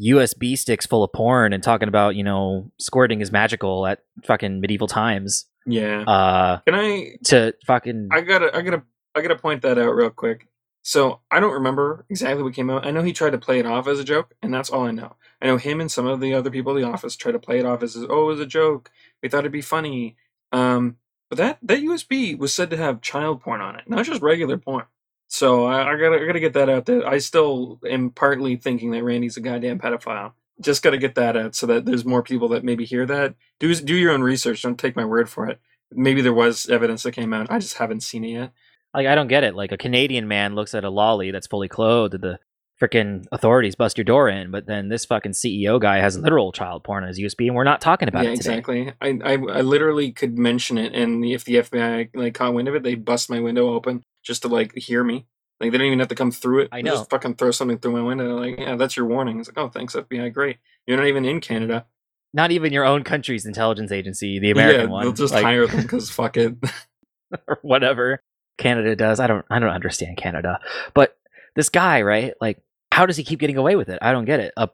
USB 0.00 0.56
sticks 0.56 0.86
full 0.86 1.04
of 1.04 1.12
porn 1.12 1.52
and 1.52 1.62
talking 1.62 1.88
about 1.88 2.16
you 2.16 2.24
know 2.24 2.70
squirting 2.78 3.20
is 3.20 3.30
magical 3.30 3.86
at 3.86 4.00
fucking 4.24 4.60
medieval 4.60 4.86
times. 4.86 5.46
Yeah. 5.66 6.02
Uh, 6.02 6.58
Can 6.60 6.74
I? 6.74 7.16
to 7.24 7.54
fucking 7.66 8.08
I 8.10 8.22
gotta, 8.22 8.54
I 8.56 8.62
gotta, 8.62 8.82
I 9.14 9.20
gotta 9.20 9.36
point 9.36 9.62
that 9.62 9.78
out 9.78 9.94
real 9.94 10.10
quick. 10.10 10.46
So 10.82 11.20
I 11.30 11.40
don't 11.40 11.52
remember 11.52 12.06
exactly 12.08 12.42
what 12.42 12.54
came 12.54 12.70
out. 12.70 12.86
I 12.86 12.90
know 12.90 13.02
he 13.02 13.12
tried 13.12 13.30
to 13.30 13.38
play 13.38 13.58
it 13.58 13.66
off 13.66 13.86
as 13.86 13.98
a 13.98 14.04
joke, 14.04 14.34
and 14.42 14.52
that's 14.52 14.70
all 14.70 14.86
I 14.86 14.92
know. 14.92 15.16
I 15.42 15.46
know 15.46 15.58
him 15.58 15.80
and 15.80 15.90
some 15.90 16.06
of 16.06 16.20
the 16.20 16.32
other 16.34 16.50
people 16.50 16.74
in 16.74 16.82
the 16.82 16.88
office 16.88 17.16
tried 17.16 17.32
to 17.32 17.38
play 17.38 17.58
it 17.58 17.66
off 17.66 17.82
as, 17.82 17.96
oh, 17.96 18.22
it 18.22 18.26
was 18.26 18.40
a 18.40 18.46
joke. 18.46 18.90
We 19.22 19.28
thought 19.28 19.40
it'd 19.40 19.52
be 19.52 19.60
funny. 19.60 20.16
Um, 20.52 20.96
but 21.28 21.36
that 21.38 21.58
that 21.62 21.80
USB 21.80 22.36
was 22.36 22.52
said 22.52 22.70
to 22.70 22.76
have 22.76 23.02
child 23.02 23.42
porn 23.42 23.60
on 23.60 23.76
it, 23.76 23.88
not 23.88 24.04
just 24.04 24.22
regular 24.22 24.56
porn. 24.56 24.86
So 25.32 25.64
I, 25.64 25.92
I 25.92 25.96
gotta, 25.96 26.20
I 26.20 26.26
gotta 26.26 26.40
get 26.40 26.54
that 26.54 26.68
out 26.68 26.86
there. 26.86 27.06
I 27.06 27.18
still 27.18 27.78
am 27.88 28.10
partly 28.10 28.56
thinking 28.56 28.90
that 28.90 29.04
Randy's 29.04 29.36
a 29.36 29.40
goddamn 29.40 29.78
pedophile. 29.78 30.32
Just 30.60 30.82
gotta 30.82 30.98
get 30.98 31.14
that 31.14 31.36
out 31.36 31.54
so 31.54 31.68
that 31.68 31.84
there's 31.86 32.04
more 32.04 32.24
people 32.24 32.48
that 32.48 32.64
maybe 32.64 32.84
hear 32.84 33.06
that. 33.06 33.36
Do 33.60 33.72
do 33.76 33.94
your 33.94 34.10
own 34.10 34.22
research. 34.22 34.62
Don't 34.62 34.76
take 34.78 34.96
my 34.96 35.04
word 35.04 35.30
for 35.30 35.46
it. 35.46 35.60
Maybe 35.92 36.20
there 36.20 36.34
was 36.34 36.68
evidence 36.68 37.04
that 37.04 37.12
came 37.12 37.32
out. 37.32 37.46
I 37.48 37.60
just 37.60 37.76
haven't 37.78 38.00
seen 38.02 38.24
it 38.24 38.30
yet. 38.30 38.52
like 38.92 39.06
I 39.06 39.14
don't 39.14 39.28
get 39.28 39.44
it. 39.44 39.54
Like 39.54 39.70
a 39.70 39.78
Canadian 39.78 40.26
man 40.26 40.56
looks 40.56 40.74
at 40.74 40.84
a 40.84 40.90
loli 40.90 41.30
that's 41.30 41.46
fully 41.46 41.68
clothed, 41.68 42.14
and 42.14 42.24
the 42.24 42.38
freaking 42.82 43.24
authorities 43.30 43.76
bust 43.76 43.98
your 43.98 44.04
door 44.04 44.28
in, 44.28 44.50
but 44.50 44.66
then 44.66 44.88
this 44.88 45.04
fucking 45.04 45.32
CEO 45.32 45.80
guy 45.80 45.98
has 45.98 46.18
literal 46.18 46.50
child 46.50 46.82
porn 46.82 47.04
on 47.04 47.08
his 47.08 47.20
USB, 47.20 47.46
and 47.46 47.54
we're 47.54 47.62
not 47.62 47.80
talking 47.80 48.08
about 48.08 48.24
yeah, 48.24 48.30
it 48.30 48.36
today. 48.38 48.58
exactly. 48.58 48.92
I, 49.00 49.18
I 49.24 49.32
I 49.34 49.60
literally 49.60 50.10
could 50.10 50.36
mention 50.36 50.76
it, 50.76 50.92
and 50.92 51.24
if 51.24 51.44
the 51.44 51.54
FBI 51.54 52.10
like 52.14 52.34
caught 52.34 52.52
wind 52.52 52.66
of 52.66 52.74
it, 52.74 52.82
they'd 52.82 53.04
bust 53.04 53.30
my 53.30 53.38
window 53.38 53.72
open 53.72 54.04
just 54.22 54.42
to 54.42 54.48
like 54.48 54.74
hear 54.74 55.02
me. 55.04 55.26
Like 55.60 55.72
they 55.72 55.78
don't 55.78 55.86
even 55.86 55.98
have 55.98 56.08
to 56.08 56.14
come 56.14 56.30
through 56.30 56.60
it. 56.60 56.68
I 56.72 56.78
They 56.78 56.82
know. 56.82 56.96
Just 56.96 57.10
fucking 57.10 57.34
throw 57.34 57.50
something 57.50 57.78
through 57.78 57.92
my 57.92 58.02
window. 58.02 58.36
Like, 58.36 58.58
yeah, 58.58 58.76
that's 58.76 58.96
your 58.96 59.06
warning. 59.06 59.40
It's 59.40 59.48
like, 59.48 59.58
oh, 59.58 59.68
thanks 59.68 59.94
FBI. 59.94 60.32
Great. 60.32 60.58
You're 60.86 60.96
not 60.96 61.06
even 61.06 61.24
in 61.24 61.40
Canada. 61.40 61.86
Not 62.32 62.50
even 62.50 62.72
your 62.72 62.84
own 62.84 63.02
country's 63.04 63.44
intelligence 63.44 63.92
agency, 63.92 64.38
the 64.38 64.52
American 64.52 64.82
yeah, 64.82 64.86
one, 64.86 65.02
they'll 65.04 65.12
just 65.12 65.34
like, 65.34 65.44
hire 65.44 65.66
them 65.66 65.82
because 65.82 66.10
fuck 66.10 66.36
it. 66.36 66.56
or 67.48 67.58
whatever 67.62 68.22
Canada 68.56 68.94
does. 68.94 69.20
I 69.20 69.26
don't 69.26 69.44
I 69.50 69.58
don't 69.58 69.70
understand 69.70 70.16
Canada. 70.16 70.60
But 70.94 71.16
this 71.56 71.68
guy, 71.68 72.02
right? 72.02 72.34
Like 72.40 72.62
how 72.92 73.06
does 73.06 73.16
he 73.16 73.24
keep 73.24 73.40
getting 73.40 73.56
away 73.56 73.76
with 73.76 73.88
it? 73.88 73.98
I 74.02 74.12
don't 74.12 74.24
get 74.24 74.40
it. 74.40 74.52
Uh, 74.56 74.68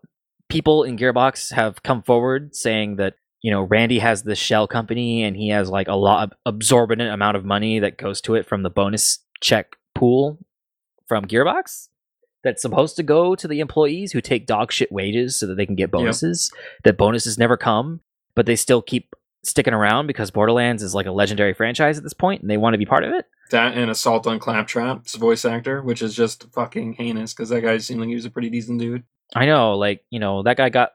people 0.49 0.83
in 0.85 0.97
Gearbox 0.97 1.53
have 1.53 1.83
come 1.83 2.03
forward 2.03 2.55
saying 2.55 2.97
that 2.97 3.15
you 3.43 3.51
know 3.51 3.63
Randy 3.63 3.99
has 4.01 4.23
this 4.23 4.39
shell 4.39 4.67
company 4.67 5.23
and 5.23 5.37
he 5.37 5.49
has 5.49 5.71
like 5.71 5.89
a 5.89 5.97
lot 5.97 6.25
of 6.25 6.39
absorbent 6.45 7.01
amount 7.01 7.37
of 7.37 7.45
money 7.45 7.79
that 7.79 7.97
goes 7.97 8.21
to 8.23 8.35
it 8.35 8.47
from 8.47 8.63
the 8.63 8.71
bonus 8.71 9.19
check 9.41 9.77
pool 9.95 10.39
from 11.07 11.25
Gearbox 11.25 11.89
that's 12.45 12.63
supposed 12.63 12.97
to 12.97 13.03
go 13.03 13.35
to 13.35 13.49
the 13.49 13.61
employees 13.61 14.13
who 14.13 14.21
take 14.21 14.47
dog 14.47 14.71
shit 14.71 14.93
wages 14.93 15.37
so 15.37 15.47
that 15.47 15.57
they 15.57 15.67
can 15.67 15.75
get 15.75 15.91
bonuses. 15.91 16.53
That 16.85 16.97
bonuses 16.97 17.39
never 17.39 17.57
come, 17.57 18.01
but 18.35 18.47
they 18.47 18.57
still 18.57 18.83
keep 18.83 19.15
sticking 19.43 19.75
around 19.75 20.07
because 20.07 20.31
Borderlands 20.31 20.83
is 20.83 20.95
like 20.95 21.07
a 21.07 21.13
legendary 21.13 21.55
franchise 21.55 21.99
at 21.99 22.05
this 22.05 22.13
point 22.13 22.43
and 22.43 22.51
they 22.51 22.57
want 22.57 22.75
to 22.75 22.79
be 22.79 22.87
part 22.87 23.05
of 23.05 23.13
it. 23.13 23.27
that 23.51 23.77
and 23.77 23.91
Assault 23.91 24.27
on 24.27 24.39
Claptrap's 24.39 25.15
voice 25.15 25.45
actor, 25.45 25.83
which 25.83 26.03
is 26.03 26.15
just 26.15 26.47
fucking 26.53 26.95
heinous 26.95 27.33
because 27.33 27.49
that 27.51 27.63
guy 27.63 27.79
seemed 27.79 28.01
like 28.01 28.09
he 28.09 28.15
was 28.15 28.25
a 28.25 28.31
pretty 28.31 28.51
decent 28.51 28.81
dude. 28.81 29.05
I 29.35 29.47
know, 29.47 29.77
like, 29.77 30.05
you 30.11 30.19
know, 30.19 30.43
that 30.43 30.57
guy 30.57 30.69
got 30.69 30.93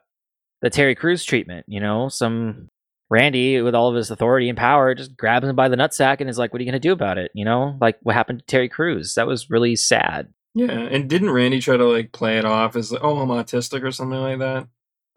the 0.60 0.70
Terry 0.70 0.94
Crews 0.94 1.24
treatment, 1.24 1.66
you 1.68 1.80
know, 1.80 2.08
some 2.08 2.68
Randy 3.12 3.60
with 3.62 3.74
all 3.74 3.88
of 3.90 3.94
his 3.94 4.10
authority 4.10 4.48
and 4.48 4.56
power 4.58 4.94
just 4.94 5.16
grabs 5.16 5.46
him 5.46 5.54
by 5.54 5.68
the 5.68 5.76
nutsack 5.76 6.20
and 6.20 6.30
is 6.30 6.38
like, 6.38 6.52
What 6.52 6.60
are 6.60 6.64
you 6.64 6.70
gonna 6.70 6.80
do 6.80 6.92
about 6.92 7.18
it? 7.18 7.30
You 7.34 7.44
know? 7.44 7.76
Like 7.80 7.98
what 8.02 8.14
happened 8.14 8.40
to 8.40 8.44
Terry 8.46 8.68
Crews. 8.68 9.14
That 9.14 9.26
was 9.26 9.50
really 9.50 9.76
sad. 9.76 10.32
Yeah, 10.54 10.70
and 10.72 11.08
didn't 11.08 11.30
Randy 11.30 11.60
try 11.60 11.76
to 11.76 11.84
like 11.84 12.12
play 12.12 12.38
it 12.38 12.44
off 12.44 12.74
as 12.76 12.90
like, 12.92 13.02
oh, 13.04 13.18
I'm 13.18 13.28
autistic 13.28 13.82
or 13.84 13.90
something 13.92 14.18
like 14.20 14.38
that? 14.40 14.66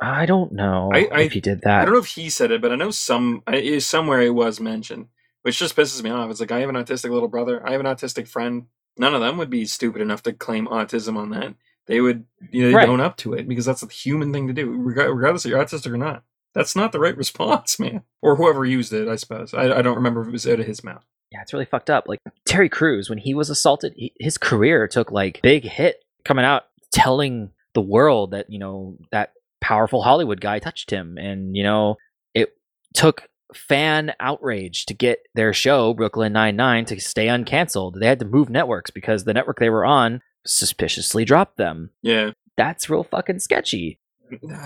I 0.02 0.26
don't 0.26 0.52
know 0.52 0.92
I- 0.94 1.08
I- 1.12 1.22
if 1.22 1.32
he 1.34 1.42
did 1.42 1.62
that. 1.62 1.82
I 1.82 1.86
don't 1.86 1.94
know 1.94 2.00
if 2.00 2.06
he 2.08 2.30
said 2.30 2.52
it, 2.52 2.62
but 2.62 2.72
I 2.72 2.76
know 2.76 2.92
some 2.92 3.42
I- 3.48 3.78
somewhere 3.80 4.22
it 4.22 4.36
was 4.36 4.60
mentioned, 4.60 5.08
which 5.44 5.58
just 5.60 5.76
pisses 5.76 6.04
me 6.04 6.10
off. 6.10 6.30
It's 6.30 6.40
like 6.42 6.52
I 6.52 6.60
have 6.60 6.70
an 6.70 6.76
autistic 6.76 7.12
little 7.12 7.30
brother, 7.30 7.66
I 7.68 7.72
have 7.72 7.80
an 7.82 7.86
autistic 7.88 8.28
friend. 8.28 8.66
None 8.98 9.14
of 9.14 9.22
them 9.22 9.38
would 9.38 9.50
be 9.50 9.66
stupid 9.66 10.02
enough 10.02 10.24
to 10.24 10.34
claim 10.34 10.68
autism 10.68 11.18
on 11.18 11.30
that. 11.32 11.54
They 11.88 12.00
would, 12.02 12.26
you 12.52 12.72
know, 12.72 12.78
Right. 12.78 12.88
own 12.90 13.00
up 13.02 13.16
to 13.18 13.34
it 13.34 13.48
because 13.48 13.66
that's 13.66 13.84
a 13.84 13.88
human 13.88 14.32
thing 14.34 14.48
to 14.48 14.54
do, 14.54 14.70
regardless 14.72 15.46
if 15.46 15.50
you're 15.52 15.64
autistic 15.64 15.92
or 15.94 15.98
not. 15.98 16.24
That's 16.56 16.76
not 16.76 16.92
the 16.92 17.00
right 17.00 17.16
response, 17.16 17.80
man. 17.80 18.04
Or 18.22 18.38
whoever 18.38 18.66
used 18.66 18.94
it, 18.94 19.08
I 19.08 19.18
suppose. 19.18 19.54
I, 19.54 19.78
I 19.78 19.82
don't 19.84 19.98
remember 19.98 20.22
if 20.22 20.30
it 20.30 20.32
was 20.32 20.48
out 20.48 20.60
of 20.60 20.66
his 20.66 20.84
mouth. 20.84 21.06
yeah, 21.32 21.42
it's 21.42 21.54
really 21.54 21.66
fucked 21.66 21.90
up. 21.90 22.06
Like 22.08 22.22
Terry 22.46 22.70
Crews, 22.70 23.10
when 23.10 23.20
he 23.20 23.34
was 23.36 23.50
assaulted, 23.50 23.94
he, 23.96 24.14
his 24.20 24.38
career 24.38 24.88
took 24.88 25.12
like 25.12 25.42
big 25.44 25.64
hit 25.66 26.04
coming 26.24 26.46
out 26.46 26.64
telling 26.92 27.52
the 27.74 27.82
world 27.82 28.32
that, 28.32 28.50
you 28.50 28.58
know, 28.58 28.98
that 29.12 29.34
powerful 29.62 30.02
Hollywood 30.02 30.40
guy 30.40 30.60
touched 30.60 30.90
him. 30.90 31.18
And, 31.18 31.56
you 31.56 31.64
know, 31.64 31.98
it 32.34 32.54
took 32.94 33.28
fan 33.54 34.14
outrage 34.20 34.86
to 34.86 34.94
get 34.94 35.20
their 35.34 35.54
show, 35.54 35.94
Brooklyn 35.94 36.34
Nine-Nine, 36.34 36.86
to 36.86 37.00
stay 37.00 37.28
uncanceled. 37.28 38.00
They 38.00 38.08
had 38.08 38.20
to 38.20 38.26
move 38.26 38.50
networks 38.50 38.92
because 38.92 39.24
the 39.24 39.34
network 39.34 39.60
they 39.60 39.70
were 39.70 39.86
on 39.86 40.22
suspiciously 40.46 41.26
dropped 41.26 41.58
them. 41.58 41.90
Yeah, 42.02 42.32
That's 42.58 42.90
real 42.90 43.04
fucking 43.04 43.40
sketchy. 43.40 44.00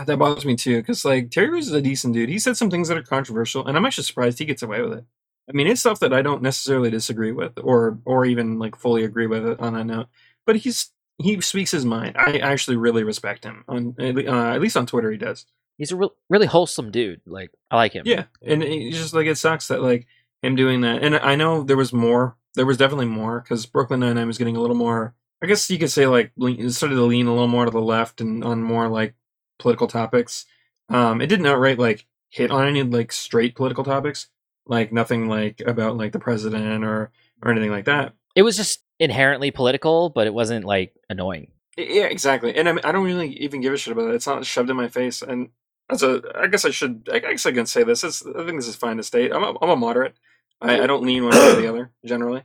That 0.06 0.18
bothers 0.18 0.46
me 0.46 0.56
too 0.56 0.78
because 0.78 1.04
like 1.04 1.32
Terry 1.32 1.50
Crews 1.50 1.68
is 1.68 1.74
a 1.74 1.82
decent 1.82 2.14
dude. 2.14 2.30
He 2.30 2.40
said 2.40 2.58
some 2.58 2.70
things 2.70 2.88
that 2.88 2.98
are 2.98 3.04
controversial, 3.04 3.66
and 3.66 3.78
I'm 3.78 3.86
actually 3.86 4.06
surprised 4.06 4.40
he 4.40 4.46
gets 4.46 4.64
away 4.64 4.82
with 4.82 4.94
it. 4.94 5.06
I 5.50 5.54
mean, 5.54 5.68
it's 5.68 5.82
stuff 5.82 6.00
that 6.00 6.14
I 6.14 6.22
don't 6.22 6.44
necessarily 6.44 6.92
disagree 6.92 7.32
with, 7.32 7.54
or 7.62 8.00
or 8.06 8.26
even 8.26 8.60
like 8.60 8.76
fully 8.76 9.04
agree 9.04 9.28
with 9.28 9.46
it 9.46 9.60
on 9.60 9.74
that 9.74 9.86
note. 9.86 10.08
But 10.46 10.58
he's 10.58 10.92
he 11.18 11.42
speaks 11.42 11.72
his 11.72 11.86
mind. 11.86 12.16
I 12.18 12.38
actually 12.38 12.78
really 12.78 13.04
respect 13.04 13.44
him 13.44 13.64
on 13.68 13.96
at 14.00 14.18
uh, 14.18 14.54
at 14.54 14.62
least 14.62 14.78
on 14.78 14.86
Twitter. 14.86 15.12
He 15.12 15.18
does. 15.18 15.46
He's 15.78 15.92
a 15.92 15.96
real, 15.96 16.14
really 16.30 16.46
wholesome 16.46 16.92
dude. 16.92 17.22
Like, 17.26 17.52
I 17.72 17.78
like 17.78 17.94
him. 17.94 18.04
Yeah, 18.06 18.26
and 18.46 18.64
it's 18.64 18.98
just 18.98 19.14
like 19.14 19.28
it 19.28 19.38
sucks 19.38 19.70
that 19.70 19.82
like 19.82 20.08
him 20.42 20.56
doing 20.56 20.82
that. 20.82 21.04
And 21.04 21.16
I 21.16 21.36
know 21.36 21.64
there 21.64 21.78
was 21.78 21.94
more. 21.94 22.36
There 22.56 22.66
was 22.66 22.78
definitely 22.78 23.06
more 23.06 23.42
because 23.42 23.66
Brooklyn 23.66 24.00
Nine 24.02 24.16
Nine 24.16 24.28
was 24.28 24.38
getting 24.38 24.56
a 24.56 24.62
little 24.62 24.76
more. 24.76 25.14
I 25.42 25.48
guess 25.48 25.70
you 25.70 25.80
could 25.80 25.92
say 25.92 26.06
like 26.06 26.32
lean, 26.38 26.70
started 26.70 26.96
to 26.96 27.04
lean 27.04 27.28
a 27.28 27.32
little 27.34 27.48
more 27.48 27.66
to 27.66 27.72
the 27.72 27.82
left 27.82 28.22
and 28.22 28.44
on 28.44 28.62
more 28.62 28.88
like 28.90 29.14
political 29.60 29.88
topics. 29.88 30.46
Um, 30.90 31.22
it 31.22 31.28
didn't 31.28 31.46
outright 31.46 31.78
like 31.78 32.06
hit 32.30 32.52
on 32.52 32.68
any 32.68 32.84
like 32.84 33.12
straight 33.12 33.56
political 33.56 33.84
topics, 33.84 34.28
like 34.66 34.92
nothing 34.92 35.28
like 35.28 35.62
about 35.66 35.98
like 35.98 36.12
the 36.12 36.20
president 36.20 36.84
or 36.84 37.12
or 37.44 37.52
anything 37.52 37.72
like 37.72 37.86
that. 37.86 38.14
It 38.36 38.42
was 38.44 38.58
just 38.58 38.82
inherently 39.00 39.52
political, 39.52 40.10
but 40.10 40.28
it 40.28 40.34
wasn't 40.34 40.66
like 40.66 40.96
annoying. 41.10 41.52
Yeah, 41.78 42.06
exactly. 42.06 42.56
And 42.56 42.68
I 42.68 42.74
mean, 42.74 42.84
I 42.84 42.92
don't 42.92 43.06
really 43.06 43.34
even 43.38 43.62
give 43.62 43.74
a 43.74 43.78
shit 43.78 43.94
about 43.94 44.10
it. 44.10 44.16
It's 44.16 44.28
not 44.28 44.46
shoved 44.46 44.70
in 44.70 44.76
my 44.76 44.88
face. 44.88 45.22
And 45.22 45.50
as 45.90 46.04
a, 46.04 46.22
I 46.36 46.48
guess 46.48 46.66
I 46.66 46.72
should. 46.72 47.08
I 47.12 47.20
guess 47.20 47.46
I 47.46 47.52
can 47.52 47.66
say 47.66 47.84
this. 47.84 48.04
It's, 48.04 48.26
I 48.26 48.46
think 48.46 48.58
this 48.58 48.68
is 48.68 48.76
fine 48.76 48.98
to 48.98 49.04
state. 49.04 49.32
I'm 49.32 49.44
a, 49.44 49.56
I'm 49.62 49.70
a 49.70 49.76
moderate. 49.76 50.16
I, 50.62 50.82
I 50.82 50.88
don't 50.88 51.04
lean 51.04 51.24
one 51.24 51.34
way 51.34 51.52
or 51.52 51.56
the 51.56 51.70
other 51.70 51.92
generally. 52.06 52.44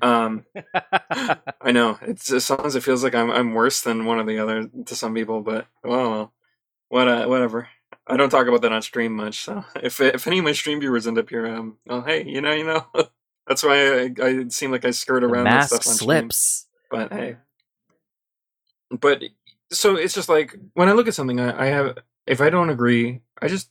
Um, 0.00 0.46
I 1.60 1.72
know 1.72 1.98
it's 2.02 2.32
as 2.32 2.44
sometimes 2.44 2.74
it 2.74 2.82
feels 2.82 3.04
like 3.04 3.14
I'm 3.14 3.30
I'm 3.30 3.54
worse 3.54 3.82
than 3.82 4.06
one 4.06 4.18
or 4.18 4.24
the 4.24 4.38
other 4.38 4.68
to 4.86 4.94
some 4.96 5.14
people, 5.14 5.42
but 5.42 5.66
well, 5.84 6.10
well 6.10 6.32
what 6.90 7.08
uh, 7.08 7.26
whatever. 7.26 7.68
I 8.06 8.16
don't 8.16 8.28
talk 8.28 8.46
about 8.46 8.62
that 8.62 8.72
on 8.72 8.82
stream 8.82 9.16
much. 9.16 9.44
So 9.44 9.64
if 9.82 10.00
if 10.00 10.26
any 10.26 10.38
of 10.38 10.44
my 10.44 10.52
stream 10.52 10.80
viewers 10.80 11.06
end 11.06 11.18
up 11.18 11.30
here, 11.30 11.46
um, 11.46 11.78
oh 11.88 12.02
hey, 12.02 12.24
you 12.26 12.42
know, 12.42 12.52
you 12.52 12.64
know, 12.64 12.84
that's 13.46 13.62
why 13.62 14.02
I, 14.02 14.14
I 14.22 14.48
seem 14.48 14.70
like 14.70 14.84
I 14.84 14.90
skirt 14.90 15.20
the 15.20 15.28
around 15.28 15.44
that 15.44 15.54
mask 15.54 15.68
stuff 15.68 15.86
on 15.86 15.94
stream. 15.94 16.06
slips. 16.06 16.66
But 16.90 17.12
hey, 17.12 17.36
but 18.90 19.22
so 19.70 19.94
it's 19.96 20.14
just 20.14 20.28
like 20.28 20.56
when 20.74 20.88
I 20.88 20.92
look 20.92 21.08
at 21.08 21.14
something, 21.14 21.40
I, 21.40 21.62
I 21.62 21.66
have 21.66 21.98
if 22.26 22.40
I 22.40 22.50
don't 22.50 22.70
agree, 22.70 23.20
I 23.40 23.48
just 23.48 23.70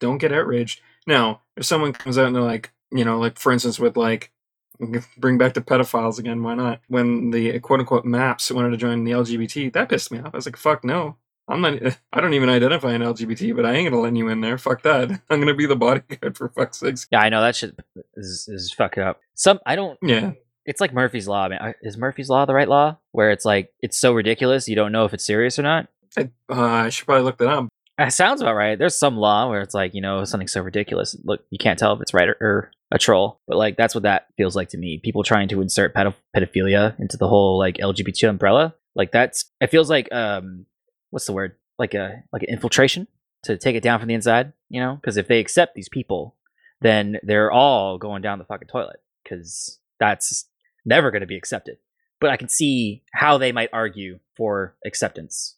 don't 0.00 0.18
get 0.18 0.32
outraged. 0.32 0.80
Now, 1.06 1.42
if 1.56 1.64
someone 1.66 1.92
comes 1.92 2.16
out 2.16 2.26
and 2.26 2.34
they're 2.36 2.42
like, 2.42 2.72
you 2.90 3.04
know, 3.04 3.18
like 3.18 3.38
for 3.38 3.52
instance, 3.52 3.80
with 3.80 3.96
like 3.96 4.30
bring 5.18 5.38
back 5.38 5.54
the 5.54 5.60
pedophiles 5.60 6.20
again, 6.20 6.42
why 6.44 6.54
not? 6.54 6.80
When 6.86 7.30
the 7.30 7.58
quote 7.58 7.80
unquote 7.80 8.04
maps 8.04 8.52
wanted 8.52 8.70
to 8.70 8.76
join 8.76 9.02
the 9.02 9.12
LGBT, 9.12 9.72
that 9.72 9.88
pissed 9.88 10.12
me 10.12 10.20
off. 10.20 10.32
I 10.32 10.36
was 10.36 10.46
like, 10.46 10.56
fuck 10.56 10.84
no. 10.84 11.16
I'm 11.48 11.60
not. 11.60 11.74
I 12.12 12.20
don't 12.20 12.34
even 12.34 12.48
identify 12.48 12.92
an 12.92 13.02
LGBT, 13.02 13.54
but 13.56 13.66
I 13.66 13.74
ain't 13.74 13.90
gonna 13.90 14.02
let 14.02 14.16
you 14.16 14.28
in 14.28 14.40
there. 14.40 14.58
Fuck 14.58 14.82
that. 14.82 15.10
I'm 15.30 15.40
gonna 15.40 15.54
be 15.54 15.66
the 15.66 15.76
bodyguard 15.76 16.36
for 16.36 16.48
fuck's 16.48 16.78
sakes. 16.80 17.06
Yeah, 17.10 17.20
I 17.20 17.28
know 17.28 17.42
that 17.42 17.56
shit 17.56 17.78
is 18.16 18.48
is 18.48 18.72
fucked 18.72 18.98
up. 18.98 19.20
Some 19.34 19.60
I 19.66 19.76
don't. 19.76 19.98
Yeah, 20.02 20.32
It's 20.64 20.80
like 20.80 20.94
Murphy's 20.94 21.28
law. 21.28 21.48
Man, 21.48 21.74
is 21.82 21.96
Murphy's 21.96 22.28
law 22.28 22.44
the 22.44 22.54
right 22.54 22.68
law? 22.68 22.98
Where 23.12 23.30
it's 23.30 23.44
like 23.44 23.72
it's 23.80 23.98
so 23.98 24.12
ridiculous 24.12 24.68
you 24.68 24.76
don't 24.76 24.92
know 24.92 25.04
if 25.04 25.12
it's 25.14 25.26
serious 25.26 25.58
or 25.58 25.62
not. 25.62 25.88
I, 26.16 26.30
uh, 26.48 26.62
I 26.62 26.88
should 26.90 27.06
probably 27.06 27.24
look 27.24 27.38
that 27.38 27.48
up. 27.48 27.68
That 27.98 28.12
sounds 28.12 28.40
about 28.40 28.54
right. 28.54 28.78
There's 28.78 28.96
some 28.96 29.16
law 29.16 29.48
where 29.48 29.60
it's 29.60 29.74
like 29.74 29.94
you 29.94 30.00
know 30.00 30.24
something 30.24 30.48
so 30.48 30.60
ridiculous. 30.60 31.16
Look, 31.24 31.44
you 31.50 31.58
can't 31.58 31.78
tell 31.78 31.92
if 31.92 32.00
it's 32.00 32.14
right 32.14 32.28
or, 32.28 32.36
or 32.40 32.70
a 32.90 32.98
troll. 32.98 33.40
But 33.46 33.56
like 33.56 33.76
that's 33.76 33.94
what 33.94 34.02
that 34.04 34.26
feels 34.36 34.56
like 34.56 34.70
to 34.70 34.78
me. 34.78 34.98
People 35.02 35.22
trying 35.22 35.48
to 35.48 35.60
insert 35.60 35.94
pedo- 35.94 36.14
pedophilia 36.34 36.98
into 36.98 37.16
the 37.16 37.28
whole 37.28 37.58
like 37.58 37.76
LGBT 37.76 38.28
umbrella. 38.30 38.74
Like 38.96 39.12
that's 39.12 39.44
it 39.60 39.70
feels 39.70 39.90
like 39.90 40.12
um 40.12 40.66
what's 41.14 41.26
the 41.26 41.32
word 41.32 41.54
like 41.78 41.94
a 41.94 42.24
like 42.32 42.42
an 42.42 42.48
infiltration 42.48 43.06
to 43.44 43.56
take 43.56 43.76
it 43.76 43.84
down 43.84 44.00
from 44.00 44.08
the 44.08 44.14
inside, 44.14 44.52
you 44.68 44.80
know? 44.80 44.96
Because 44.96 45.16
if 45.16 45.28
they 45.28 45.38
accept 45.38 45.76
these 45.76 45.88
people, 45.88 46.34
then 46.80 47.18
they're 47.22 47.52
all 47.52 47.98
going 47.98 48.20
down 48.20 48.40
the 48.40 48.44
fucking 48.44 48.66
toilet 48.66 48.96
because 49.22 49.78
that's 50.00 50.48
never 50.84 51.12
going 51.12 51.20
to 51.20 51.26
be 51.26 51.36
accepted. 51.36 51.78
But 52.20 52.30
I 52.30 52.36
can 52.36 52.48
see 52.48 53.04
how 53.12 53.38
they 53.38 53.52
might 53.52 53.68
argue 53.72 54.18
for 54.36 54.76
acceptance 54.84 55.56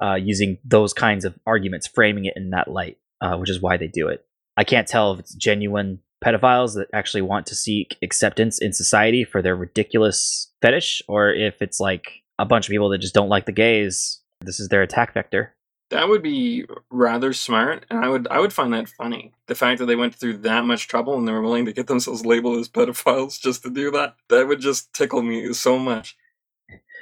uh, 0.00 0.14
using 0.14 0.58
those 0.64 0.92
kinds 0.92 1.24
of 1.24 1.36
arguments, 1.46 1.88
framing 1.88 2.26
it 2.26 2.34
in 2.36 2.50
that 2.50 2.68
light, 2.68 2.98
uh, 3.20 3.36
which 3.36 3.50
is 3.50 3.60
why 3.60 3.78
they 3.78 3.88
do 3.88 4.06
it. 4.06 4.24
I 4.56 4.62
can't 4.62 4.86
tell 4.86 5.12
if 5.12 5.18
it's 5.18 5.34
genuine 5.34 5.98
pedophiles 6.24 6.74
that 6.74 6.88
actually 6.92 7.22
want 7.22 7.46
to 7.46 7.56
seek 7.56 7.96
acceptance 8.02 8.60
in 8.60 8.72
society 8.72 9.24
for 9.24 9.42
their 9.42 9.56
ridiculous 9.56 10.52
fetish, 10.62 11.02
or 11.08 11.32
if 11.32 11.60
it's 11.60 11.80
like 11.80 12.22
a 12.38 12.44
bunch 12.44 12.66
of 12.66 12.70
people 12.70 12.90
that 12.90 12.98
just 12.98 13.14
don't 13.14 13.28
like 13.28 13.46
the 13.46 13.52
gays. 13.52 14.20
This 14.44 14.60
is 14.60 14.68
their 14.68 14.82
attack 14.82 15.14
vector. 15.14 15.54
That 15.90 16.08
would 16.08 16.22
be 16.22 16.64
rather 16.90 17.34
smart, 17.34 17.84
and 17.90 18.02
I 18.02 18.08
would 18.08 18.26
I 18.28 18.40
would 18.40 18.52
find 18.52 18.72
that 18.72 18.88
funny. 18.88 19.32
The 19.46 19.54
fact 19.54 19.78
that 19.78 19.86
they 19.86 19.96
went 19.96 20.14
through 20.14 20.38
that 20.38 20.64
much 20.64 20.88
trouble 20.88 21.18
and 21.18 21.28
they 21.28 21.32
were 21.32 21.42
willing 21.42 21.66
to 21.66 21.72
get 21.72 21.86
themselves 21.86 22.24
labeled 22.24 22.58
as 22.58 22.68
pedophiles 22.68 23.38
just 23.38 23.62
to 23.64 23.70
do 23.70 23.90
that. 23.90 24.16
That 24.30 24.48
would 24.48 24.60
just 24.60 24.92
tickle 24.94 25.22
me 25.22 25.52
so 25.52 25.78
much. 25.78 26.16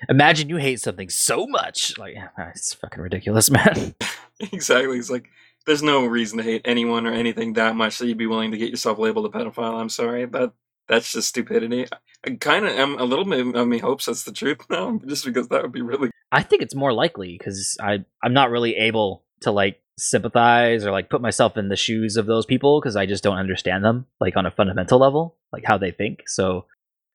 Imagine 0.08 0.48
you 0.48 0.56
hate 0.56 0.80
something 0.80 1.08
so 1.08 1.46
much, 1.46 1.96
like 1.98 2.16
it's 2.38 2.74
fucking 2.74 3.02
ridiculous, 3.02 3.50
man. 3.50 3.94
exactly. 4.40 4.98
It's 4.98 5.10
like 5.10 5.28
there's 5.66 5.82
no 5.82 6.06
reason 6.06 6.38
to 6.38 6.44
hate 6.44 6.62
anyone 6.64 7.06
or 7.06 7.12
anything 7.12 7.52
that 7.52 7.76
much 7.76 7.98
that 7.98 8.06
you'd 8.06 8.18
be 8.18 8.26
willing 8.26 8.50
to 8.50 8.58
get 8.58 8.70
yourself 8.70 8.98
labeled 8.98 9.26
a 9.26 9.28
pedophile. 9.28 9.80
I'm 9.80 9.88
sorry, 9.88 10.24
that 10.24 10.52
that's 10.88 11.12
just 11.12 11.28
stupidity. 11.28 11.86
I 12.26 12.30
kind 12.32 12.66
of 12.66 12.72
am 12.72 12.98
a 12.98 13.04
little 13.04 13.24
bit 13.24 13.54
of 13.54 13.68
me 13.68 13.78
hopes 13.78 14.06
that's 14.06 14.24
the 14.24 14.32
truth 14.32 14.66
now, 14.68 15.00
just 15.06 15.24
because 15.24 15.48
that 15.48 15.62
would 15.62 15.72
be 15.72 15.82
really. 15.82 16.10
I 16.32 16.42
think 16.42 16.62
it's 16.62 16.74
more 16.74 16.92
likely 16.92 17.36
because 17.38 17.76
I 17.80 18.04
I'm 18.22 18.32
not 18.32 18.50
really 18.50 18.76
able 18.76 19.24
to 19.42 19.50
like 19.50 19.80
sympathize 19.98 20.84
or 20.84 20.90
like 20.90 21.10
put 21.10 21.20
myself 21.20 21.56
in 21.56 21.68
the 21.68 21.76
shoes 21.76 22.16
of 22.16 22.26
those 22.26 22.46
people 22.46 22.80
because 22.80 22.96
I 22.96 23.06
just 23.06 23.22
don't 23.22 23.38
understand 23.38 23.84
them 23.84 24.06
like 24.20 24.36
on 24.36 24.46
a 24.46 24.50
fundamental 24.50 24.98
level, 24.98 25.36
like 25.52 25.64
how 25.64 25.78
they 25.78 25.90
think. 25.90 26.28
So 26.28 26.66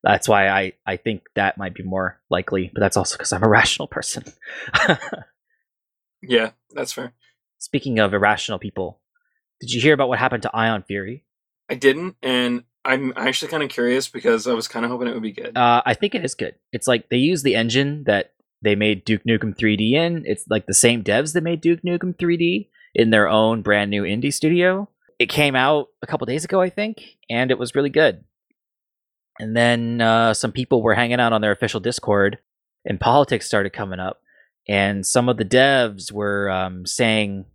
that's 0.02 0.28
why 0.28 0.48
I 0.48 0.72
I 0.86 0.96
think 0.96 1.22
that 1.34 1.58
might 1.58 1.74
be 1.74 1.82
more 1.82 2.20
likely, 2.30 2.70
but 2.72 2.80
that's 2.80 2.96
also 2.96 3.16
because 3.16 3.32
I'm 3.32 3.42
a 3.42 3.48
rational 3.60 3.88
person. 3.88 4.24
yeah, 6.22 6.50
that's 6.72 6.92
fair. 6.92 7.12
Speaking 7.58 7.98
of 7.98 8.12
irrational 8.12 8.58
people, 8.58 9.00
did 9.60 9.72
you 9.72 9.80
hear 9.80 9.94
about 9.94 10.08
what 10.08 10.18
happened 10.18 10.42
to 10.42 10.54
Ion 10.54 10.82
Fury? 10.82 11.24
I 11.68 11.74
didn't, 11.74 12.16
and 12.22 12.64
I'm 12.86 13.12
actually 13.16 13.50
kind 13.50 13.62
of 13.62 13.68
curious 13.68 14.08
because 14.08 14.46
I 14.46 14.54
was 14.54 14.68
kind 14.68 14.84
of 14.84 14.90
hoping 14.90 15.08
it 15.08 15.14
would 15.14 15.22
be 15.22 15.32
good. 15.32 15.56
Uh, 15.56 15.82
I 15.84 15.94
think 15.94 16.14
it 16.14 16.24
is 16.24 16.34
good. 16.34 16.54
It's 16.72 16.86
like 16.86 17.08
they 17.08 17.16
use 17.16 17.42
the 17.42 17.56
engine 17.56 18.04
that 18.06 18.32
they 18.62 18.74
made 18.74 19.04
Duke 19.04 19.24
Nukem 19.24 19.56
3D 19.56 19.92
in. 19.92 20.22
It's 20.24 20.44
like 20.48 20.66
the 20.66 20.74
same 20.74 21.02
devs 21.02 21.32
that 21.32 21.42
made 21.42 21.60
Duke 21.60 21.82
Nukem 21.82 22.16
3D 22.16 22.68
in 22.94 23.10
their 23.10 23.28
own 23.28 23.62
brand 23.62 23.90
new 23.90 24.04
indie 24.04 24.32
studio. 24.32 24.88
It 25.18 25.28
came 25.28 25.56
out 25.56 25.88
a 26.02 26.06
couple 26.06 26.26
days 26.26 26.44
ago, 26.44 26.60
I 26.60 26.70
think, 26.70 27.16
and 27.28 27.50
it 27.50 27.58
was 27.58 27.74
really 27.74 27.90
good. 27.90 28.24
And 29.38 29.56
then 29.56 30.00
uh, 30.00 30.32
some 30.34 30.52
people 30.52 30.82
were 30.82 30.94
hanging 30.94 31.20
out 31.20 31.32
on 31.32 31.40
their 31.40 31.52
official 31.52 31.80
Discord, 31.80 32.38
and 32.84 33.00
politics 33.00 33.46
started 33.46 33.72
coming 33.72 34.00
up. 34.00 34.20
And 34.68 35.06
some 35.06 35.28
of 35.28 35.36
the 35.36 35.44
devs 35.44 36.10
were 36.10 36.50
um, 36.50 36.86
saying, 36.86 37.46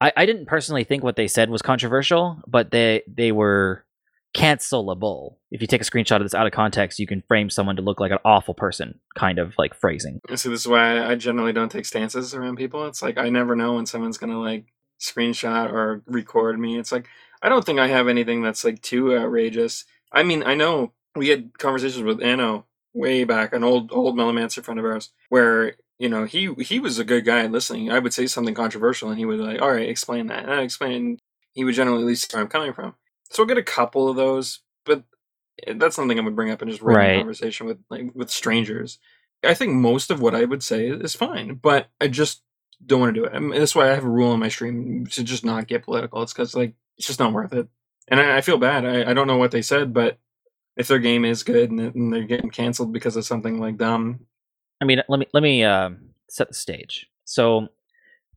I, 0.00 0.12
I 0.16 0.26
didn't 0.26 0.46
personally 0.46 0.84
think 0.84 1.02
what 1.02 1.16
they 1.16 1.28
said 1.28 1.50
was 1.50 1.62
controversial, 1.62 2.40
but 2.46 2.70
they 2.70 3.02
they 3.06 3.32
were 3.32 3.84
cancelable. 4.34 5.36
If 5.50 5.60
you 5.60 5.66
take 5.66 5.80
a 5.80 5.84
screenshot 5.84 6.16
of 6.16 6.22
this 6.22 6.34
out 6.34 6.46
of 6.46 6.52
context, 6.52 6.98
you 6.98 7.06
can 7.06 7.22
frame 7.22 7.50
someone 7.50 7.76
to 7.76 7.82
look 7.82 8.00
like 8.00 8.12
an 8.12 8.18
awful 8.24 8.54
person, 8.54 9.00
kind 9.14 9.38
of 9.38 9.54
like 9.58 9.74
phrasing. 9.74 10.20
So 10.34 10.50
this 10.50 10.60
is 10.60 10.68
why 10.68 11.04
I 11.04 11.14
generally 11.16 11.52
don't 11.52 11.70
take 11.70 11.84
stances 11.84 12.34
around 12.34 12.56
people. 12.56 12.86
It's 12.86 13.02
like 13.02 13.18
I 13.18 13.28
never 13.28 13.56
know 13.56 13.74
when 13.74 13.86
someone's 13.86 14.18
gonna 14.18 14.40
like 14.40 14.66
screenshot 15.00 15.72
or 15.72 16.02
record 16.06 16.58
me. 16.58 16.78
It's 16.78 16.92
like 16.92 17.08
I 17.42 17.48
don't 17.48 17.64
think 17.64 17.78
I 17.80 17.88
have 17.88 18.08
anything 18.08 18.42
that's 18.42 18.64
like 18.64 18.82
too 18.82 19.16
outrageous. 19.16 19.84
I 20.12 20.22
mean, 20.22 20.42
I 20.42 20.54
know 20.54 20.92
we 21.16 21.28
had 21.28 21.58
conversations 21.58 22.04
with 22.04 22.22
Anno 22.22 22.66
way 22.94 23.24
back, 23.24 23.52
an 23.52 23.64
old 23.64 23.92
old 23.92 24.16
Melomancer 24.16 24.62
friend 24.62 24.78
of 24.78 24.86
ours, 24.86 25.10
where 25.28 25.74
you 25.98 26.08
know 26.08 26.24
he 26.24 26.52
he 26.60 26.78
was 26.80 26.98
a 26.98 27.04
good 27.04 27.24
guy 27.24 27.46
listening. 27.46 27.90
I 27.90 27.98
would 27.98 28.14
say 28.14 28.26
something 28.26 28.54
controversial, 28.54 29.10
and 29.10 29.18
he 29.18 29.24
would 29.24 29.40
like, 29.40 29.60
"All 29.60 29.72
right, 29.72 29.88
explain 29.88 30.28
that." 30.28 30.44
And 30.44 30.52
I 30.52 30.62
explain. 30.62 31.18
He 31.52 31.64
would 31.64 31.74
generally 31.74 32.02
at 32.02 32.06
least 32.06 32.32
where 32.32 32.42
I'm 32.42 32.48
coming 32.48 32.72
from. 32.72 32.94
So 33.30 33.42
I'll 33.42 33.46
get 33.48 33.58
a 33.58 33.62
couple 33.62 34.08
of 34.08 34.16
those, 34.16 34.60
but 34.84 35.04
that's 35.74 35.96
something 35.96 36.18
I 36.18 36.22
would 36.22 36.36
bring 36.36 36.50
up 36.50 36.62
in 36.62 36.68
just 36.68 36.82
regular 36.82 37.06
Right. 37.06 37.14
conversation 37.14 37.66
with 37.66 37.78
like 37.90 38.10
with 38.14 38.30
strangers. 38.30 38.98
I 39.44 39.54
think 39.54 39.72
most 39.72 40.10
of 40.10 40.20
what 40.20 40.34
I 40.34 40.44
would 40.44 40.62
say 40.62 40.88
is 40.88 41.14
fine, 41.14 41.54
but 41.54 41.88
I 42.00 42.08
just 42.08 42.42
don't 42.84 43.00
want 43.00 43.14
to 43.14 43.20
do 43.20 43.26
it. 43.26 43.32
I 43.34 43.38
mean, 43.38 43.58
that's 43.58 43.74
why 43.74 43.90
I 43.90 43.94
have 43.94 44.04
a 44.04 44.08
rule 44.10 44.32
on 44.32 44.38
my 44.40 44.48
stream 44.48 45.06
to 45.06 45.22
just 45.24 45.44
not 45.44 45.66
get 45.66 45.84
political. 45.84 46.22
It's 46.22 46.32
because 46.32 46.54
like 46.54 46.74
it's 46.98 47.06
just 47.06 47.20
not 47.20 47.32
worth 47.32 47.52
it, 47.52 47.68
and 48.08 48.20
I, 48.20 48.38
I 48.38 48.40
feel 48.40 48.58
bad. 48.58 48.84
I, 48.84 49.10
I 49.10 49.14
don't 49.14 49.26
know 49.26 49.38
what 49.38 49.50
they 49.50 49.62
said, 49.62 49.94
but 49.94 50.18
if 50.76 50.88
their 50.88 50.98
game 50.98 51.24
is 51.24 51.42
good 51.42 51.70
and, 51.70 51.80
and 51.80 52.12
they're 52.12 52.24
getting 52.24 52.50
canceled 52.50 52.92
because 52.92 53.16
of 53.16 53.24
something 53.24 53.60
like 53.60 53.76
dumb, 53.76 54.26
I 54.80 54.84
mean, 54.86 55.02
let 55.08 55.20
me 55.20 55.26
let 55.32 55.42
me 55.42 55.62
uh, 55.64 55.90
set 56.28 56.48
the 56.48 56.54
stage. 56.54 57.06
So 57.24 57.68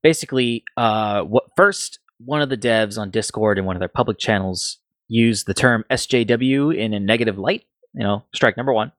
basically, 0.01 0.63
uh, 0.77 1.23
what 1.23 1.45
first 1.57 1.99
one 2.19 2.41
of 2.41 2.49
the 2.49 2.57
devs 2.57 2.97
on 2.97 3.11
Discord 3.11 3.57
and 3.57 3.65
one 3.67 3.75
of 3.75 3.79
their 3.79 3.89
public 3.89 4.19
channels 4.19 4.77
used 5.07 5.45
the 5.45 5.53
term 5.53 5.85
SJW 5.91 6.75
in 6.75 6.93
a 6.93 6.99
negative 6.99 7.37
light. 7.37 7.65
You 7.93 8.03
know, 8.03 8.23
strike 8.33 8.57
number 8.57 8.73
one. 8.73 8.91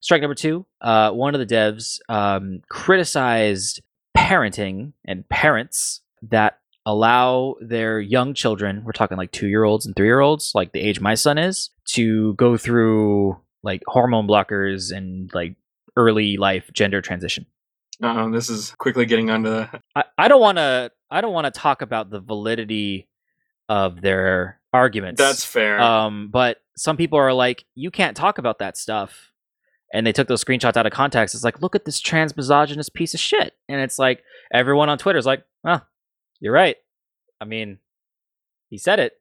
Strike 0.00 0.20
number 0.20 0.34
two. 0.34 0.66
Uh, 0.80 1.12
one 1.12 1.34
of 1.34 1.46
the 1.46 1.54
devs 1.54 2.00
um, 2.08 2.62
criticized 2.68 3.82
parenting 4.16 4.92
and 5.04 5.28
parents 5.28 6.00
that 6.22 6.58
allow 6.84 7.56
their 7.60 8.00
young 8.00 8.34
children, 8.34 8.82
we're 8.84 8.92
talking 8.92 9.16
like 9.16 9.32
two 9.32 9.48
year 9.48 9.64
olds 9.64 9.86
and 9.86 9.94
three 9.94 10.06
year 10.06 10.20
olds, 10.20 10.52
like 10.54 10.72
the 10.72 10.80
age 10.80 11.00
my 11.00 11.14
son 11.14 11.38
is, 11.38 11.70
to 11.86 12.34
go 12.34 12.56
through 12.56 13.38
like 13.62 13.82
hormone 13.86 14.26
blockers 14.26 14.94
and 14.94 15.30
like 15.34 15.54
early 15.96 16.36
life 16.36 16.70
gender 16.72 17.00
transition. 17.00 17.46
uh, 18.02 18.28
this 18.30 18.50
is 18.50 18.72
quickly 18.72 19.06
getting 19.06 19.30
onto 19.30 19.50
the 19.50 19.80
I, 19.94 20.04
I 20.18 20.28
don't 20.28 20.40
want 20.40 20.58
to 20.58 20.90
I 21.10 21.20
don't 21.20 21.32
want 21.32 21.52
to 21.52 21.60
talk 21.60 21.82
about 21.82 22.10
the 22.10 22.20
validity 22.20 23.08
of 23.68 24.00
their 24.00 24.60
arguments. 24.72 25.20
That's 25.20 25.44
fair. 25.44 25.80
um 25.80 26.28
but 26.32 26.58
some 26.76 26.96
people 26.96 27.18
are 27.18 27.32
like 27.32 27.64
you 27.74 27.90
can't 27.90 28.16
talk 28.16 28.38
about 28.38 28.58
that 28.60 28.76
stuff 28.76 29.30
and 29.92 30.06
they 30.06 30.12
took 30.12 30.26
those 30.28 30.42
screenshots 30.42 30.76
out 30.76 30.86
of 30.86 30.92
context. 30.92 31.34
It's 31.34 31.44
like 31.44 31.60
look 31.60 31.74
at 31.74 31.84
this 31.84 32.00
trans 32.00 32.36
misogynist 32.36 32.94
piece 32.94 33.12
of 33.14 33.20
shit. 33.20 33.54
And 33.68 33.80
it's 33.80 33.98
like 33.98 34.22
everyone 34.52 34.88
on 34.88 34.96
Twitter 34.98 35.18
is 35.18 35.26
like, 35.26 35.44
"Huh, 35.64 35.80
you're 36.40 36.52
right." 36.54 36.76
I 37.40 37.44
mean, 37.44 37.78
he 38.70 38.78
said 38.78 38.98
it 39.00 39.12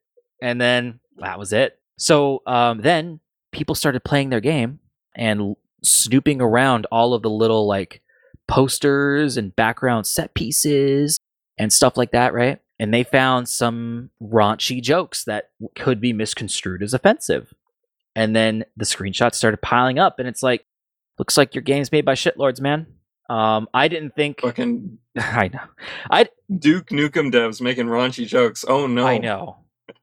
and 0.41 0.62
then 0.62 0.99
that 1.18 1.38
was 1.39 1.52
it. 1.54 1.78
So 1.97 2.41
um 2.45 2.82
then 2.82 3.20
people 3.52 3.76
started 3.76 4.04
playing 4.06 4.30
their 4.30 4.39
game 4.39 4.80
and 5.16 5.39
l- 5.41 5.58
snooping 5.84 6.39
around 6.41 6.88
all 6.91 7.14
of 7.14 7.22
the 7.22 7.30
little 7.30 7.68
like 7.68 8.02
posters 8.47 9.38
and 9.38 9.56
background 9.56 10.08
set 10.08 10.34
pieces 10.34 11.20
and 11.58 11.72
stuff 11.74 11.97
like 11.97 12.12
that, 12.12 12.34
right? 12.34 12.60
And 12.82 12.91
they 12.91 13.03
found 13.03 13.47
some 13.47 14.09
raunchy 14.19 14.82
jokes 14.82 15.23
that 15.25 15.51
could 15.75 16.01
be 16.01 16.13
misconstrued 16.13 16.82
as 16.82 16.95
offensive. 16.95 17.53
And 18.15 18.36
then 18.36 18.65
the 18.75 18.86
screenshots 18.86 19.36
started 19.36 19.61
piling 19.61 19.99
up, 19.99 20.17
and 20.17 20.27
it's 20.27 20.41
like, 20.41 20.65
looks 21.19 21.38
like 21.38 21.53
your 21.53 21.61
game's 21.61 21.91
made 21.91 22.05
by 22.05 22.15
shitlords, 22.15 22.59
man. 22.59 22.88
Um, 23.29 23.69
I 23.71 23.88
didn't 23.88 24.15
think. 24.15 24.41
fucking 24.41 24.97
I 25.15 25.49
know. 25.49 25.59
I 26.09 26.29
Duke 26.57 26.88
Nukem 26.88 27.32
devs 27.32 27.61
making 27.61 27.86
raunchy 27.86 28.25
jokes. 28.25 28.65
Oh 28.67 28.88
no! 28.88 29.05
I 29.05 29.19
know. 29.19 29.57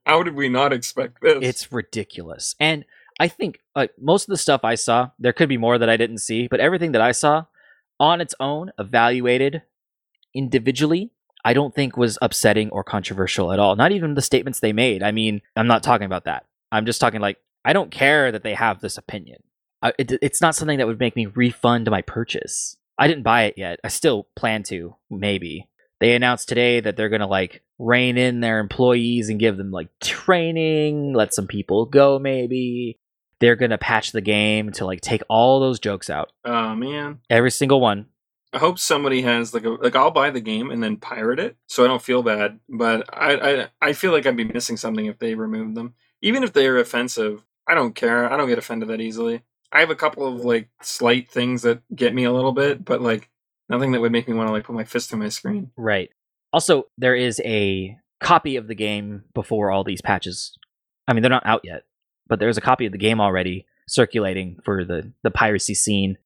How 0.05 0.23
did 0.23 0.35
we 0.35 0.47
not 0.47 0.71
expect 0.71 1.21
this? 1.21 1.39
It's 1.41 1.71
ridiculous. 1.73 2.55
And 2.61 2.85
I 3.19 3.27
think 3.27 3.59
like 3.75 3.91
most 3.99 4.23
of 4.23 4.31
the 4.31 4.37
stuff 4.37 4.61
I 4.63 4.75
saw, 4.75 5.09
there 5.19 5.33
could 5.33 5.49
be 5.49 5.57
more 5.57 5.77
that 5.77 5.89
I 5.89 5.97
didn't 5.97 6.19
see, 6.19 6.47
but 6.47 6.61
everything 6.61 6.93
that 6.93 7.01
I 7.01 7.11
saw 7.11 7.45
on 7.99 8.21
its 8.21 8.33
own, 8.39 8.71
evaluated 8.79 9.63
individually, 10.33 11.11
I 11.43 11.53
don't 11.53 11.73
think 11.73 11.97
was 11.97 12.17
upsetting 12.21 12.69
or 12.69 12.83
controversial 12.83 13.51
at 13.51 13.59
all. 13.59 13.75
Not 13.75 13.91
even 13.91 14.13
the 14.13 14.21
statements 14.21 14.59
they 14.59 14.73
made. 14.73 15.03
I 15.03 15.11
mean, 15.11 15.41
I'm 15.55 15.67
not 15.67 15.83
talking 15.83 16.05
about 16.05 16.25
that. 16.25 16.45
I'm 16.71 16.85
just 16.85 17.01
talking 17.01 17.21
like 17.21 17.37
I 17.65 17.73
don't 17.73 17.91
care 17.91 18.31
that 18.31 18.43
they 18.43 18.53
have 18.53 18.79
this 18.79 18.97
opinion. 18.97 19.41
I, 19.81 19.93
it, 19.97 20.11
it's 20.21 20.41
not 20.41 20.55
something 20.55 20.77
that 20.77 20.87
would 20.87 20.99
make 20.99 21.15
me 21.15 21.27
refund 21.27 21.89
my 21.89 22.01
purchase. 22.01 22.77
I 22.97 23.07
didn't 23.07 23.23
buy 23.23 23.43
it 23.43 23.53
yet. 23.57 23.79
I 23.83 23.87
still 23.87 24.27
plan 24.35 24.63
to, 24.63 24.95
maybe. 25.09 25.69
They 25.99 26.15
announced 26.15 26.49
today 26.49 26.79
that 26.81 26.97
they're 26.97 27.09
going 27.09 27.21
to 27.21 27.27
like 27.27 27.63
rein 27.77 28.17
in 28.17 28.41
their 28.41 28.59
employees 28.59 29.29
and 29.29 29.39
give 29.39 29.57
them 29.57 29.71
like 29.71 29.87
training, 30.01 31.13
let 31.13 31.33
some 31.33 31.47
people 31.47 31.85
go 31.85 32.19
maybe. 32.19 32.99
They're 33.39 33.55
going 33.55 33.71
to 33.71 33.77
patch 33.77 34.11
the 34.11 34.21
game 34.21 34.71
to 34.73 34.85
like 34.85 34.99
take 34.99 35.23
all 35.29 35.61
those 35.61 35.79
jokes 35.79 36.09
out. 36.09 36.31
oh 36.43 36.75
man. 36.75 37.19
Every 37.29 37.51
single 37.51 37.79
one. 37.79 38.07
I 38.51 38.57
hope 38.57 38.79
somebody 38.79 39.21
has 39.21 39.53
like 39.53 39.65
a 39.65 39.69
like 39.69 39.95
I'll 39.95 40.11
buy 40.11 40.31
the 40.31 40.41
game 40.41 40.71
and 40.71 40.81
then 40.81 40.97
pirate 40.97 41.39
it 41.39 41.55
so 41.67 41.83
I 41.83 41.87
don't 41.87 42.01
feel 42.01 42.23
bad. 42.23 42.59
But 42.67 43.07
I 43.13 43.33
I, 43.33 43.67
I 43.81 43.93
feel 43.93 44.11
like 44.11 44.25
I'd 44.25 44.37
be 44.37 44.43
missing 44.43 44.77
something 44.77 45.05
if 45.05 45.19
they 45.19 45.35
removed 45.35 45.75
them. 45.75 45.93
Even 46.21 46.43
if 46.43 46.53
they're 46.53 46.77
offensive, 46.77 47.45
I 47.67 47.75
don't 47.75 47.95
care. 47.95 48.31
I 48.31 48.35
don't 48.37 48.49
get 48.49 48.57
offended 48.57 48.89
that 48.89 49.01
easily. 49.01 49.43
I 49.71 49.81
have 49.81 49.91
a 49.91 49.95
couple 49.95 50.27
of 50.27 50.43
like 50.43 50.69
slight 50.81 51.29
things 51.29 51.61
that 51.61 51.81
get 51.95 52.13
me 52.13 52.23
a 52.23 52.33
little 52.33 52.51
bit, 52.51 52.83
but 52.83 53.01
like 53.01 53.29
nothing 53.69 53.91
that 53.91 54.01
would 54.01 54.11
make 54.11 54.27
me 54.27 54.33
want 54.33 54.47
to 54.47 54.51
like 54.51 54.63
put 54.63 54.75
my 54.75 54.83
fist 54.83 55.09
through 55.09 55.19
my 55.19 55.29
screen. 55.29 55.71
Right. 55.77 56.09
Also, 56.51 56.85
there 56.97 57.15
is 57.15 57.39
a 57.45 57.95
copy 58.19 58.55
of 58.55 58.67
the 58.67 58.75
game 58.75 59.23
before 59.33 59.71
all 59.71 59.83
these 59.83 60.01
patches. 60.01 60.57
I 61.07 61.13
mean, 61.13 61.21
they're 61.21 61.29
not 61.29 61.45
out 61.45 61.61
yet, 61.63 61.83
but 62.27 62.39
there's 62.39 62.57
a 62.57 62.61
copy 62.61 62.87
of 62.87 62.91
the 62.91 62.97
game 62.97 63.21
already 63.21 63.65
circulating 63.87 64.59
for 64.63 64.83
the 64.83 65.11
the 65.23 65.31
piracy 65.31 65.75
scene. 65.75 66.17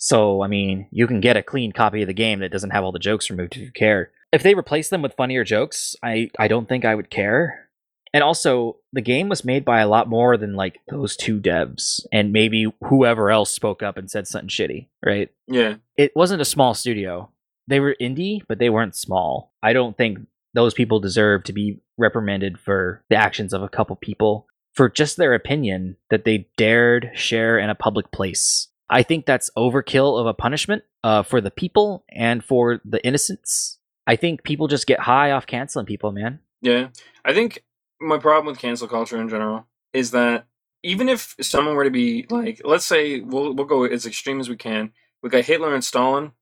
So, 0.00 0.42
I 0.42 0.48
mean, 0.48 0.88
you 0.90 1.06
can 1.06 1.20
get 1.20 1.36
a 1.36 1.42
clean 1.42 1.72
copy 1.72 2.00
of 2.00 2.08
the 2.08 2.14
game 2.14 2.40
that 2.40 2.50
doesn't 2.50 2.70
have 2.70 2.82
all 2.82 2.90
the 2.90 2.98
jokes 2.98 3.28
removed 3.28 3.54
if 3.54 3.62
you 3.62 3.70
care. 3.70 4.10
If 4.32 4.42
they 4.42 4.54
replace 4.54 4.88
them 4.88 5.02
with 5.02 5.14
funnier 5.14 5.44
jokes, 5.44 5.94
I 6.02 6.30
I 6.38 6.48
don't 6.48 6.68
think 6.68 6.84
I 6.84 6.94
would 6.94 7.10
care. 7.10 7.68
And 8.12 8.24
also, 8.24 8.78
the 8.92 9.02
game 9.02 9.28
was 9.28 9.44
made 9.44 9.64
by 9.64 9.80
a 9.80 9.88
lot 9.88 10.08
more 10.08 10.36
than 10.36 10.54
like 10.54 10.80
those 10.88 11.16
two 11.16 11.38
devs 11.38 12.00
and 12.10 12.32
maybe 12.32 12.66
whoever 12.82 13.30
else 13.30 13.52
spoke 13.52 13.82
up 13.82 13.96
and 13.96 14.10
said 14.10 14.26
something 14.26 14.48
shitty, 14.48 14.88
right? 15.04 15.30
Yeah. 15.46 15.76
It 15.96 16.12
wasn't 16.16 16.42
a 16.42 16.46
small 16.46 16.74
studio. 16.74 17.30
They 17.68 17.78
were 17.78 17.94
indie, 18.00 18.40
but 18.48 18.58
they 18.58 18.70
weren't 18.70 18.96
small. 18.96 19.52
I 19.62 19.72
don't 19.72 19.96
think 19.96 20.18
those 20.54 20.74
people 20.74 20.98
deserve 20.98 21.44
to 21.44 21.52
be 21.52 21.78
reprimanded 21.98 22.58
for 22.58 23.04
the 23.10 23.16
actions 23.16 23.52
of 23.52 23.62
a 23.62 23.68
couple 23.68 23.94
people 23.94 24.48
for 24.74 24.88
just 24.88 25.16
their 25.16 25.34
opinion 25.34 25.96
that 26.08 26.24
they 26.24 26.48
dared 26.56 27.12
share 27.14 27.58
in 27.58 27.70
a 27.70 27.76
public 27.76 28.10
place. 28.10 28.68
I 28.90 29.04
think 29.04 29.24
that's 29.24 29.50
overkill 29.56 30.20
of 30.20 30.26
a 30.26 30.34
punishment 30.34 30.82
uh, 31.04 31.22
for 31.22 31.40
the 31.40 31.50
people 31.50 32.04
and 32.10 32.44
for 32.44 32.80
the 32.84 33.04
innocents. 33.06 33.78
I 34.06 34.16
think 34.16 34.42
people 34.42 34.66
just 34.66 34.86
get 34.86 35.00
high 35.00 35.30
off 35.30 35.46
canceling 35.46 35.86
people, 35.86 36.10
man. 36.10 36.40
Yeah. 36.60 36.88
I 37.24 37.32
think 37.32 37.62
my 38.00 38.18
problem 38.18 38.46
with 38.46 38.58
cancel 38.58 38.88
culture 38.88 39.20
in 39.20 39.28
general 39.28 39.66
is 39.92 40.10
that 40.10 40.46
even 40.82 41.08
if 41.08 41.36
someone 41.40 41.74
were 41.74 41.84
to 41.84 41.90
be 41.90 42.26
like, 42.30 42.60
let's 42.64 42.84
say 42.84 43.20
we'll 43.20 43.54
we'll 43.54 43.66
go 43.66 43.84
as 43.84 44.06
extreme 44.06 44.40
as 44.40 44.48
we 44.48 44.56
can. 44.56 44.92
We 45.22 45.30
got 45.30 45.44
Hitler 45.44 45.74
and 45.74 45.84
Stalin 45.84 46.32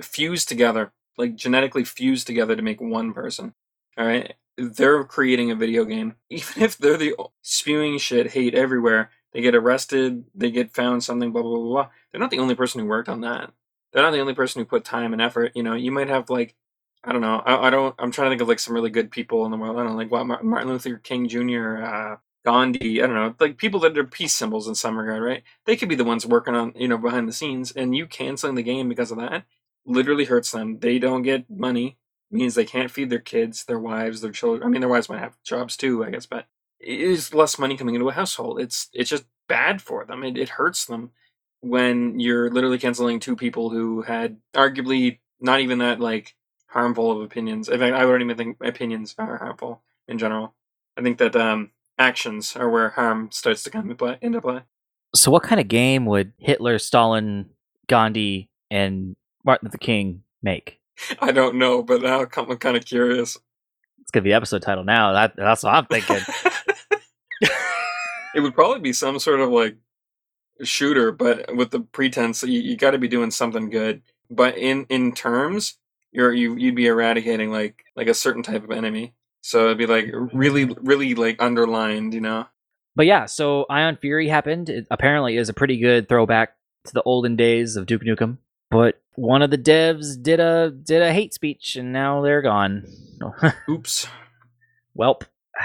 fused 0.00 0.48
together, 0.48 0.92
like 1.16 1.34
genetically 1.34 1.84
fused 1.84 2.26
together 2.26 2.54
to 2.54 2.62
make 2.62 2.80
one 2.80 3.12
person. 3.12 3.54
All 3.96 4.06
right, 4.06 4.34
they're 4.56 5.02
creating 5.04 5.50
a 5.50 5.56
video 5.56 5.84
game. 5.84 6.14
Even 6.30 6.62
if 6.62 6.78
they're 6.78 6.96
the 6.96 7.16
spewing 7.42 7.98
shit, 7.98 8.30
hate 8.30 8.54
everywhere, 8.54 9.10
they 9.38 9.42
get 9.42 9.54
arrested, 9.54 10.24
they 10.34 10.50
get 10.50 10.74
found 10.74 11.04
something, 11.04 11.30
blah 11.30 11.42
blah 11.42 11.58
blah 11.58 11.68
blah. 11.68 11.88
They're 12.10 12.20
not 12.20 12.32
the 12.32 12.40
only 12.40 12.56
person 12.56 12.80
who 12.80 12.88
worked 12.88 13.08
on 13.08 13.20
that. 13.20 13.52
They're 13.92 14.02
not 14.02 14.10
the 14.10 14.18
only 14.18 14.34
person 14.34 14.60
who 14.60 14.66
put 14.66 14.84
time 14.84 15.12
and 15.12 15.22
effort. 15.22 15.52
You 15.54 15.62
know, 15.62 15.74
you 15.74 15.92
might 15.92 16.08
have 16.08 16.28
like 16.28 16.56
I 17.04 17.12
don't 17.12 17.20
know. 17.20 17.40
I, 17.46 17.68
I 17.68 17.70
don't. 17.70 17.94
I'm 18.00 18.10
trying 18.10 18.26
to 18.26 18.30
think 18.32 18.42
of 18.42 18.48
like 18.48 18.58
some 18.58 18.74
really 18.74 18.90
good 18.90 19.12
people 19.12 19.44
in 19.44 19.52
the 19.52 19.56
world. 19.56 19.76
I 19.76 19.84
don't 19.84 19.92
know, 19.92 19.96
like 19.96 20.10
what 20.10 20.42
Martin 20.42 20.68
Luther 20.68 20.96
King 20.96 21.28
Jr., 21.28 21.76
uh, 21.84 22.16
Gandhi. 22.44 23.00
I 23.00 23.06
don't 23.06 23.14
know, 23.14 23.32
like 23.38 23.58
people 23.58 23.78
that 23.80 23.96
are 23.96 24.02
peace 24.02 24.34
symbols 24.34 24.66
in 24.66 24.74
some 24.74 24.98
regard, 24.98 25.22
right? 25.22 25.44
They 25.66 25.76
could 25.76 25.88
be 25.88 25.94
the 25.94 26.02
ones 26.02 26.26
working 26.26 26.56
on, 26.56 26.72
you 26.74 26.88
know, 26.88 26.98
behind 26.98 27.28
the 27.28 27.32
scenes, 27.32 27.70
and 27.70 27.94
you 27.96 28.08
canceling 28.08 28.56
the 28.56 28.64
game 28.64 28.88
because 28.88 29.12
of 29.12 29.18
that 29.18 29.44
literally 29.86 30.24
hurts 30.24 30.50
them. 30.50 30.80
They 30.80 30.98
don't 30.98 31.22
get 31.22 31.48
money, 31.48 31.96
means 32.28 32.56
they 32.56 32.64
can't 32.64 32.90
feed 32.90 33.10
their 33.10 33.20
kids, 33.20 33.66
their 33.66 33.78
wives, 33.78 34.20
their 34.20 34.32
children. 34.32 34.64
I 34.66 34.68
mean, 34.68 34.80
their 34.80 34.90
wives 34.90 35.08
might 35.08 35.20
have 35.20 35.40
jobs 35.44 35.76
too, 35.76 36.04
I 36.04 36.10
guess, 36.10 36.26
but 36.26 36.46
is 36.80 37.34
less 37.34 37.58
money 37.58 37.76
coming 37.76 37.94
into 37.94 38.08
a 38.08 38.12
household. 38.12 38.60
It's 38.60 38.88
it's 38.92 39.10
just 39.10 39.24
bad 39.48 39.82
for 39.82 40.04
them. 40.04 40.22
It 40.22 40.36
it 40.38 40.48
hurts 40.50 40.86
them 40.86 41.10
when 41.60 42.20
you're 42.20 42.50
literally 42.50 42.78
canceling 42.78 43.20
two 43.20 43.36
people 43.36 43.70
who 43.70 44.02
had 44.02 44.36
arguably 44.54 45.18
not 45.40 45.60
even 45.60 45.78
that 45.78 46.00
like 46.00 46.34
harmful 46.68 47.10
of 47.10 47.22
opinions. 47.22 47.68
In 47.68 47.80
fact, 47.80 47.94
I 47.94 48.02
don't 48.02 48.22
even 48.22 48.36
think 48.36 48.56
opinions 48.62 49.14
are 49.18 49.38
harmful 49.38 49.82
in 50.06 50.18
general. 50.18 50.54
I 50.96 51.02
think 51.02 51.18
that 51.18 51.36
um, 51.36 51.70
actions 51.98 52.56
are 52.56 52.68
where 52.68 52.90
harm 52.90 53.30
starts 53.32 53.62
to 53.64 53.70
come 53.70 53.82
into 53.82 53.94
play. 53.94 54.18
Into 54.20 54.40
play. 54.40 54.60
So, 55.14 55.30
what 55.30 55.42
kind 55.42 55.60
of 55.60 55.68
game 55.68 56.06
would 56.06 56.32
Hitler, 56.38 56.78
Stalin, 56.78 57.50
Gandhi, 57.86 58.50
and 58.70 59.16
Martin 59.44 59.66
Luther 59.66 59.78
King 59.78 60.22
make? 60.42 60.80
I 61.20 61.32
don't 61.32 61.56
know, 61.56 61.82
but 61.82 62.04
I'm 62.06 62.26
kind 62.26 62.76
of 62.76 62.84
curious. 62.84 63.36
It's 64.00 64.10
gonna 64.10 64.24
be 64.24 64.32
episode 64.32 64.62
title 64.62 64.84
now. 64.84 65.12
That 65.12 65.36
that's 65.36 65.62
what 65.62 65.74
I'm 65.74 65.86
thinking. 65.86 66.16
it 68.38 68.42
would 68.42 68.54
probably 68.54 68.78
be 68.78 68.92
some 68.92 69.18
sort 69.18 69.40
of 69.40 69.50
like 69.50 69.76
shooter, 70.62 71.10
but 71.10 71.56
with 71.56 71.72
the 71.72 71.80
pretense 71.80 72.40
that 72.40 72.50
you, 72.50 72.60
you 72.60 72.76
got 72.76 72.92
to 72.92 72.98
be 72.98 73.08
doing 73.08 73.32
something 73.32 73.68
good. 73.68 74.02
But 74.30 74.56
in 74.56 74.86
in 74.88 75.12
terms, 75.12 75.76
you're 76.12 76.32
you 76.32 76.54
you'd 76.54 76.76
be 76.76 76.86
eradicating 76.86 77.50
like 77.50 77.84
like 77.96 78.06
a 78.06 78.14
certain 78.14 78.44
type 78.44 78.62
of 78.62 78.70
enemy. 78.70 79.14
So 79.40 79.66
it'd 79.66 79.78
be 79.78 79.86
like 79.86 80.06
really 80.32 80.66
really 80.66 81.16
like 81.16 81.42
underlined, 81.42 82.14
you 82.14 82.20
know. 82.20 82.46
But 82.94 83.06
yeah, 83.06 83.26
so 83.26 83.66
Ion 83.68 83.96
Fury 83.96 84.28
happened. 84.28 84.68
It 84.68 84.86
apparently 84.88 85.36
is 85.36 85.48
a 85.48 85.54
pretty 85.54 85.78
good 85.78 86.08
throwback 86.08 86.54
to 86.84 86.94
the 86.94 87.02
olden 87.02 87.34
days 87.34 87.74
of 87.74 87.86
Duke 87.86 88.02
Nukem. 88.02 88.38
But 88.70 89.00
one 89.16 89.42
of 89.42 89.50
the 89.50 89.58
devs 89.58 90.20
did 90.22 90.38
a 90.38 90.70
did 90.70 91.02
a 91.02 91.12
hate 91.12 91.34
speech, 91.34 91.74
and 91.74 91.92
now 91.92 92.22
they're 92.22 92.42
gone. 92.42 92.86
Oops. 93.68 94.06
Welp. 94.96 95.22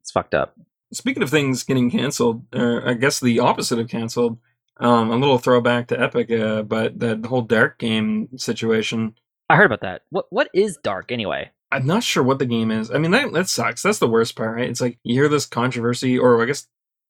It's 0.00 0.12
fucked 0.12 0.34
up. 0.34 0.56
Speaking 0.92 1.22
of 1.22 1.30
things 1.30 1.62
getting 1.62 1.90
canceled, 1.90 2.44
or 2.54 2.88
I 2.88 2.94
guess 2.94 3.20
the 3.20 3.38
opposite 3.38 3.78
of 3.78 3.88
canceled, 3.88 4.38
um, 4.78 5.10
a 5.10 5.16
little 5.16 5.38
throwback 5.38 5.88
to 5.88 6.00
Epic, 6.00 6.30
uh, 6.30 6.62
but 6.62 6.98
that 6.98 7.26
whole 7.26 7.46
DARQ 7.46 7.78
game 7.78 8.28
situation. 8.36 9.14
I 9.48 9.56
heard 9.56 9.66
about 9.66 9.82
that. 9.82 10.02
What 10.10 10.26
what 10.30 10.48
is 10.54 10.78
DARQ 10.82 11.12
anyway? 11.12 11.50
I'm 11.72 11.86
not 11.86 12.02
sure 12.02 12.22
what 12.22 12.40
the 12.40 12.46
game 12.46 12.70
is. 12.70 12.90
I 12.90 12.98
mean, 12.98 13.12
that 13.12 13.32
that 13.32 13.48
sucks. 13.48 13.82
That's 13.82 13.98
the 13.98 14.08
worst 14.08 14.34
part, 14.34 14.56
right? 14.56 14.68
It's 14.68 14.80
like 14.80 14.98
you 15.04 15.14
hear 15.14 15.28
this 15.28 15.46
controversy, 15.46 16.18
or 16.18 16.42
I 16.42 16.46
guess 16.46 16.66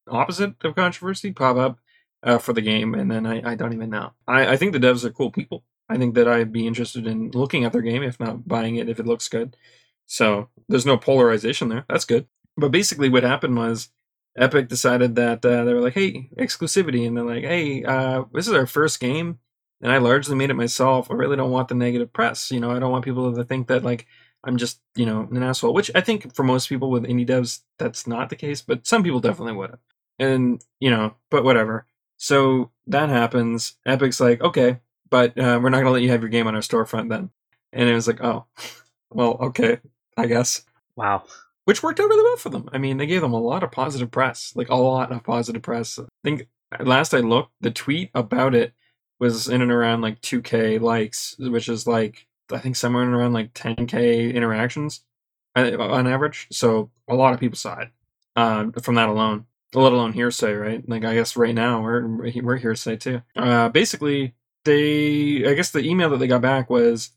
opposite 0.08 0.54
of 0.64 0.74
controversy, 0.74 1.32
pop 1.32 1.56
up 1.56 1.78
uh, 2.22 2.38
for 2.38 2.52
the 2.52 2.60
game, 2.60 2.94
and 2.94 3.10
then 3.10 3.26
I, 3.26 3.52
I 3.52 3.54
don't 3.54 3.72
even 3.72 3.90
know. 3.90 4.12
I, 4.26 4.52
I 4.52 4.56
think 4.56 4.72
the 4.72 4.78
devs 4.78 5.04
are 5.04 5.10
cool 5.10 5.30
people. 5.30 5.64
I 5.88 5.96
think 5.96 6.14
that 6.14 6.28
I'd 6.28 6.52
be 6.52 6.66
interested 6.66 7.06
in 7.06 7.30
looking 7.32 7.64
at 7.64 7.72
their 7.72 7.82
game, 7.82 8.02
if 8.02 8.20
not 8.20 8.46
buying 8.46 8.76
it, 8.76 8.88
if 8.88 9.00
it 9.00 9.06
looks 9.06 9.28
good. 9.28 9.56
So 10.06 10.48
there's 10.68 10.86
no 10.86 10.96
polarization 10.96 11.68
there. 11.68 11.84
That's 11.88 12.04
good. 12.04 12.26
But 12.56 12.70
basically, 12.70 13.08
what 13.08 13.22
happened 13.22 13.56
was 13.56 13.90
Epic 14.36 14.68
decided 14.68 15.16
that 15.16 15.44
uh, 15.44 15.64
they 15.64 15.74
were 15.74 15.80
like, 15.80 15.94
"Hey, 15.94 16.30
exclusivity," 16.36 17.06
and 17.06 17.16
they're 17.16 17.24
like, 17.24 17.44
"Hey, 17.44 17.84
uh, 17.84 18.24
this 18.32 18.46
is 18.46 18.54
our 18.54 18.66
first 18.66 19.00
game, 19.00 19.38
and 19.80 19.90
I 19.90 19.98
largely 19.98 20.36
made 20.36 20.50
it 20.50 20.54
myself. 20.54 21.10
I 21.10 21.14
really 21.14 21.36
don't 21.36 21.50
want 21.50 21.68
the 21.68 21.74
negative 21.74 22.12
press. 22.12 22.50
You 22.50 22.60
know, 22.60 22.70
I 22.70 22.78
don't 22.78 22.92
want 22.92 23.04
people 23.04 23.34
to 23.34 23.44
think 23.44 23.68
that 23.68 23.82
like 23.82 24.06
I'm 24.44 24.56
just 24.56 24.80
you 24.94 25.06
know 25.06 25.28
an 25.30 25.42
asshole. 25.42 25.74
Which 25.74 25.90
I 25.94 26.00
think 26.00 26.34
for 26.34 26.44
most 26.44 26.68
people 26.68 26.90
with 26.90 27.04
indie 27.04 27.26
devs, 27.26 27.60
that's 27.78 28.06
not 28.06 28.30
the 28.30 28.36
case, 28.36 28.62
but 28.62 28.86
some 28.86 29.02
people 29.02 29.20
definitely 29.20 29.54
would 29.54 29.70
have. 29.70 29.80
And 30.18 30.62
you 30.78 30.90
know, 30.90 31.14
but 31.30 31.44
whatever. 31.44 31.86
So 32.16 32.70
that 32.86 33.08
happens. 33.08 33.76
Epic's 33.86 34.20
like, 34.20 34.42
okay, 34.42 34.80
but 35.08 35.36
uh, 35.38 35.58
we're 35.62 35.70
not 35.70 35.78
gonna 35.78 35.90
let 35.90 36.02
you 36.02 36.10
have 36.10 36.22
your 36.22 36.30
game 36.30 36.46
on 36.46 36.54
our 36.54 36.60
storefront 36.60 37.08
then. 37.08 37.30
And 37.72 37.88
it 37.88 37.94
was 37.94 38.06
like, 38.06 38.22
oh, 38.22 38.46
well, 39.10 39.38
okay, 39.40 39.80
I 40.16 40.26
guess. 40.26 40.62
Wow 40.96 41.24
which 41.70 41.84
worked 41.84 42.00
out 42.00 42.08
really 42.08 42.24
well 42.24 42.36
for 42.36 42.48
them. 42.48 42.68
I 42.72 42.78
mean, 42.78 42.96
they 42.96 43.06
gave 43.06 43.20
them 43.20 43.32
a 43.32 43.38
lot 43.38 43.62
of 43.62 43.70
positive 43.70 44.10
press, 44.10 44.52
like 44.56 44.70
a 44.70 44.74
lot 44.74 45.12
of 45.12 45.22
positive 45.22 45.62
press. 45.62 46.00
I 46.00 46.04
think 46.24 46.48
last 46.80 47.14
I 47.14 47.18
looked, 47.18 47.52
the 47.60 47.70
tweet 47.70 48.10
about 48.12 48.56
it 48.56 48.72
was 49.20 49.46
in 49.46 49.62
and 49.62 49.70
around 49.70 50.00
like 50.00 50.20
2k 50.20 50.80
likes, 50.80 51.36
which 51.38 51.68
is 51.68 51.86
like 51.86 52.26
I 52.50 52.58
think 52.58 52.74
somewhere 52.74 53.04
in 53.04 53.10
around 53.10 53.34
like 53.34 53.54
10k 53.54 54.34
interactions 54.34 55.04
uh, 55.54 55.78
on 55.78 56.08
average. 56.08 56.48
So 56.50 56.90
a 57.06 57.14
lot 57.14 57.34
of 57.34 57.38
people 57.38 57.56
saw 57.56 57.78
it 57.78 57.90
uh, 58.34 58.72
from 58.82 58.96
that 58.96 59.08
alone. 59.08 59.46
Let 59.72 59.92
alone 59.92 60.12
hearsay, 60.12 60.52
right? 60.54 60.88
Like 60.88 61.04
I 61.04 61.14
guess 61.14 61.36
right 61.36 61.54
now 61.54 61.84
we're 61.84 62.04
we're 62.42 62.56
hearsay 62.56 62.96
too. 62.96 63.22
Uh, 63.36 63.68
basically, 63.68 64.34
they 64.64 65.46
I 65.46 65.54
guess 65.54 65.70
the 65.70 65.88
email 65.88 66.10
that 66.10 66.16
they 66.16 66.26
got 66.26 66.42
back 66.42 66.68
was 66.68 67.10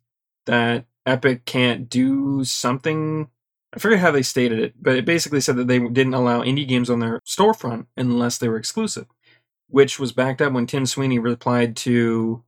that 0.46 0.86
Epic 1.08 1.46
can't 1.46 1.90
do 1.90 2.44
something 2.44 3.30
I 3.74 3.80
forget 3.80 4.00
how 4.00 4.12
they 4.12 4.22
stated 4.22 4.60
it, 4.60 4.74
but 4.80 4.96
it 4.96 5.06
basically 5.06 5.42
said 5.42 5.56
that 5.56 5.68
they 5.68 5.80
didn't 5.80 6.14
allow 6.14 6.42
indie 6.42 6.68
games 6.68 6.90
on 6.90 7.00
their 7.00 7.20
storefront 7.26 7.88
unless 7.98 8.38
they 8.38 8.48
were 8.48 8.58
exclusive, 8.58 9.08
which 9.68 10.00
was 10.00 10.12
backed 10.12 10.42
up 10.42 10.54
when 10.54 10.68
Tim 10.68 10.86
Sweeney 10.86 11.18
replied 11.18 11.76
to, 11.78 12.44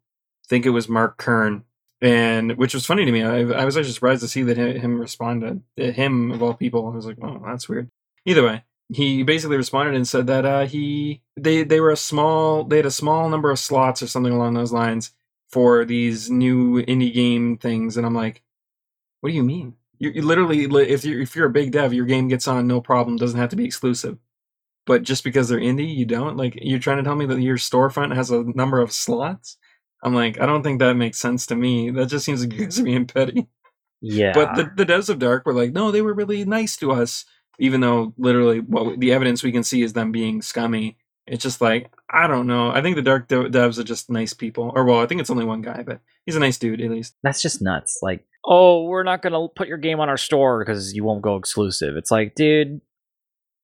I 0.46 0.48
think 0.48 0.66
it 0.66 0.72
was 0.72 0.88
Mark 0.88 1.18
Kern, 1.18 1.64
and 2.00 2.58
which 2.58 2.76
was 2.76 2.86
funny 2.86 3.06
to 3.06 3.12
me. 3.12 3.24
I, 3.24 3.40
I 3.40 3.66
was 3.66 3.76
actually 3.76 3.94
surprised 3.94 4.22
to 4.22 4.28
see 4.28 4.44
that 4.44 4.58
him 4.58 5.00
respond 5.00 5.64
to 5.78 5.92
him 5.92 6.32
of 6.32 6.44
all 6.44 6.54
people. 6.54 6.88
I 6.88 6.96
was 6.96 7.08
like, 7.08 7.18
oh, 7.24 7.42
that's 7.44 7.68
weird. 7.68 7.90
Either 8.26 8.44
way, 8.44 8.64
he 8.94 9.24
basically 9.24 9.58
responded 9.58 9.96
and 9.96 10.08
said 10.08 10.28
that 10.28 10.46
uh, 10.46 10.66
he 10.68 11.22
they 11.36 11.64
they 11.64 11.80
were 11.80 11.92
a 11.92 11.98
small 11.98 12.64
they 12.64 12.78
had 12.78 12.86
a 12.86 12.92
small 12.92 13.30
number 13.30 13.50
of 13.50 13.58
slots 13.58 14.04
or 14.04 14.08
something 14.08 14.34
along 14.34 14.54
those 14.54 14.74
lines 14.74 15.12
for 15.50 15.86
these 15.86 16.30
new 16.30 16.84
indie 16.84 17.14
game 17.14 17.58
things, 17.58 17.98
and 17.98 18.06
I'm 18.06 18.14
like, 18.14 18.44
what 19.22 19.30
do 19.30 19.36
you 19.36 19.44
mean? 19.44 19.76
You, 20.00 20.12
you 20.12 20.22
literally, 20.22 20.64
if 20.64 21.06
you're 21.06 21.22
if 21.22 21.36
you're 21.36 21.48
a 21.48 21.52
big 21.52 21.72
dev, 21.72 21.94
your 21.94 22.06
game 22.06 22.28
gets 22.28 22.48
on 22.48 22.68
no 22.68 22.82
problem. 22.82 23.18
Doesn't 23.18 23.40
have 23.40 23.50
to 23.50 23.56
be 23.56 23.66
exclusive. 23.66 24.18
But 24.86 25.04
just 25.04 25.24
because 25.24 25.50
they're 25.50 25.60
indie, 25.60 25.96
you 25.96 26.06
don't 26.06 26.38
like. 26.38 26.58
You're 26.62 26.80
trying 26.80 26.98
to 26.98 27.04
tell 27.04 27.16
me 27.16 27.26
that 27.26 27.42
your 27.42 27.58
storefront 27.58 28.16
has 28.16 28.32
a 28.32 28.44
number 28.44 28.80
of 28.82 28.92
slots. 28.92 29.58
I'm 30.04 30.14
like, 30.14 30.40
I 30.40 30.46
don't 30.46 30.62
think 30.62 30.80
that 30.80 30.96
makes 30.96 31.20
sense 31.20 31.48
to 31.48 31.56
me. 31.56 31.90
That 31.90 32.08
just 32.08 32.26
seems 32.26 32.42
like 32.42 32.54
you 32.54 32.66
guys 32.66 32.80
are 32.80 32.84
being 32.84 33.08
petty. 33.08 33.48
Yeah. 34.02 34.34
But 34.34 34.56
the, 34.56 34.72
the 34.76 34.86
devs 34.86 35.10
of 35.10 35.18
DARQ 35.18 35.46
were 35.46 35.54
like, 35.54 35.72
no, 35.72 35.90
they 35.90 36.04
were 36.04 36.14
really 36.14 36.46
nice 36.46 36.78
to 36.78 36.92
us, 36.92 37.26
even 37.58 37.82
though 37.82 38.14
literally 38.18 38.60
what 38.60 39.00
the 39.00 39.12
evidence 39.12 39.42
we 39.42 39.52
can 39.52 39.64
see 39.64 39.82
is 39.82 39.94
them 39.94 40.12
being 40.12 40.44
scummy. 40.44 40.98
It's 41.26 41.42
just 41.42 41.60
like 41.60 41.92
I 42.08 42.28
don't 42.28 42.46
know. 42.46 42.70
I 42.70 42.84
think 42.84 42.96
the 42.96 43.02
DARQ 43.02 43.52
devs 43.52 43.80
are 43.80 43.84
just 43.84 44.12
nice 44.12 44.34
people. 44.34 44.72
Or 44.76 44.86
well, 44.86 45.00
I 45.00 45.08
think 45.08 45.22
it's 45.22 45.32
only 45.32 45.46
one 45.46 45.64
guy, 45.64 45.82
but 45.82 46.02
he's 46.26 46.36
a 46.36 46.40
nice 46.40 46.60
dude 46.60 46.82
at 46.82 46.92
least. 46.92 47.16
That's 47.24 47.42
just 47.42 47.64
nuts. 47.64 48.00
Like 48.04 48.24
oh, 48.46 48.84
we're 48.84 49.04
not 49.04 49.22
gonna 49.22 49.48
put 49.48 49.68
your 49.68 49.78
game 49.78 50.00
on 50.00 50.10
our 50.10 50.18
store 50.18 50.60
because 50.60 50.94
you 50.94 51.04
won't 51.04 51.22
go 51.22 51.36
exclusive. 51.36 51.96
It's 51.96 52.12
like, 52.12 52.36
dude, 52.36 52.82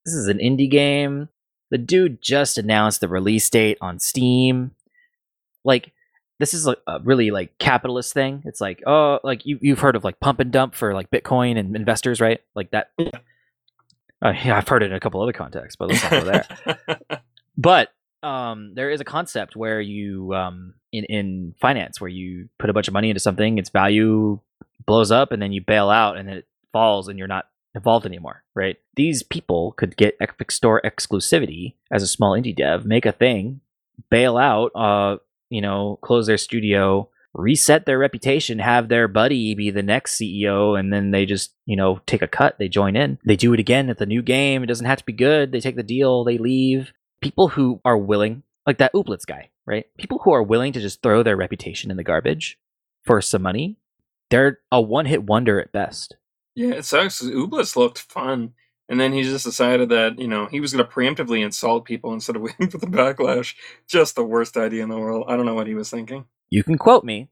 this 0.04 0.14
is 0.14 0.28
an 0.28 0.38
indie 0.38 0.70
game. 0.70 1.28
The 1.70 1.78
dude 1.78 2.20
just 2.20 2.58
announced 2.58 3.00
the 3.00 3.08
release 3.08 3.48
date 3.48 3.78
on 3.80 3.98
Steam. 3.98 4.72
Like, 5.64 5.92
this 6.38 6.52
is 6.54 6.66
a, 6.66 6.76
a 6.86 7.00
really 7.00 7.30
like 7.30 7.56
capitalist 7.58 8.12
thing. 8.12 8.42
It's 8.44 8.60
like, 8.60 8.82
oh, 8.86 9.20
like 9.22 9.46
you 9.46 9.58
you've 9.62 9.80
heard 9.80 9.96
of 9.96 10.04
like 10.04 10.20
pump 10.20 10.40
and 10.40 10.52
dump 10.52 10.74
for 10.74 10.94
like 10.94 11.10
Bitcoin 11.10 11.58
and 11.58 11.76
investors, 11.76 12.20
right? 12.20 12.40
Like 12.54 12.72
that. 12.72 12.90
Yeah. 12.98 13.10
Uh, 14.20 14.32
yeah, 14.44 14.56
I've 14.56 14.68
heard 14.68 14.84
it 14.84 14.86
in 14.86 14.92
a 14.92 15.00
couple 15.00 15.20
other 15.20 15.32
contexts, 15.32 15.74
but 15.74 15.88
let's 15.88 16.02
not 16.04 16.10
go 16.12 16.24
there. 16.24 17.20
But 17.56 17.90
um, 18.22 18.72
there 18.74 18.90
is 18.90 19.00
a 19.00 19.04
concept 19.04 19.56
where 19.56 19.80
you 19.80 20.34
um, 20.34 20.74
in 20.92 21.04
in 21.04 21.54
finance 21.60 22.00
where 22.00 22.08
you 22.08 22.48
put 22.58 22.70
a 22.70 22.72
bunch 22.72 22.88
of 22.88 22.94
money 22.94 23.10
into 23.10 23.20
something, 23.20 23.58
its 23.58 23.70
value 23.70 24.40
blows 24.86 25.10
up, 25.10 25.32
and 25.32 25.40
then 25.40 25.52
you 25.52 25.60
bail 25.60 25.90
out, 25.90 26.16
and 26.16 26.28
it 26.28 26.46
falls, 26.72 27.08
and 27.08 27.18
you're 27.18 27.28
not 27.28 27.46
involved 27.74 28.06
anymore, 28.06 28.44
right? 28.54 28.76
These 28.96 29.22
people 29.22 29.72
could 29.72 29.96
get 29.96 30.16
Epic 30.20 30.50
Store 30.50 30.80
exclusivity 30.84 31.74
as 31.90 32.02
a 32.02 32.08
small 32.08 32.32
indie 32.32 32.56
dev, 32.56 32.84
make 32.84 33.06
a 33.06 33.12
thing, 33.12 33.60
bail 34.10 34.36
out, 34.36 34.72
uh, 34.74 35.18
you 35.50 35.60
know, 35.60 35.98
close 36.02 36.26
their 36.26 36.38
studio, 36.38 37.08
reset 37.34 37.86
their 37.86 37.98
reputation, 37.98 38.58
have 38.58 38.88
their 38.88 39.08
buddy 39.08 39.54
be 39.54 39.70
the 39.70 39.82
next 39.82 40.16
CEO, 40.16 40.78
and 40.78 40.92
then 40.92 41.10
they 41.10 41.24
just, 41.24 41.54
you 41.66 41.76
know, 41.76 42.00
take 42.06 42.22
a 42.22 42.28
cut, 42.28 42.58
they 42.58 42.68
join 42.68 42.96
in. 42.96 43.18
They 43.24 43.36
do 43.36 43.52
it 43.54 43.60
again 43.60 43.88
at 43.88 43.98
the 43.98 44.06
new 44.06 44.22
game. 44.22 44.62
It 44.62 44.66
doesn't 44.66 44.86
have 44.86 44.98
to 44.98 45.04
be 45.04 45.12
good. 45.12 45.52
They 45.52 45.60
take 45.60 45.76
the 45.76 45.82
deal, 45.82 46.24
they 46.24 46.38
leave. 46.38 46.92
People 47.20 47.48
who 47.48 47.80
are 47.84 47.96
willing, 47.96 48.42
like 48.66 48.78
that 48.78 48.92
Ooblets 48.92 49.26
guy, 49.26 49.50
right? 49.66 49.86
People 49.96 50.20
who 50.24 50.32
are 50.32 50.42
willing 50.42 50.72
to 50.72 50.80
just 50.80 51.02
throw 51.02 51.22
their 51.22 51.36
reputation 51.36 51.90
in 51.90 51.96
the 51.96 52.04
garbage 52.04 52.58
for 53.04 53.20
some 53.20 53.42
money, 53.42 53.78
they're 54.32 54.58
a 54.72 54.80
one 54.80 55.06
hit 55.06 55.24
wonder 55.24 55.60
at 55.60 55.72
best. 55.72 56.16
yeah, 56.54 56.70
it 56.70 56.84
sucks. 56.84 57.22
Ooblets 57.22 57.76
looked 57.76 57.98
fun, 57.98 58.54
and 58.88 58.98
then 58.98 59.12
he 59.12 59.22
just 59.22 59.44
decided 59.44 59.90
that 59.90 60.18
you 60.18 60.26
know 60.26 60.46
he 60.46 60.58
was 60.58 60.72
going 60.72 60.84
to 60.84 60.90
preemptively 60.90 61.44
insult 61.44 61.84
people 61.84 62.12
instead 62.12 62.36
of 62.36 62.42
waiting 62.42 62.70
for 62.70 62.78
the 62.78 62.86
backlash. 62.86 63.54
Just 63.86 64.16
the 64.16 64.24
worst 64.24 64.56
idea 64.56 64.82
in 64.82 64.88
the 64.88 64.98
world. 64.98 65.26
I 65.28 65.36
don't 65.36 65.46
know 65.46 65.54
what 65.54 65.66
he 65.66 65.74
was 65.74 65.90
thinking. 65.90 66.24
You 66.50 66.64
can 66.64 66.78
quote 66.78 67.04
me 67.04 67.28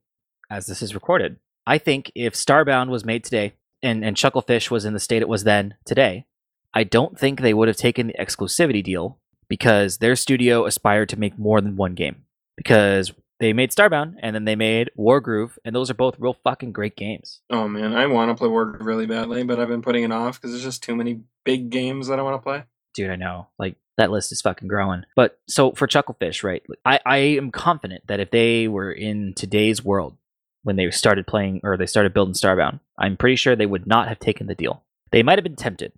as 0.50 0.66
this 0.66 0.82
is 0.82 0.94
recorded. 0.94 1.38
I 1.66 1.78
think 1.78 2.10
if 2.14 2.34
Starbound 2.34 2.88
was 2.88 3.04
made 3.04 3.24
today 3.24 3.54
and, 3.82 4.04
and 4.04 4.16
Chucklefish 4.16 4.70
was 4.70 4.84
in 4.84 4.94
the 4.94 5.00
state 5.00 5.22
it 5.22 5.28
was 5.28 5.44
then 5.44 5.74
today, 5.84 6.26
I 6.74 6.84
don't 6.84 7.18
think 7.18 7.40
they 7.40 7.54
would 7.54 7.68
have 7.68 7.76
taken 7.76 8.08
the 8.08 8.14
exclusivity 8.14 8.82
deal 8.82 9.18
because 9.48 9.98
their 9.98 10.16
studio 10.16 10.64
aspired 10.64 11.08
to 11.10 11.18
make 11.18 11.38
more 11.38 11.60
than 11.60 11.76
one 11.76 11.94
game. 11.94 12.24
Because 12.56 13.12
they 13.40 13.52
made 13.54 13.70
Starbound 13.70 14.14
and 14.20 14.34
then 14.34 14.44
they 14.44 14.54
made 14.54 14.90
Wargroove, 14.96 15.58
and 15.64 15.74
those 15.74 15.90
are 15.90 15.94
both 15.94 16.20
real 16.20 16.36
fucking 16.44 16.72
great 16.72 16.94
games. 16.94 17.40
Oh 17.50 17.66
man, 17.66 17.94
I 17.94 18.06
want 18.06 18.30
to 18.30 18.34
play 18.34 18.48
War 18.48 18.76
really 18.80 19.06
badly, 19.06 19.42
but 19.42 19.58
I've 19.58 19.68
been 19.68 19.82
putting 19.82 20.04
it 20.04 20.12
off 20.12 20.38
because 20.38 20.52
there's 20.52 20.62
just 20.62 20.82
too 20.82 20.94
many 20.94 21.22
big 21.44 21.70
games 21.70 22.08
that 22.08 22.18
I 22.18 22.22
want 22.22 22.40
to 22.40 22.44
play. 22.44 22.64
Dude, 22.94 23.10
I 23.10 23.16
know. 23.16 23.48
Like 23.58 23.76
that 23.96 24.10
list 24.10 24.30
is 24.30 24.42
fucking 24.42 24.68
growing. 24.68 25.04
But 25.16 25.40
so 25.48 25.72
for 25.72 25.86
Chucklefish, 25.86 26.44
right? 26.44 26.62
I, 26.84 27.00
I 27.04 27.16
am 27.16 27.50
confident 27.50 28.06
that 28.06 28.20
if 28.20 28.30
they 28.30 28.68
were 28.68 28.92
in 28.92 29.34
today's 29.34 29.82
world 29.84 30.16
when 30.62 30.76
they 30.76 30.90
started 30.90 31.26
playing 31.26 31.60
or 31.64 31.76
they 31.76 31.86
started 31.86 32.12
building 32.12 32.34
Starbound, 32.34 32.80
I'm 32.98 33.16
pretty 33.16 33.36
sure 33.36 33.56
they 33.56 33.66
would 33.66 33.86
not 33.86 34.08
have 34.08 34.18
taken 34.18 34.46
the 34.46 34.54
deal. 34.54 34.84
They 35.12 35.22
might 35.22 35.38
have 35.38 35.44
been 35.44 35.56
tempted. 35.56 35.92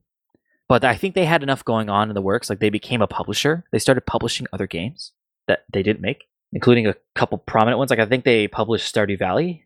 But 0.68 0.84
I 0.84 0.97
think 0.97 1.14
they 1.14 1.26
had 1.26 1.43
enough 1.43 1.64
going 1.64 1.90
on 1.90 2.09
in 2.09 2.14
the 2.14 2.22
works. 2.22 2.49
Like 2.49 2.61
they 2.61 2.70
became 2.70 3.03
a 3.03 3.07
publisher. 3.07 3.64
They 3.72 3.78
started 3.78 4.07
publishing 4.07 4.47
other 4.53 4.66
games 4.66 5.12
that 5.47 5.64
they 5.72 5.82
didn't 5.82 6.01
make, 6.01 6.28
including 6.53 6.87
a 6.87 6.95
couple 7.15 7.39
prominent 7.39 7.79
ones. 7.79 7.91
Like 7.91 7.99
I 7.99 8.07
think 8.07 8.25
they 8.25 8.49
published 8.49 8.93
Stardew 8.95 9.19
Valley. 9.19 9.65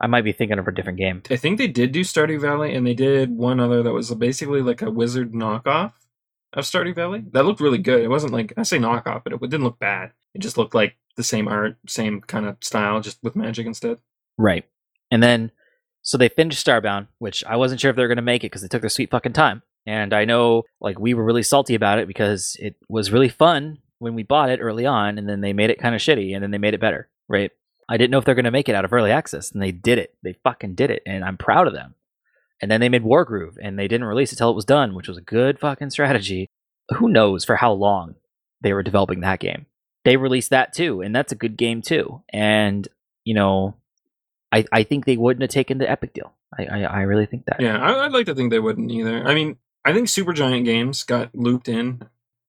I 0.00 0.06
might 0.06 0.24
be 0.24 0.32
thinking 0.32 0.58
of 0.58 0.66
a 0.66 0.72
different 0.72 0.98
game. 0.98 1.22
I 1.30 1.36
think 1.36 1.58
they 1.58 1.68
did 1.68 1.92
do 1.92 2.00
Stardew 2.00 2.40
Valley, 2.40 2.74
and 2.74 2.86
they 2.86 2.94
did 2.94 3.36
one 3.36 3.60
other 3.60 3.82
that 3.82 3.92
was 3.92 4.12
basically 4.14 4.62
like 4.62 4.82
a 4.82 4.90
wizard 4.90 5.32
knockoff 5.32 5.92
of 6.54 6.64
Stardew 6.64 6.94
Valley. 6.94 7.24
That 7.32 7.44
looked 7.44 7.60
really 7.60 7.78
good. 7.78 8.02
It 8.02 8.08
wasn't 8.08 8.32
like 8.32 8.52
I 8.56 8.62
say 8.62 8.78
knockoff, 8.78 9.22
but 9.24 9.32
it 9.32 9.40
didn't 9.40 9.64
look 9.64 9.78
bad. 9.78 10.12
It 10.34 10.40
just 10.40 10.58
looked 10.58 10.74
like 10.74 10.96
the 11.16 11.22
same 11.22 11.46
art, 11.46 11.76
same 11.86 12.20
kind 12.22 12.46
of 12.46 12.56
style, 12.62 13.00
just 13.00 13.22
with 13.22 13.36
magic 13.36 13.66
instead. 13.66 13.98
Right. 14.38 14.64
And 15.10 15.22
then, 15.22 15.52
so 16.00 16.16
they 16.16 16.30
finished 16.30 16.66
Starbound, 16.66 17.08
which 17.18 17.44
I 17.44 17.56
wasn't 17.56 17.80
sure 17.80 17.90
if 17.90 17.96
they 17.96 18.02
were 18.02 18.08
going 18.08 18.16
to 18.16 18.22
make 18.22 18.44
it 18.44 18.46
because 18.46 18.62
they 18.62 18.68
took 18.68 18.80
their 18.80 18.88
sweet 18.88 19.10
fucking 19.10 19.34
time. 19.34 19.62
And 19.84 20.14
I 20.14 20.24
know, 20.24 20.62
like, 20.80 20.98
we 20.98 21.12
were 21.12 21.24
really 21.24 21.42
salty 21.42 21.74
about 21.74 21.98
it 21.98 22.08
because 22.08 22.56
it 22.58 22.76
was 22.88 23.12
really 23.12 23.28
fun 23.28 23.78
when 24.02 24.14
we 24.14 24.24
bought 24.24 24.50
it 24.50 24.58
early 24.60 24.84
on, 24.84 25.16
and 25.16 25.28
then 25.28 25.40
they 25.40 25.52
made 25.52 25.70
it 25.70 25.78
kind 25.78 25.94
of 25.94 26.00
shitty, 26.00 26.34
and 26.34 26.42
then 26.42 26.50
they 26.50 26.58
made 26.58 26.74
it 26.74 26.80
better, 26.80 27.08
right? 27.28 27.52
I 27.88 27.96
didn't 27.96 28.10
know 28.10 28.18
if 28.18 28.24
they're 28.24 28.34
going 28.34 28.46
to 28.46 28.50
make 28.50 28.68
it 28.68 28.74
out 28.74 28.84
of 28.84 28.92
early 28.92 29.12
access, 29.12 29.52
and 29.52 29.62
they 29.62 29.70
did 29.70 29.98
it. 29.98 30.14
They 30.24 30.34
fucking 30.42 30.74
did 30.74 30.90
it, 30.90 31.02
and 31.06 31.24
I'm 31.24 31.36
proud 31.36 31.68
of 31.68 31.72
them. 31.72 31.94
And 32.60 32.70
then 32.70 32.80
they 32.80 32.88
made 32.88 33.04
Wargroove, 33.04 33.56
and 33.62 33.78
they 33.78 33.86
didn't 33.86 34.06
release 34.06 34.32
it 34.32 34.36
till 34.36 34.50
it 34.50 34.56
was 34.56 34.64
done, 34.64 34.94
which 34.94 35.08
was 35.08 35.18
a 35.18 35.22
good 35.22 35.60
fucking 35.60 35.90
strategy. 35.90 36.48
Who 36.96 37.08
knows 37.08 37.44
for 37.44 37.56
how 37.56 37.72
long 37.72 38.16
they 38.60 38.72
were 38.72 38.82
developing 38.82 39.20
that 39.20 39.40
game? 39.40 39.66
They 40.04 40.16
released 40.16 40.50
that 40.50 40.72
too, 40.72 41.00
and 41.00 41.14
that's 41.14 41.32
a 41.32 41.36
good 41.36 41.56
game 41.56 41.80
too. 41.80 42.22
And 42.28 42.88
you 43.24 43.34
know, 43.34 43.76
I 44.50 44.64
I 44.72 44.82
think 44.82 45.04
they 45.04 45.16
wouldn't 45.16 45.42
have 45.42 45.50
taken 45.50 45.78
the 45.78 45.88
Epic 45.88 46.12
deal. 46.12 46.32
I 46.58 46.64
I, 46.64 46.80
I 46.82 47.00
really 47.02 47.26
think 47.26 47.44
that. 47.46 47.60
Yeah, 47.60 47.78
I, 47.78 48.04
I'd 48.04 48.12
like 48.12 48.26
to 48.26 48.34
think 48.34 48.50
they 48.50 48.58
wouldn't 48.58 48.90
either. 48.90 49.24
I 49.24 49.34
mean, 49.34 49.58
I 49.84 49.92
think 49.92 50.08
Supergiant 50.08 50.64
Games 50.64 51.04
got 51.04 51.32
looped 51.34 51.68
in 51.68 52.02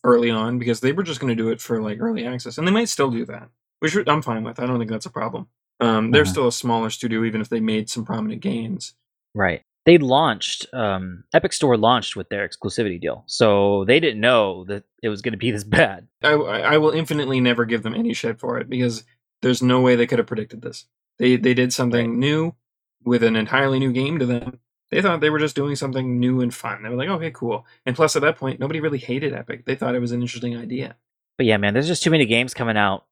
early 0.03 0.29
on 0.29 0.59
because 0.59 0.79
they 0.81 0.91
were 0.91 1.03
just 1.03 1.19
going 1.19 1.35
to 1.35 1.41
do 1.43 1.49
it 1.49 1.61
for 1.61 1.81
like 1.81 1.99
early 2.01 2.25
access, 2.25 2.57
and 2.57 2.67
they 2.67 2.71
might 2.71 2.89
still 2.89 3.09
do 3.11 3.25
that, 3.25 3.49
which 3.79 3.95
I'm 4.07 4.21
fine 4.21 4.43
with. 4.43 4.59
I 4.59 4.65
don't 4.65 4.77
think 4.79 4.91
that's 4.91 5.05
a 5.05 5.09
problem. 5.11 5.47
Um, 5.79 6.11
they're 6.11 6.21
Uh-huh. 6.23 6.31
still 6.31 6.47
a 6.47 6.51
smaller 6.51 6.89
studio, 6.89 7.23
even 7.23 7.41
if 7.41 7.49
they 7.49 7.59
made 7.59 7.89
some 7.89 8.05
prominent 8.05 8.41
games. 8.41 8.93
Right. 9.35 9.61
They 9.85 9.97
launched 9.97 10.65
um, 10.73 11.25
Epic 11.33 11.51
Store 11.51 11.75
launched 11.75 12.15
with 12.15 12.29
their 12.29 12.47
exclusivity 12.47 13.01
deal, 13.01 13.23
so 13.27 13.83
they 13.85 13.99
didn't 13.99 14.21
know 14.21 14.63
that 14.65 14.83
it 15.01 15.09
was 15.09 15.21
going 15.21 15.33
to 15.33 15.37
be 15.37 15.51
this 15.51 15.63
bad. 15.79 16.07
I, 16.23 16.31
I 16.33 16.59
I 16.73 16.77
will 16.77 16.91
infinitely 16.91 17.41
never 17.41 17.65
give 17.65 17.83
them 17.83 17.93
any 17.95 18.13
shit 18.13 18.39
for 18.39 18.57
it 18.59 18.69
because 18.69 19.03
there's 19.41 19.61
no 19.61 19.81
way 19.81 19.95
they 19.95 20.07
could 20.07 20.19
have 20.19 20.27
predicted 20.27 20.61
this. 20.61 20.85
They 21.19 21.35
they 21.35 21.53
did 21.53 21.73
something 21.73 22.17
new 22.17 22.55
with 23.03 23.23
an 23.23 23.35
entirely 23.35 23.77
new 23.79 23.91
game 23.91 24.19
to 24.19 24.25
them. 24.25 24.59
They 24.93 25.01
thought 25.01 25.19
they 25.21 25.29
were 25.29 25.39
just 25.39 25.55
doing 25.55 25.75
something 25.75 26.19
new 26.19 26.41
and 26.41 26.53
fun. 26.53 26.83
They 26.83 26.89
were 26.89 26.95
like, 26.95 27.09
okay, 27.09 27.31
cool. 27.31 27.65
And 27.85 27.95
plus, 27.95 28.15
at 28.15 28.21
that 28.21 28.37
point, 28.37 28.59
nobody 28.59 28.79
really 28.79 28.97
hated 28.99 29.33
Epic. 29.33 29.65
They 29.65 29.75
thought 29.75 29.95
it 29.95 29.99
was 29.99 30.11
an 30.11 30.21
interesting 30.21 30.55
idea. 30.57 30.95
But 31.37 31.45
yeah, 31.47 31.57
man, 31.57 31.73
there's 31.73 31.87
just 31.87 32.03
too 32.03 32.11
many 32.11 32.25
games 32.25 32.53
coming 32.53 32.77
out. 32.77 33.05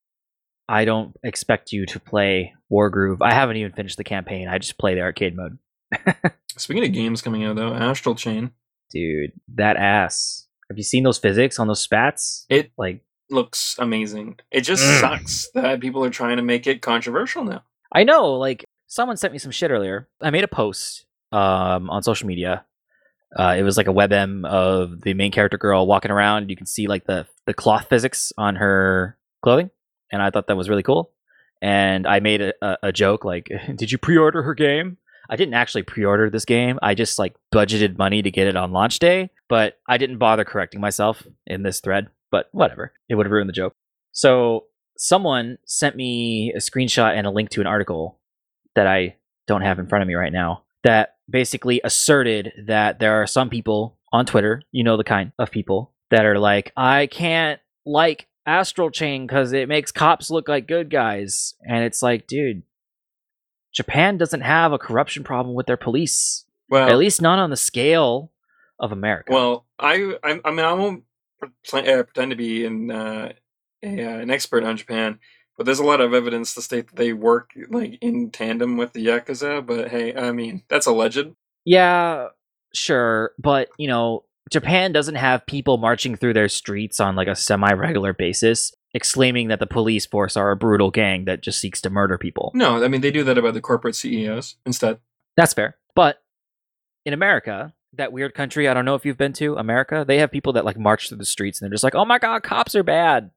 I 0.69 0.85
don't 0.85 1.15
expect 1.23 1.71
you 1.73 1.85
to 1.87 1.99
play 1.99 2.53
Wargroove. 2.71 3.17
I 3.21 3.33
haven't 3.33 3.57
even 3.57 3.71
finished 3.73 3.97
the 3.97 4.03
campaign. 4.03 4.47
I 4.47 4.57
just 4.57 4.77
play 4.77 4.93
the 4.95 5.01
arcade 5.01 5.35
mode. 5.35 5.57
Speaking 6.57 6.83
of 6.85 6.93
games 6.93 7.21
coming 7.21 7.43
out, 7.43 7.55
though, 7.55 7.73
Astral 7.73 8.15
Chain 8.15 8.51
Dude, 8.91 9.31
that 9.55 9.77
ass. 9.77 10.47
Have 10.69 10.77
you 10.77 10.83
seen 10.83 11.03
those 11.03 11.17
physics 11.17 11.59
on 11.59 11.67
those 11.67 11.79
spats? 11.81 12.45
It- 12.49 12.71
like 12.77 13.01
looks 13.29 13.77
amazing. 13.79 14.37
It 14.51 14.61
just 14.61 14.83
Mm. 14.83 14.99
sucks 14.99 15.49
that 15.53 15.79
people 15.79 16.03
are 16.03 16.09
trying 16.09 16.35
to 16.37 16.43
make 16.43 16.67
it 16.67 16.81
controversial 16.81 17.45
now. 17.45 17.63
I 17.93 18.03
know, 18.03 18.33
like 18.33 18.65
someone 18.87 19.15
sent 19.17 19.31
me 19.33 19.39
some 19.39 19.51
shit 19.51 19.71
earlier. 19.71 20.09
I 20.21 20.29
made 20.29 20.43
a 20.43 20.49
post 20.49 21.05
um, 21.31 21.89
on 21.89 22.03
social 22.03 22.27
media. 22.27 22.65
Uh, 23.37 23.55
it 23.57 23.63
was 23.63 23.77
like 23.77 23.87
a 23.87 23.93
WebM 23.93 24.45
of 24.45 25.01
the 25.01 25.13
main 25.13 25.31
character 25.31 25.57
girl 25.57 25.87
walking 25.87 26.11
around. 26.11 26.49
You 26.49 26.55
can 26.55 26.65
see 26.65 26.87
like 26.87 27.05
the 27.05 27.25
the 27.45 27.53
cloth 27.53 27.87
physics 27.89 28.33
on 28.37 28.57
her 28.57 29.17
clothing, 29.41 29.69
and 30.11 30.21
I 30.21 30.29
thought 30.29 30.47
that 30.47 30.57
was 30.57 30.69
really 30.69 30.83
cool. 30.83 31.11
And 31.61 32.07
I 32.07 32.19
made 32.19 32.41
a, 32.41 32.53
a, 32.61 32.77
a 32.83 32.91
joke 32.91 33.23
like, 33.23 33.49
"Did 33.75 33.91
you 33.91 33.97
pre-order 33.97 34.41
her 34.43 34.53
game?" 34.53 34.97
I 35.29 35.37
didn't 35.37 35.53
actually 35.53 35.83
pre-order 35.83 36.29
this 36.29 36.43
game. 36.43 36.77
I 36.81 36.93
just 36.93 37.17
like 37.17 37.35
budgeted 37.53 37.97
money 37.97 38.21
to 38.21 38.31
get 38.31 38.47
it 38.47 38.57
on 38.57 38.73
launch 38.73 38.99
day, 38.99 39.29
but 39.47 39.79
I 39.87 39.97
didn't 39.97 40.17
bother 40.17 40.43
correcting 40.43 40.81
myself 40.81 41.25
in 41.47 41.63
this 41.63 41.79
thread. 41.79 42.09
But 42.31 42.49
whatever, 42.51 42.91
it 43.07 43.15
would 43.15 43.25
have 43.25 43.31
ruined 43.31 43.47
the 43.47 43.53
joke. 43.53 43.73
So 44.11 44.65
someone 44.97 45.57
sent 45.65 45.95
me 45.95 46.51
a 46.53 46.57
screenshot 46.57 47.15
and 47.15 47.25
a 47.25 47.31
link 47.31 47.49
to 47.51 47.61
an 47.61 47.67
article 47.67 48.19
that 48.75 48.87
I 48.87 49.15
don't 49.47 49.61
have 49.61 49.79
in 49.79 49.87
front 49.87 50.01
of 50.01 50.07
me 50.07 50.15
right 50.15 50.33
now 50.33 50.63
that 50.83 51.15
basically 51.29 51.81
asserted 51.83 52.51
that 52.67 52.99
there 52.99 53.21
are 53.21 53.27
some 53.27 53.49
people 53.49 53.97
on 54.11 54.25
Twitter, 54.25 54.61
you 54.71 54.83
know 54.83 54.97
the 54.97 55.03
kind 55.03 55.31
of 55.39 55.51
people 55.51 55.91
that 56.09 56.25
are 56.25 56.37
like, 56.37 56.71
I 56.75 57.07
can't 57.07 57.59
like 57.85 58.27
Astral 58.45 58.91
Chain 58.91 59.25
because 59.25 59.53
it 59.53 59.69
makes 59.69 59.91
cops 59.91 60.29
look 60.29 60.47
like 60.47 60.67
good 60.67 60.89
guys. 60.89 61.55
And 61.67 61.83
it's 61.83 62.01
like, 62.01 62.27
dude, 62.27 62.63
Japan 63.73 64.17
doesn't 64.17 64.41
have 64.41 64.73
a 64.73 64.77
corruption 64.77 65.23
problem 65.23 65.55
with 65.55 65.65
their 65.65 65.77
police, 65.77 66.45
Well, 66.69 66.89
at 66.89 66.97
least 66.97 67.21
not 67.21 67.39
on 67.39 67.49
the 67.49 67.57
scale 67.57 68.31
of 68.79 68.91
America. 68.91 69.31
Well, 69.31 69.65
I, 69.79 70.15
I, 70.23 70.39
I 70.43 70.51
mean, 70.51 70.65
I 70.65 70.73
won't 70.73 71.03
pre- 71.39 71.79
uh, 71.79 72.03
pretend 72.03 72.31
to 72.31 72.35
be 72.35 72.65
an, 72.65 72.91
uh, 72.91 73.31
a, 73.83 74.03
uh, 74.05 74.17
an 74.17 74.29
expert 74.29 74.63
on 74.63 74.77
Japan, 74.77 75.19
but 75.57 75.65
there's 75.65 75.79
a 75.79 75.85
lot 75.85 76.01
of 76.01 76.13
evidence 76.13 76.53
to 76.53 76.61
state 76.61 76.87
that 76.87 76.95
they 76.95 77.13
work 77.13 77.51
like 77.69 77.97
in 78.01 78.31
tandem 78.31 78.77
with 78.77 78.93
the 78.93 79.05
yakuza. 79.05 79.65
But 79.65 79.89
hey, 79.89 80.15
I 80.15 80.31
mean, 80.31 80.63
that's 80.67 80.87
alleged. 80.87 81.27
Yeah, 81.65 82.27
sure, 82.73 83.31
but 83.37 83.69
you 83.77 83.87
know, 83.87 84.23
Japan 84.49 84.91
doesn't 84.91 85.15
have 85.15 85.45
people 85.45 85.77
marching 85.77 86.15
through 86.15 86.33
their 86.33 86.49
streets 86.49 86.99
on 86.99 87.15
like 87.15 87.27
a 87.27 87.35
semi-regular 87.35 88.13
basis 88.13 88.73
exclaiming 88.93 89.47
that 89.47 89.59
the 89.59 89.67
police 89.67 90.05
force 90.05 90.35
are 90.35 90.51
a 90.51 90.55
brutal 90.55 90.91
gang 90.91 91.23
that 91.25 91.41
just 91.41 91.61
seeks 91.61 91.79
to 91.81 91.89
murder 91.89 92.17
people. 92.17 92.51
No, 92.53 92.83
I 92.83 92.87
mean 92.87 93.01
they 93.01 93.11
do 93.11 93.23
that 93.23 93.37
about 93.37 93.53
the 93.53 93.61
corporate 93.61 93.95
CEOs 93.95 94.55
instead. 94.65 94.99
That's 95.37 95.53
fair. 95.53 95.77
But 95.95 96.21
in 97.05 97.13
America, 97.13 97.73
that 97.93 98.11
weird 98.11 98.33
country, 98.33 98.67
I 98.67 98.73
don't 98.73 98.85
know 98.85 98.95
if 98.95 99.05
you've 99.05 99.17
been 99.17 99.33
to 99.33 99.55
America, 99.55 100.03
they 100.07 100.19
have 100.19 100.31
people 100.31 100.53
that 100.53 100.65
like 100.65 100.77
march 100.77 101.07
through 101.07 101.19
the 101.19 101.25
streets 101.25 101.61
and 101.61 101.65
they're 101.65 101.73
just 101.73 101.83
like, 101.83 101.95
oh 101.95 102.05
my 102.05 102.19
God, 102.19 102.43
cops 102.43 102.75
are 102.75 102.83
bad. 102.83 103.31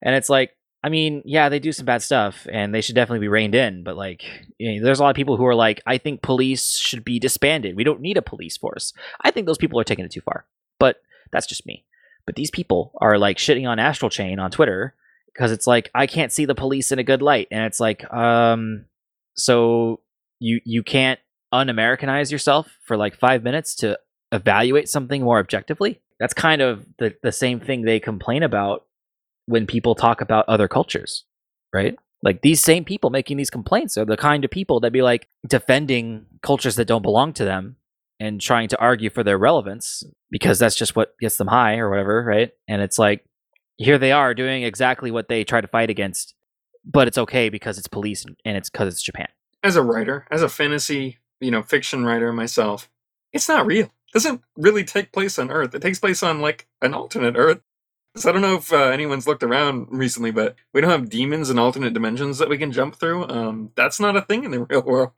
And 0.00 0.14
it's 0.14 0.28
like, 0.28 0.56
I 0.84 0.88
mean, 0.88 1.22
yeah, 1.24 1.48
they 1.48 1.60
do 1.60 1.72
some 1.72 1.86
bad 1.86 2.02
stuff 2.02 2.46
and 2.50 2.74
they 2.74 2.80
should 2.80 2.96
definitely 2.96 3.20
be 3.20 3.28
reined 3.28 3.54
in. 3.54 3.84
But 3.84 3.96
like, 3.96 4.24
you 4.58 4.74
know, 4.74 4.84
there's 4.84 4.98
a 4.98 5.02
lot 5.02 5.10
of 5.10 5.16
people 5.16 5.36
who 5.36 5.46
are 5.46 5.54
like, 5.54 5.80
I 5.86 5.98
think 5.98 6.22
police 6.22 6.76
should 6.76 7.04
be 7.04 7.20
disbanded. 7.20 7.76
We 7.76 7.84
don't 7.84 8.00
need 8.00 8.16
a 8.16 8.22
police 8.22 8.56
force. 8.56 8.92
I 9.20 9.30
think 9.30 9.46
those 9.46 9.58
people 9.58 9.78
are 9.78 9.84
taking 9.84 10.04
it 10.04 10.10
too 10.10 10.20
far. 10.20 10.44
But 10.80 11.00
that's 11.30 11.46
just 11.46 11.66
me. 11.66 11.84
But 12.26 12.34
these 12.34 12.50
people 12.50 12.92
are 13.00 13.16
like 13.16 13.36
shitting 13.36 13.68
on 13.68 13.78
Astral 13.78 14.10
Chain 14.10 14.40
on 14.40 14.50
Twitter 14.50 14.94
because 15.26 15.52
it's 15.52 15.66
like, 15.66 15.90
I 15.94 16.06
can't 16.06 16.32
see 16.32 16.44
the 16.44 16.54
police 16.54 16.90
in 16.90 16.98
a 16.98 17.04
good 17.04 17.22
light. 17.22 17.48
And 17.50 17.64
it's 17.64 17.80
like, 17.80 18.12
um, 18.12 18.86
so 19.34 20.00
you 20.40 20.60
you 20.64 20.82
can't 20.82 21.20
un-Americanize 21.52 22.32
yourself 22.32 22.66
for 22.84 22.96
like 22.96 23.16
five 23.16 23.42
minutes 23.42 23.74
to 23.76 23.98
evaluate 24.32 24.88
something 24.88 25.22
more 25.22 25.38
objectively. 25.38 26.00
That's 26.18 26.34
kind 26.34 26.62
of 26.62 26.86
the, 26.98 27.14
the 27.22 27.32
same 27.32 27.60
thing 27.60 27.82
they 27.82 28.00
complain 28.00 28.42
about 28.42 28.86
when 29.46 29.66
people 29.66 29.94
talk 29.94 30.20
about 30.20 30.48
other 30.48 30.68
cultures, 30.68 31.24
right? 31.72 31.96
Like 32.22 32.42
these 32.42 32.62
same 32.62 32.84
people 32.84 33.10
making 33.10 33.36
these 33.36 33.50
complaints 33.50 33.98
are 33.98 34.04
the 34.04 34.16
kind 34.16 34.44
of 34.44 34.50
people 34.50 34.80
that 34.80 34.92
be 34.92 35.02
like 35.02 35.28
defending 35.46 36.26
cultures 36.42 36.76
that 36.76 36.86
don't 36.86 37.02
belong 37.02 37.32
to 37.34 37.44
them 37.44 37.76
and 38.20 38.40
trying 38.40 38.68
to 38.68 38.78
argue 38.78 39.10
for 39.10 39.24
their 39.24 39.38
relevance 39.38 40.04
because 40.30 40.58
that's 40.58 40.76
just 40.76 40.94
what 40.94 41.18
gets 41.18 41.36
them 41.36 41.48
high 41.48 41.78
or 41.78 41.90
whatever, 41.90 42.22
right? 42.22 42.52
And 42.68 42.80
it's 42.80 42.98
like 42.98 43.24
here 43.76 43.98
they 43.98 44.12
are 44.12 44.34
doing 44.34 44.62
exactly 44.62 45.10
what 45.10 45.28
they 45.28 45.42
try 45.42 45.60
to 45.60 45.66
fight 45.66 45.90
against, 45.90 46.34
but 46.84 47.08
it's 47.08 47.18
okay 47.18 47.48
because 47.48 47.78
it's 47.78 47.88
police 47.88 48.24
and 48.44 48.56
it's 48.56 48.70
because 48.70 48.94
it's 48.94 49.02
Japan. 49.02 49.28
As 49.64 49.76
a 49.76 49.82
writer, 49.82 50.26
as 50.30 50.42
a 50.42 50.48
fantasy, 50.48 51.18
you 51.40 51.50
know, 51.50 51.62
fiction 51.62 52.04
writer 52.04 52.32
myself, 52.32 52.88
it's 53.32 53.48
not 53.48 53.66
real. 53.66 53.86
It 53.86 54.12
doesn't 54.12 54.42
really 54.56 54.84
take 54.84 55.12
place 55.12 55.38
on 55.38 55.50
Earth. 55.50 55.74
It 55.74 55.82
takes 55.82 55.98
place 55.98 56.22
on 56.22 56.40
like 56.40 56.68
an 56.80 56.94
alternate 56.94 57.34
Earth. 57.36 57.60
So 58.16 58.28
I 58.28 58.32
don't 58.32 58.42
know 58.42 58.56
if 58.56 58.72
uh, 58.72 58.76
anyone's 58.76 59.26
looked 59.26 59.42
around 59.42 59.86
recently, 59.90 60.30
but 60.30 60.56
we 60.74 60.80
don't 60.80 60.90
have 60.90 61.08
demons 61.08 61.48
and 61.48 61.58
alternate 61.58 61.94
dimensions 61.94 62.38
that 62.38 62.48
we 62.48 62.58
can 62.58 62.70
jump 62.70 62.96
through. 62.96 63.26
Um, 63.28 63.70
that's 63.74 63.98
not 63.98 64.16
a 64.16 64.20
thing 64.20 64.44
in 64.44 64.50
the 64.50 64.64
real 64.70 64.82
world. 64.82 65.10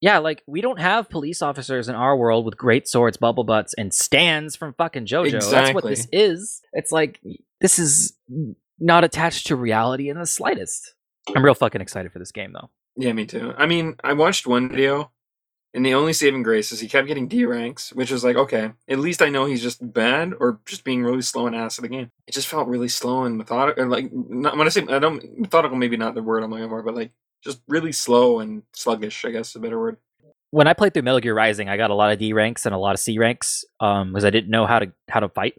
Yeah, 0.00 0.18
like 0.18 0.42
we 0.46 0.60
don't 0.60 0.78
have 0.78 1.10
police 1.10 1.42
officers 1.42 1.88
in 1.88 1.94
our 1.94 2.16
world 2.16 2.44
with 2.44 2.56
great 2.56 2.86
swords, 2.86 3.16
bubble 3.16 3.44
butts, 3.44 3.74
and 3.74 3.92
stands 3.92 4.54
from 4.54 4.74
fucking 4.74 5.06
JoJo. 5.06 5.50
That's 5.50 5.74
what 5.74 5.84
this 5.84 6.06
is. 6.12 6.62
It's 6.72 6.92
like 6.92 7.20
this 7.60 7.78
is 7.78 8.16
not 8.78 9.02
attached 9.02 9.48
to 9.48 9.56
reality 9.56 10.08
in 10.08 10.18
the 10.18 10.26
slightest. 10.26 10.94
I'm 11.34 11.44
real 11.44 11.54
fucking 11.54 11.80
excited 11.80 12.12
for 12.12 12.20
this 12.20 12.30
game 12.30 12.52
though. 12.52 12.70
Yeah, 12.96 13.12
me 13.12 13.26
too. 13.26 13.54
I 13.56 13.66
mean, 13.66 13.96
I 14.04 14.12
watched 14.12 14.46
one 14.46 14.68
video, 14.68 15.10
and 15.78 15.86
the 15.86 15.94
only 15.94 16.12
saving 16.12 16.42
grace 16.42 16.72
is 16.72 16.80
he 16.80 16.88
kept 16.88 17.06
getting 17.06 17.28
D 17.28 17.44
ranks, 17.44 17.92
which 17.92 18.10
is 18.10 18.24
like, 18.24 18.34
okay, 18.34 18.72
at 18.88 18.98
least 18.98 19.22
I 19.22 19.28
know 19.28 19.44
he's 19.44 19.62
just 19.62 19.92
bad 19.92 20.34
or 20.40 20.58
just 20.66 20.82
being 20.82 21.04
really 21.04 21.22
slow 21.22 21.46
and 21.46 21.54
ass 21.54 21.78
at 21.78 21.82
the 21.82 21.88
game. 21.88 22.10
It 22.26 22.34
just 22.34 22.48
felt 22.48 22.66
really 22.66 22.88
slow 22.88 23.22
and 23.22 23.38
methodical. 23.38 23.86
Like, 23.86 24.12
not, 24.12 24.56
when 24.56 24.66
I 24.66 24.70
say 24.70 24.82
I 24.88 24.98
don't 24.98 25.38
methodical, 25.38 25.76
maybe 25.76 25.96
not 25.96 26.16
the 26.16 26.22
word 26.24 26.42
I'm 26.42 26.50
looking 26.50 26.68
for, 26.68 26.82
but 26.82 26.96
like 26.96 27.12
just 27.44 27.60
really 27.68 27.92
slow 27.92 28.40
and 28.40 28.64
sluggish. 28.72 29.24
I 29.24 29.30
guess 29.30 29.50
is 29.50 29.54
a 29.54 29.60
better 29.60 29.78
word. 29.78 29.98
When 30.50 30.66
I 30.66 30.72
played 30.72 30.94
through 30.94 31.04
Metal 31.04 31.20
Gear 31.20 31.34
Rising, 31.36 31.68
I 31.68 31.76
got 31.76 31.90
a 31.90 31.94
lot 31.94 32.10
of 32.10 32.18
D 32.18 32.32
ranks 32.32 32.66
and 32.66 32.74
a 32.74 32.78
lot 32.78 32.94
of 32.94 32.98
C 32.98 33.16
ranks 33.16 33.64
um 33.78 34.10
because 34.10 34.24
I 34.24 34.30
didn't 34.30 34.50
know 34.50 34.66
how 34.66 34.80
to 34.80 34.90
how 35.08 35.20
to 35.20 35.28
fight 35.28 35.54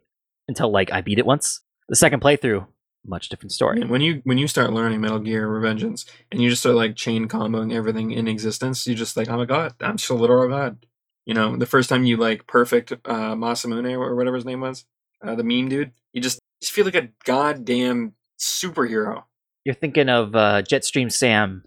until 0.49 0.69
like 0.69 0.91
I 0.91 0.99
beat 0.99 1.19
it 1.19 1.25
once. 1.25 1.61
The 1.87 1.95
second 1.95 2.21
playthrough, 2.21 2.67
much 3.05 3.29
different 3.29 3.51
story. 3.51 3.81
And 3.81 3.89
when 3.89 4.01
you 4.01 4.21
when 4.23 4.37
you 4.37 4.47
start 4.47 4.73
learning 4.73 5.01
Metal 5.01 5.19
Gear 5.19 5.47
Revengeance 5.47 6.05
and 6.31 6.41
you 6.41 6.49
just 6.49 6.61
start 6.61 6.75
like 6.75 6.95
chain 6.95 7.27
comboing 7.27 7.73
everything 7.73 8.11
in 8.11 8.27
existence, 8.27 8.85
you 8.87 8.95
just 8.95 9.17
like, 9.17 9.29
oh 9.29 9.37
my 9.37 9.45
god, 9.45 9.73
I'm 9.81 9.97
just 9.97 10.09
a 10.09 10.15
literal 10.15 10.47
god. 10.49 10.85
You 11.25 11.33
know, 11.33 11.55
the 11.55 11.65
first 11.65 11.89
time 11.89 12.05
you 12.05 12.17
like 12.17 12.47
perfect 12.47 12.91
uh, 12.91 13.35
Masamune 13.35 13.93
or 13.97 14.15
whatever 14.15 14.35
his 14.35 14.45
name 14.45 14.61
was, 14.61 14.85
uh, 15.23 15.35
the 15.35 15.43
meme 15.43 15.69
dude, 15.69 15.91
you 16.11 16.21
just, 16.21 16.39
just 16.59 16.73
feel 16.73 16.85
like 16.85 16.95
a 16.95 17.09
goddamn 17.23 18.13
superhero. 18.39 19.23
You're 19.63 19.75
thinking 19.75 20.09
of 20.09 20.35
uh, 20.35 20.63
Jetstream 20.63 21.11
Sam. 21.11 21.63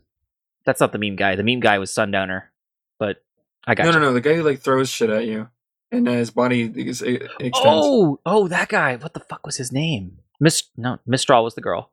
That's 0.65 0.81
not 0.81 0.93
the 0.93 0.99
meme 0.99 1.17
guy. 1.17 1.37
The 1.37 1.45
meme 1.45 1.61
guy 1.61 1.79
was 1.79 1.93
Sundowner, 1.93 2.51
but 2.99 3.23
I 3.67 3.75
got 3.75 3.85
No, 3.85 3.91
you. 3.91 3.99
no, 3.99 4.01
no, 4.07 4.13
the 4.13 4.21
guy 4.21 4.35
who 4.35 4.43
like 4.43 4.61
throws 4.61 4.89
shit 4.89 5.11
at 5.11 5.27
you 5.27 5.49
and 5.93 6.09
uh, 6.09 6.13
his 6.13 6.31
body 6.31 6.63
is, 6.63 7.03
extends. 7.03 7.53
Oh, 7.63 8.19
oh, 8.27 8.49
that 8.49 8.69
guy. 8.69 8.97
What 8.97 9.15
the 9.15 9.21
fuck 9.21 9.47
was 9.47 9.59
his 9.59 9.71
name? 9.71 10.19
Miss 10.43 10.65
no, 10.77 10.99
Mistral 11.07 11.45
was 11.45 11.55
the 11.55 11.61
girl. 11.61 11.93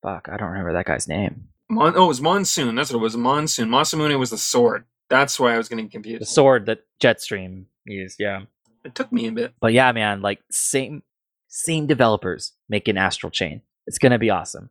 Fuck, 0.00 0.28
I 0.30 0.36
don't 0.36 0.50
remember 0.50 0.72
that 0.72 0.86
guy's 0.86 1.08
name. 1.08 1.48
Mon- 1.68 1.94
oh, 1.96 2.04
it 2.04 2.08
was 2.08 2.20
Monsoon. 2.20 2.76
That's 2.76 2.92
what 2.92 3.00
it 3.00 3.02
was. 3.02 3.16
Monsoon. 3.16 3.68
Masamune 3.68 4.16
was 4.16 4.30
the 4.30 4.38
sword. 4.38 4.84
That's 5.08 5.40
why 5.40 5.54
I 5.54 5.58
was 5.58 5.68
getting 5.68 5.88
confused. 5.88 6.22
The 6.22 6.26
sword 6.26 6.66
that 6.66 6.84
Jetstream 7.02 7.64
used, 7.84 8.20
yeah. 8.20 8.42
It 8.84 8.94
took 8.94 9.10
me 9.10 9.26
a 9.26 9.32
bit. 9.32 9.54
But 9.60 9.72
yeah, 9.72 9.90
man, 9.90 10.22
like 10.22 10.40
same 10.52 11.02
same 11.48 11.88
developers 11.88 12.52
making 12.68 12.96
Astral 12.96 13.32
Chain. 13.32 13.60
It's 13.88 13.98
gonna 13.98 14.20
be 14.20 14.30
awesome. 14.30 14.70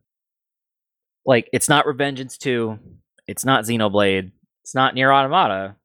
Like 1.25 1.49
it's 1.51 1.67
not 1.67 1.85
Revengeance 1.85 2.37
2, 2.37 2.79
it's 3.27 3.43
not 3.43 3.65
Xenoblade, 3.65 4.31
it's 4.63 4.73
not 4.73 4.95
NieR: 4.95 5.13
Automata. 5.13 5.75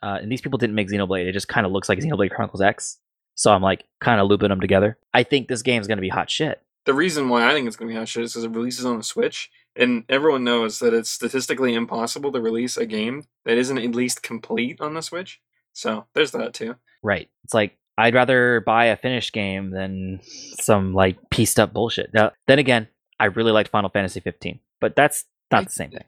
Uh, 0.00 0.18
and 0.22 0.30
these 0.30 0.40
people 0.40 0.58
didn't 0.58 0.76
make 0.76 0.88
Xenoblade. 0.88 1.26
It 1.26 1.32
just 1.32 1.48
kind 1.48 1.66
of 1.66 1.72
looks 1.72 1.88
like 1.88 1.98
Xenoblade 1.98 2.30
Chronicles 2.30 2.60
X. 2.60 2.98
So 3.34 3.52
I'm 3.52 3.62
like 3.62 3.84
kind 4.00 4.20
of 4.20 4.28
looping 4.28 4.50
them 4.50 4.60
together. 4.60 4.96
I 5.12 5.24
think 5.24 5.48
this 5.48 5.62
game's 5.62 5.88
gonna 5.88 6.00
be 6.00 6.08
hot 6.08 6.30
shit. 6.30 6.62
The 6.88 6.94
reason 6.94 7.28
why 7.28 7.46
I 7.46 7.52
think 7.52 7.66
it's 7.66 7.76
going 7.76 7.90
to 7.90 7.92
be 7.92 7.98
hot 7.98 8.08
shit 8.08 8.24
is 8.24 8.32
because 8.32 8.44
it 8.44 8.50
releases 8.50 8.86
on 8.86 8.96
the 8.96 9.04
Switch, 9.04 9.50
and 9.76 10.04
everyone 10.08 10.42
knows 10.42 10.78
that 10.78 10.94
it's 10.94 11.10
statistically 11.10 11.74
impossible 11.74 12.32
to 12.32 12.40
release 12.40 12.78
a 12.78 12.86
game 12.86 13.24
that 13.44 13.58
isn't 13.58 13.76
at 13.76 13.94
least 13.94 14.22
complete 14.22 14.80
on 14.80 14.94
the 14.94 15.02
Switch. 15.02 15.38
So 15.74 16.06
there's 16.14 16.30
that 16.30 16.54
too. 16.54 16.76
Right. 17.02 17.28
It's 17.44 17.52
like 17.52 17.76
I'd 17.98 18.14
rather 18.14 18.62
buy 18.62 18.86
a 18.86 18.96
finished 18.96 19.34
game 19.34 19.70
than 19.70 20.20
some 20.22 20.94
like 20.94 21.18
pieced 21.28 21.60
up 21.60 21.74
bullshit. 21.74 22.14
Now, 22.14 22.32
then 22.46 22.58
again, 22.58 22.88
I 23.20 23.26
really 23.26 23.52
liked 23.52 23.68
Final 23.70 23.90
Fantasy 23.90 24.20
15, 24.20 24.58
but 24.80 24.96
that's 24.96 25.26
not 25.52 25.66
the 25.66 25.70
same 25.70 25.90
thing. 25.90 26.04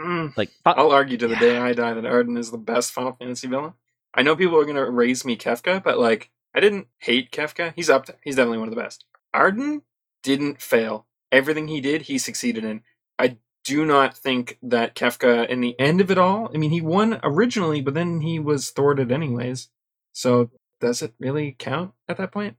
Mm, 0.00 0.36
Like, 0.36 0.50
I'll 0.66 0.90
argue 0.90 1.16
to 1.16 1.28
the 1.28 1.36
day 1.36 1.58
I 1.58 1.74
die 1.74 1.94
that 1.94 2.02
Ardyn 2.02 2.36
is 2.36 2.50
the 2.50 2.58
best 2.58 2.90
Final 2.90 3.12
Fantasy 3.12 3.46
villain. 3.46 3.74
I 4.12 4.22
know 4.22 4.34
people 4.34 4.58
are 4.58 4.64
going 4.64 4.74
to 4.74 4.90
raise 4.90 5.24
me 5.24 5.36
Kefka, 5.36 5.80
but 5.80 5.96
like 5.96 6.32
I 6.52 6.58
didn't 6.58 6.88
hate 6.98 7.30
Kefka. 7.30 7.72
He's 7.76 7.88
up 7.88 8.06
there. 8.06 8.16
He's 8.24 8.34
definitely 8.34 8.58
one 8.58 8.66
of 8.68 8.74
the 8.74 8.82
best. 8.82 9.04
Ardyn 9.32 9.82
didn't 10.24 10.60
fail. 10.60 11.06
Everything 11.30 11.68
he 11.68 11.80
did, 11.80 12.02
he 12.02 12.18
succeeded 12.18 12.64
in. 12.64 12.82
I 13.18 13.36
do 13.64 13.84
not 13.86 14.16
think 14.16 14.58
that 14.62 14.96
Kefka, 14.96 15.48
in 15.48 15.60
the 15.60 15.78
end 15.78 16.00
of 16.00 16.10
it 16.10 16.18
all, 16.18 16.50
I 16.52 16.58
mean, 16.58 16.70
he 16.72 16.80
won 16.80 17.20
originally, 17.22 17.80
but 17.80 17.94
then 17.94 18.20
he 18.22 18.38
was 18.40 18.70
thwarted 18.70 19.12
anyways. 19.12 19.68
So 20.12 20.50
does 20.80 21.00
it 21.02 21.14
really 21.20 21.54
count 21.58 21.92
at 22.08 22.16
that 22.16 22.32
point? 22.32 22.56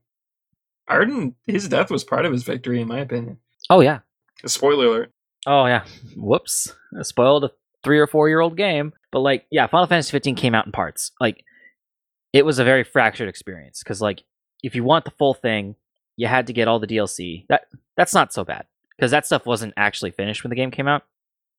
Ardyn, 0.90 1.34
his 1.46 1.68
death 1.68 1.90
was 1.90 2.04
part 2.04 2.24
of 2.24 2.32
his 2.32 2.44
victory, 2.44 2.80
in 2.80 2.88
my 2.88 3.00
opinion. 3.00 3.38
oh 3.70 3.80
yeah, 3.80 4.00
A 4.44 4.48
spoiler 4.48 4.86
alert. 4.86 5.12
oh 5.46 5.66
yeah. 5.66 5.84
Whoops, 6.16 6.74
I 6.98 7.02
spoiled 7.02 7.44
a 7.44 7.50
three 7.82 7.98
or 7.98 8.06
four 8.06 8.28
year 8.28 8.40
old 8.40 8.56
game. 8.56 8.92
But 9.12 9.20
like, 9.20 9.46
yeah, 9.50 9.66
Final 9.66 9.86
Fantasy 9.86 10.10
15 10.12 10.34
came 10.36 10.54
out 10.54 10.66
in 10.66 10.72
parts. 10.72 11.12
Like, 11.20 11.44
it 12.32 12.44
was 12.44 12.58
a 12.58 12.64
very 12.64 12.84
fractured 12.84 13.28
experience 13.28 13.82
because 13.82 14.00
like, 14.00 14.22
if 14.62 14.74
you 14.74 14.84
want 14.84 15.04
the 15.04 15.10
full 15.12 15.34
thing, 15.34 15.74
you 16.16 16.26
had 16.26 16.46
to 16.46 16.52
get 16.52 16.68
all 16.68 16.78
the 16.78 16.86
DLC. 16.86 17.46
That 17.48 17.62
that's 17.96 18.14
not 18.14 18.32
so 18.32 18.44
bad 18.44 18.66
because 18.96 19.10
that 19.10 19.26
stuff 19.26 19.46
wasn't 19.46 19.74
actually 19.76 20.10
finished 20.10 20.42
when 20.42 20.50
the 20.50 20.56
game 20.56 20.70
came 20.70 20.88
out. 20.88 21.02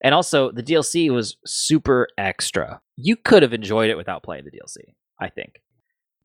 And 0.02 0.14
also, 0.14 0.52
the 0.52 0.64
DLC 0.64 1.10
was 1.12 1.38
super 1.46 2.08
extra. 2.18 2.82
You 2.98 3.16
could 3.16 3.42
have 3.42 3.54
enjoyed 3.54 3.90
it 3.90 3.98
without 3.98 4.24
playing 4.24 4.46
the 4.46 4.52
DLC, 4.52 4.94
I 5.20 5.30
think. 5.30 5.62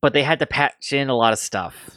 But 0.02 0.12
they 0.12 0.22
had 0.22 0.40
to 0.40 0.46
patch 0.46 0.92
in 0.92 1.08
a 1.08 1.16
lot 1.16 1.32
of 1.32 1.38
stuff. 1.38 1.90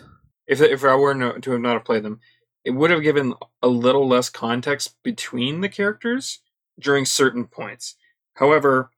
if 0.47 0.61
if 0.61 0.83
I 0.83 0.95
were 0.95 1.13
no, 1.13 1.37
to 1.37 1.51
have 1.51 1.61
not 1.61 1.73
have 1.73 1.85
played 1.85 2.03
them, 2.03 2.19
it 2.63 2.71
would 2.71 2.91
have 2.91 3.03
given 3.03 3.33
a 3.61 3.67
little 3.67 4.07
less 4.07 4.29
context 4.29 4.95
between 5.03 5.61
the 5.61 5.69
characters 5.69 6.39
during 6.79 7.05
certain 7.05 7.45
points. 7.45 7.95
However, 8.35 8.91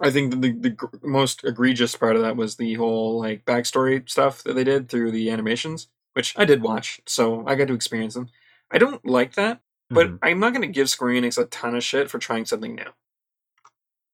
I 0.00 0.10
think 0.10 0.30
that 0.30 0.40
the, 0.40 0.52
the 0.52 1.06
most 1.06 1.44
egregious 1.44 1.96
part 1.96 2.16
of 2.16 2.22
that 2.22 2.36
was 2.36 2.56
the 2.56 2.74
whole 2.74 3.20
like 3.20 3.44
backstory 3.44 4.08
stuff 4.08 4.42
that 4.42 4.54
they 4.54 4.64
did 4.64 4.88
through 4.88 5.12
the 5.12 5.30
animations, 5.30 5.88
which 6.14 6.34
I 6.38 6.44
did 6.44 6.62
watch, 6.62 7.00
so 7.06 7.46
I 7.46 7.54
got 7.54 7.68
to 7.68 7.74
experience 7.74 8.14
them. 8.14 8.28
I 8.70 8.78
don't 8.78 9.04
like 9.06 9.34
that, 9.34 9.60
but 9.90 10.06
Mhm. 10.08 10.18
I'm 10.22 10.40
not 10.40 10.50
going 10.54 10.62
to 10.66 10.72
give 10.72 10.88
Square 10.90 11.12
Enix 11.14 11.36
a 11.38 11.44
ton 11.46 11.76
of 11.76 11.84
shit 11.84 12.10
for 12.10 12.18
trying 12.18 12.44
something 12.46 12.74
new. 12.74 12.90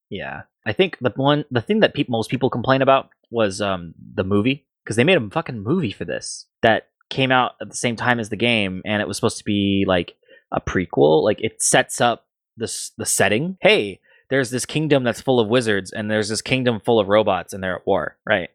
yeah, 0.08 0.42
I 0.66 0.72
think 0.72 0.98
the 1.00 1.12
one, 1.16 1.44
the 1.50 1.60
thing 1.60 1.80
that 1.80 1.94
peop 1.94 2.08
most 2.08 2.30
people 2.30 2.50
complain 2.50 2.82
about 2.82 3.10
was 3.30 3.60
um 3.60 3.94
the 4.14 4.24
movie 4.24 4.66
because 4.84 4.96
they 4.96 5.04
made 5.04 5.16
a 5.18 5.30
fucking 5.30 5.62
movie 5.62 5.92
for 5.92 6.04
this 6.04 6.46
that 6.62 6.88
came 7.10 7.30
out 7.32 7.52
at 7.60 7.68
the 7.68 7.76
same 7.76 7.96
time 7.96 8.18
as 8.20 8.28
the 8.28 8.36
game, 8.36 8.82
and 8.84 9.00
it 9.00 9.08
was 9.08 9.16
supposed 9.16 9.38
to 9.38 9.44
be 9.44 9.84
like 9.86 10.16
a 10.52 10.60
prequel. 10.60 11.22
Like 11.22 11.40
it 11.40 11.62
sets 11.62 12.00
up 12.00 12.26
this 12.56 12.90
the 12.98 13.06
setting. 13.06 13.56
Hey, 13.60 14.00
there's 14.30 14.50
this 14.50 14.66
kingdom 14.66 15.04
that's 15.04 15.20
full 15.20 15.38
of 15.40 15.48
wizards, 15.48 15.92
and 15.92 16.10
there's 16.10 16.28
this 16.28 16.42
kingdom 16.42 16.80
full 16.84 16.98
of 17.00 17.08
robots, 17.08 17.52
and 17.52 17.62
they're 17.62 17.76
at 17.76 17.86
war. 17.86 18.16
Right? 18.26 18.50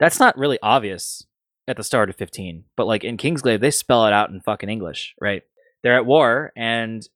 That's 0.00 0.20
not 0.20 0.36
really 0.38 0.58
obvious 0.62 1.26
at 1.68 1.76
the 1.76 1.84
start 1.84 2.10
of 2.10 2.16
15, 2.16 2.64
but 2.76 2.86
like 2.86 3.04
in 3.04 3.16
Kingsglaive, 3.16 3.60
they 3.60 3.70
spell 3.70 4.06
it 4.06 4.12
out 4.12 4.30
in 4.30 4.40
fucking 4.40 4.68
English. 4.68 5.14
Right? 5.20 5.42
They're 5.82 5.96
at 5.96 6.06
war, 6.06 6.52
and 6.56 7.06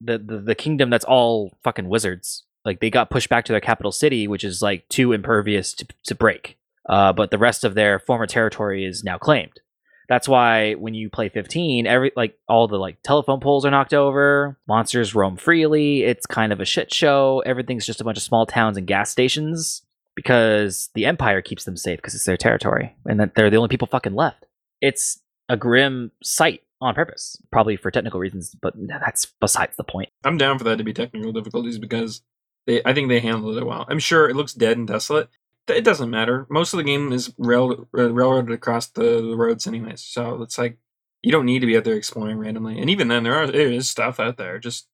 the, 0.00 0.18
the 0.18 0.38
the 0.38 0.54
kingdom 0.54 0.90
that's 0.90 1.04
all 1.04 1.56
fucking 1.64 1.88
wizards 1.88 2.44
like 2.64 2.80
they 2.80 2.90
got 2.90 3.10
pushed 3.10 3.28
back 3.28 3.44
to 3.46 3.52
their 3.52 3.60
capital 3.60 3.92
city, 3.92 4.28
which 4.28 4.44
is 4.44 4.62
like 4.62 4.88
too 4.88 5.12
impervious 5.12 5.74
to, 5.74 5.86
to 6.04 6.14
break. 6.14 6.58
Uh, 6.88 7.12
but 7.12 7.30
the 7.30 7.38
rest 7.38 7.64
of 7.64 7.74
their 7.74 7.98
former 7.98 8.26
territory 8.26 8.84
is 8.84 9.04
now 9.04 9.18
claimed. 9.18 9.60
That's 10.08 10.28
why 10.28 10.74
when 10.74 10.94
you 10.94 11.08
play 11.08 11.28
15, 11.28 11.86
every 11.86 12.12
like 12.16 12.36
all 12.48 12.68
the 12.68 12.76
like 12.76 12.98
telephone 13.02 13.40
poles 13.40 13.64
are 13.64 13.70
knocked 13.70 13.94
over, 13.94 14.58
monsters 14.68 15.14
roam 15.14 15.36
freely. 15.36 16.02
It's 16.02 16.26
kind 16.26 16.52
of 16.52 16.60
a 16.60 16.64
shit 16.64 16.92
show. 16.92 17.42
Everything's 17.46 17.86
just 17.86 18.00
a 18.00 18.04
bunch 18.04 18.18
of 18.18 18.22
small 18.22 18.46
towns 18.46 18.76
and 18.76 18.86
gas 18.86 19.10
stations 19.10 19.82
because 20.14 20.90
the 20.94 21.06
Empire 21.06 21.40
keeps 21.40 21.64
them 21.64 21.76
safe 21.76 21.98
because 21.98 22.14
it's 22.14 22.24
their 22.24 22.36
territory 22.36 22.94
and 23.06 23.18
that 23.20 23.34
they're 23.34 23.50
the 23.50 23.56
only 23.56 23.68
people 23.68 23.88
fucking 23.88 24.14
left. 24.14 24.46
It's 24.80 25.20
a 25.48 25.56
grim 25.56 26.12
sight 26.22 26.62
on 26.80 26.94
purpose, 26.94 27.40
probably 27.52 27.76
for 27.76 27.90
technical 27.90 28.20
reasons, 28.20 28.54
but 28.60 28.74
that's 28.88 29.26
besides 29.40 29.76
the 29.76 29.84
point. 29.84 30.10
I'm 30.24 30.36
down 30.36 30.58
for 30.58 30.64
that 30.64 30.78
to 30.78 30.84
be 30.84 30.92
technical 30.92 31.32
difficulties 31.32 31.78
because 31.78 32.22
they, 32.66 32.82
I 32.84 32.92
think 32.92 33.08
they 33.08 33.20
handled 33.20 33.56
it 33.56 33.66
well. 33.66 33.86
I'm 33.88 33.98
sure 33.98 34.28
it 34.28 34.36
looks 34.36 34.52
dead 34.52 34.76
and 34.76 34.86
desolate. 34.86 35.28
It 35.68 35.84
doesn't 35.84 36.10
matter. 36.10 36.46
Most 36.50 36.72
of 36.72 36.78
the 36.78 36.84
game 36.84 37.12
is 37.12 37.32
rail, 37.38 37.88
uh, 37.96 38.12
railroaded 38.12 38.52
across 38.52 38.88
the, 38.88 39.02
the 39.02 39.36
roads, 39.36 39.66
anyways. 39.66 40.02
So 40.02 40.42
it's 40.42 40.58
like 40.58 40.78
you 41.22 41.30
don't 41.30 41.46
need 41.46 41.60
to 41.60 41.66
be 41.66 41.76
out 41.76 41.84
there 41.84 41.94
exploring 41.94 42.38
randomly. 42.38 42.80
And 42.80 42.90
even 42.90 43.06
then, 43.08 43.22
there 43.22 43.34
are 43.34 43.46
there 43.46 43.70
is 43.70 43.88
stuff 43.88 44.18
out 44.18 44.36
there, 44.38 44.58
just 44.58 44.88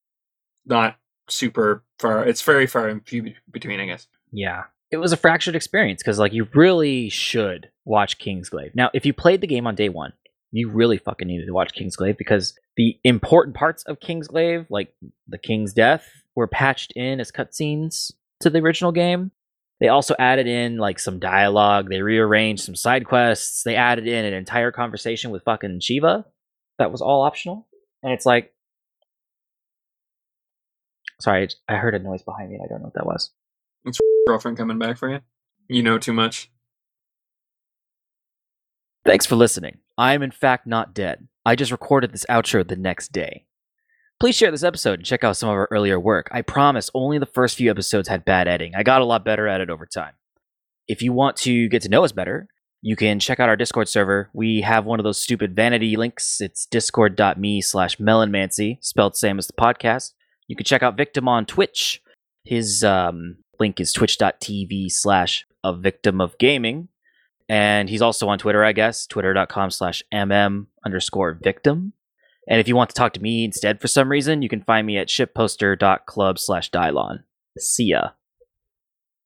not 0.66 0.98
super 1.28 1.84
far. 1.98 2.26
It's 2.26 2.42
very 2.42 2.66
far 2.66 2.88
in 2.88 3.00
few 3.00 3.34
between, 3.50 3.80
I 3.80 3.86
guess. 3.86 4.06
Yeah. 4.30 4.64
It 4.90 4.96
was 4.96 5.12
a 5.12 5.16
fractured 5.16 5.54
experience 5.54 6.02
because, 6.02 6.18
like, 6.18 6.32
you 6.32 6.48
really 6.54 7.10
should 7.10 7.70
watch 7.84 8.18
Kingsglaive. 8.18 8.74
Now, 8.74 8.90
if 8.94 9.04
you 9.04 9.12
played 9.12 9.40
the 9.40 9.46
game 9.46 9.66
on 9.66 9.74
day 9.74 9.88
one, 9.88 10.12
you 10.50 10.70
really 10.70 10.96
fucking 10.96 11.28
needed 11.28 11.46
to 11.46 11.52
watch 11.52 11.74
Kingsglaive 11.74 12.16
because 12.16 12.58
the 12.76 12.98
important 13.04 13.54
parts 13.54 13.82
of 13.84 14.00
Kingsglaive, 14.00 14.66
like 14.70 14.94
the 15.26 15.36
king's 15.38 15.74
death, 15.74 16.08
were 16.34 16.46
patched 16.46 16.92
in 16.92 17.20
as 17.20 17.30
cutscenes 17.30 18.12
to 18.40 18.48
the 18.48 18.60
original 18.60 18.92
game. 18.92 19.30
They 19.80 19.88
also 19.88 20.14
added 20.18 20.46
in 20.46 20.78
like 20.78 20.98
some 20.98 21.18
dialogue. 21.18 21.88
They 21.88 22.00
rearranged 22.00 22.64
some 22.64 22.74
side 22.74 23.04
quests. 23.04 23.62
They 23.62 23.76
added 23.76 24.08
in 24.08 24.24
an 24.24 24.32
entire 24.32 24.72
conversation 24.72 25.30
with 25.30 25.44
fucking 25.44 25.80
Shiva. 25.80 26.24
That 26.78 26.90
was 26.90 27.02
all 27.02 27.22
optional. 27.22 27.66
And 28.02 28.12
it's 28.12 28.26
like, 28.26 28.54
sorry, 31.20 31.48
I 31.68 31.74
heard 31.74 31.94
a 31.94 31.98
noise 31.98 32.22
behind 32.22 32.50
me. 32.50 32.58
I 32.62 32.66
don't 32.68 32.80
know 32.80 32.86
what 32.86 32.94
that 32.94 33.06
was. 33.06 33.30
It's 33.84 33.98
girlfriend 34.26 34.56
coming 34.58 34.78
back 34.78 34.98
for 34.98 35.10
you. 35.10 35.20
You 35.68 35.82
know 35.82 35.98
too 35.98 36.12
much. 36.12 36.50
Thanks 39.04 39.26
for 39.26 39.36
listening. 39.36 39.78
I 39.96 40.14
am 40.14 40.22
in 40.22 40.30
fact 40.30 40.66
not 40.66 40.94
dead. 40.94 41.28
I 41.44 41.56
just 41.56 41.72
recorded 41.72 42.12
this 42.12 42.26
outro 42.28 42.66
the 42.66 42.76
next 42.76 43.12
day. 43.12 43.46
Please 44.20 44.36
share 44.36 44.50
this 44.50 44.64
episode 44.64 44.98
and 44.98 45.06
check 45.06 45.22
out 45.24 45.36
some 45.36 45.48
of 45.48 45.54
our 45.54 45.68
earlier 45.70 45.98
work. 45.98 46.28
I 46.32 46.42
promise 46.42 46.90
only 46.92 47.18
the 47.18 47.26
first 47.26 47.56
few 47.56 47.70
episodes 47.70 48.08
had 48.08 48.24
bad 48.24 48.48
editing. 48.48 48.74
I 48.74 48.82
got 48.82 49.00
a 49.00 49.04
lot 49.04 49.24
better 49.24 49.46
at 49.46 49.60
it 49.60 49.70
over 49.70 49.86
time. 49.86 50.14
If 50.88 51.02
you 51.02 51.12
want 51.12 51.36
to 51.38 51.68
get 51.68 51.82
to 51.82 51.88
know 51.88 52.04
us 52.04 52.12
better, 52.12 52.48
you 52.80 52.96
can 52.96 53.20
check 53.20 53.40
out 53.40 53.48
our 53.48 53.56
Discord 53.56 53.88
server. 53.88 54.30
We 54.32 54.60
have 54.60 54.84
one 54.84 55.00
of 55.00 55.04
those 55.04 55.22
stupid 55.22 55.54
vanity 55.54 55.96
links. 55.96 56.40
It's 56.40 56.66
discord.me 56.66 57.60
slash 57.60 57.96
melonmancy, 57.96 58.78
spelled 58.84 59.16
same 59.16 59.38
as 59.38 59.46
the 59.46 59.52
podcast. 59.52 60.12
You 60.48 60.56
can 60.56 60.64
check 60.64 60.82
out 60.82 60.96
Victim 60.96 61.28
on 61.28 61.46
Twitch. 61.46 62.02
His 62.44 62.82
um, 62.84 63.38
link 63.60 63.80
is 63.80 63.92
twitch.tv 63.92 64.90
slash 64.90 65.46
a 65.64 65.74
victim 65.74 66.20
of 66.20 66.36
gaming. 66.38 66.88
And 67.48 67.88
he's 67.88 68.02
also 68.02 68.28
on 68.28 68.38
Twitter, 68.38 68.64
I 68.64 68.72
guess, 68.72 69.06
twitter.com 69.06 69.70
slash 69.70 70.02
mm 70.12 70.66
underscore 70.84 71.38
victim. 71.42 71.92
And 72.48 72.60
if 72.60 72.68
you 72.68 72.76
want 72.76 72.90
to 72.90 72.94
talk 72.94 73.12
to 73.14 73.22
me 73.22 73.44
instead 73.44 73.80
for 73.80 73.88
some 73.88 74.10
reason, 74.10 74.42
you 74.42 74.48
can 74.48 74.62
find 74.62 74.86
me 74.86 74.96
at 74.96 75.08
shipposter.club 75.08 76.38
slash 76.38 76.70
Dylon. 76.70 77.24
See 77.58 77.86
ya. 77.86 78.10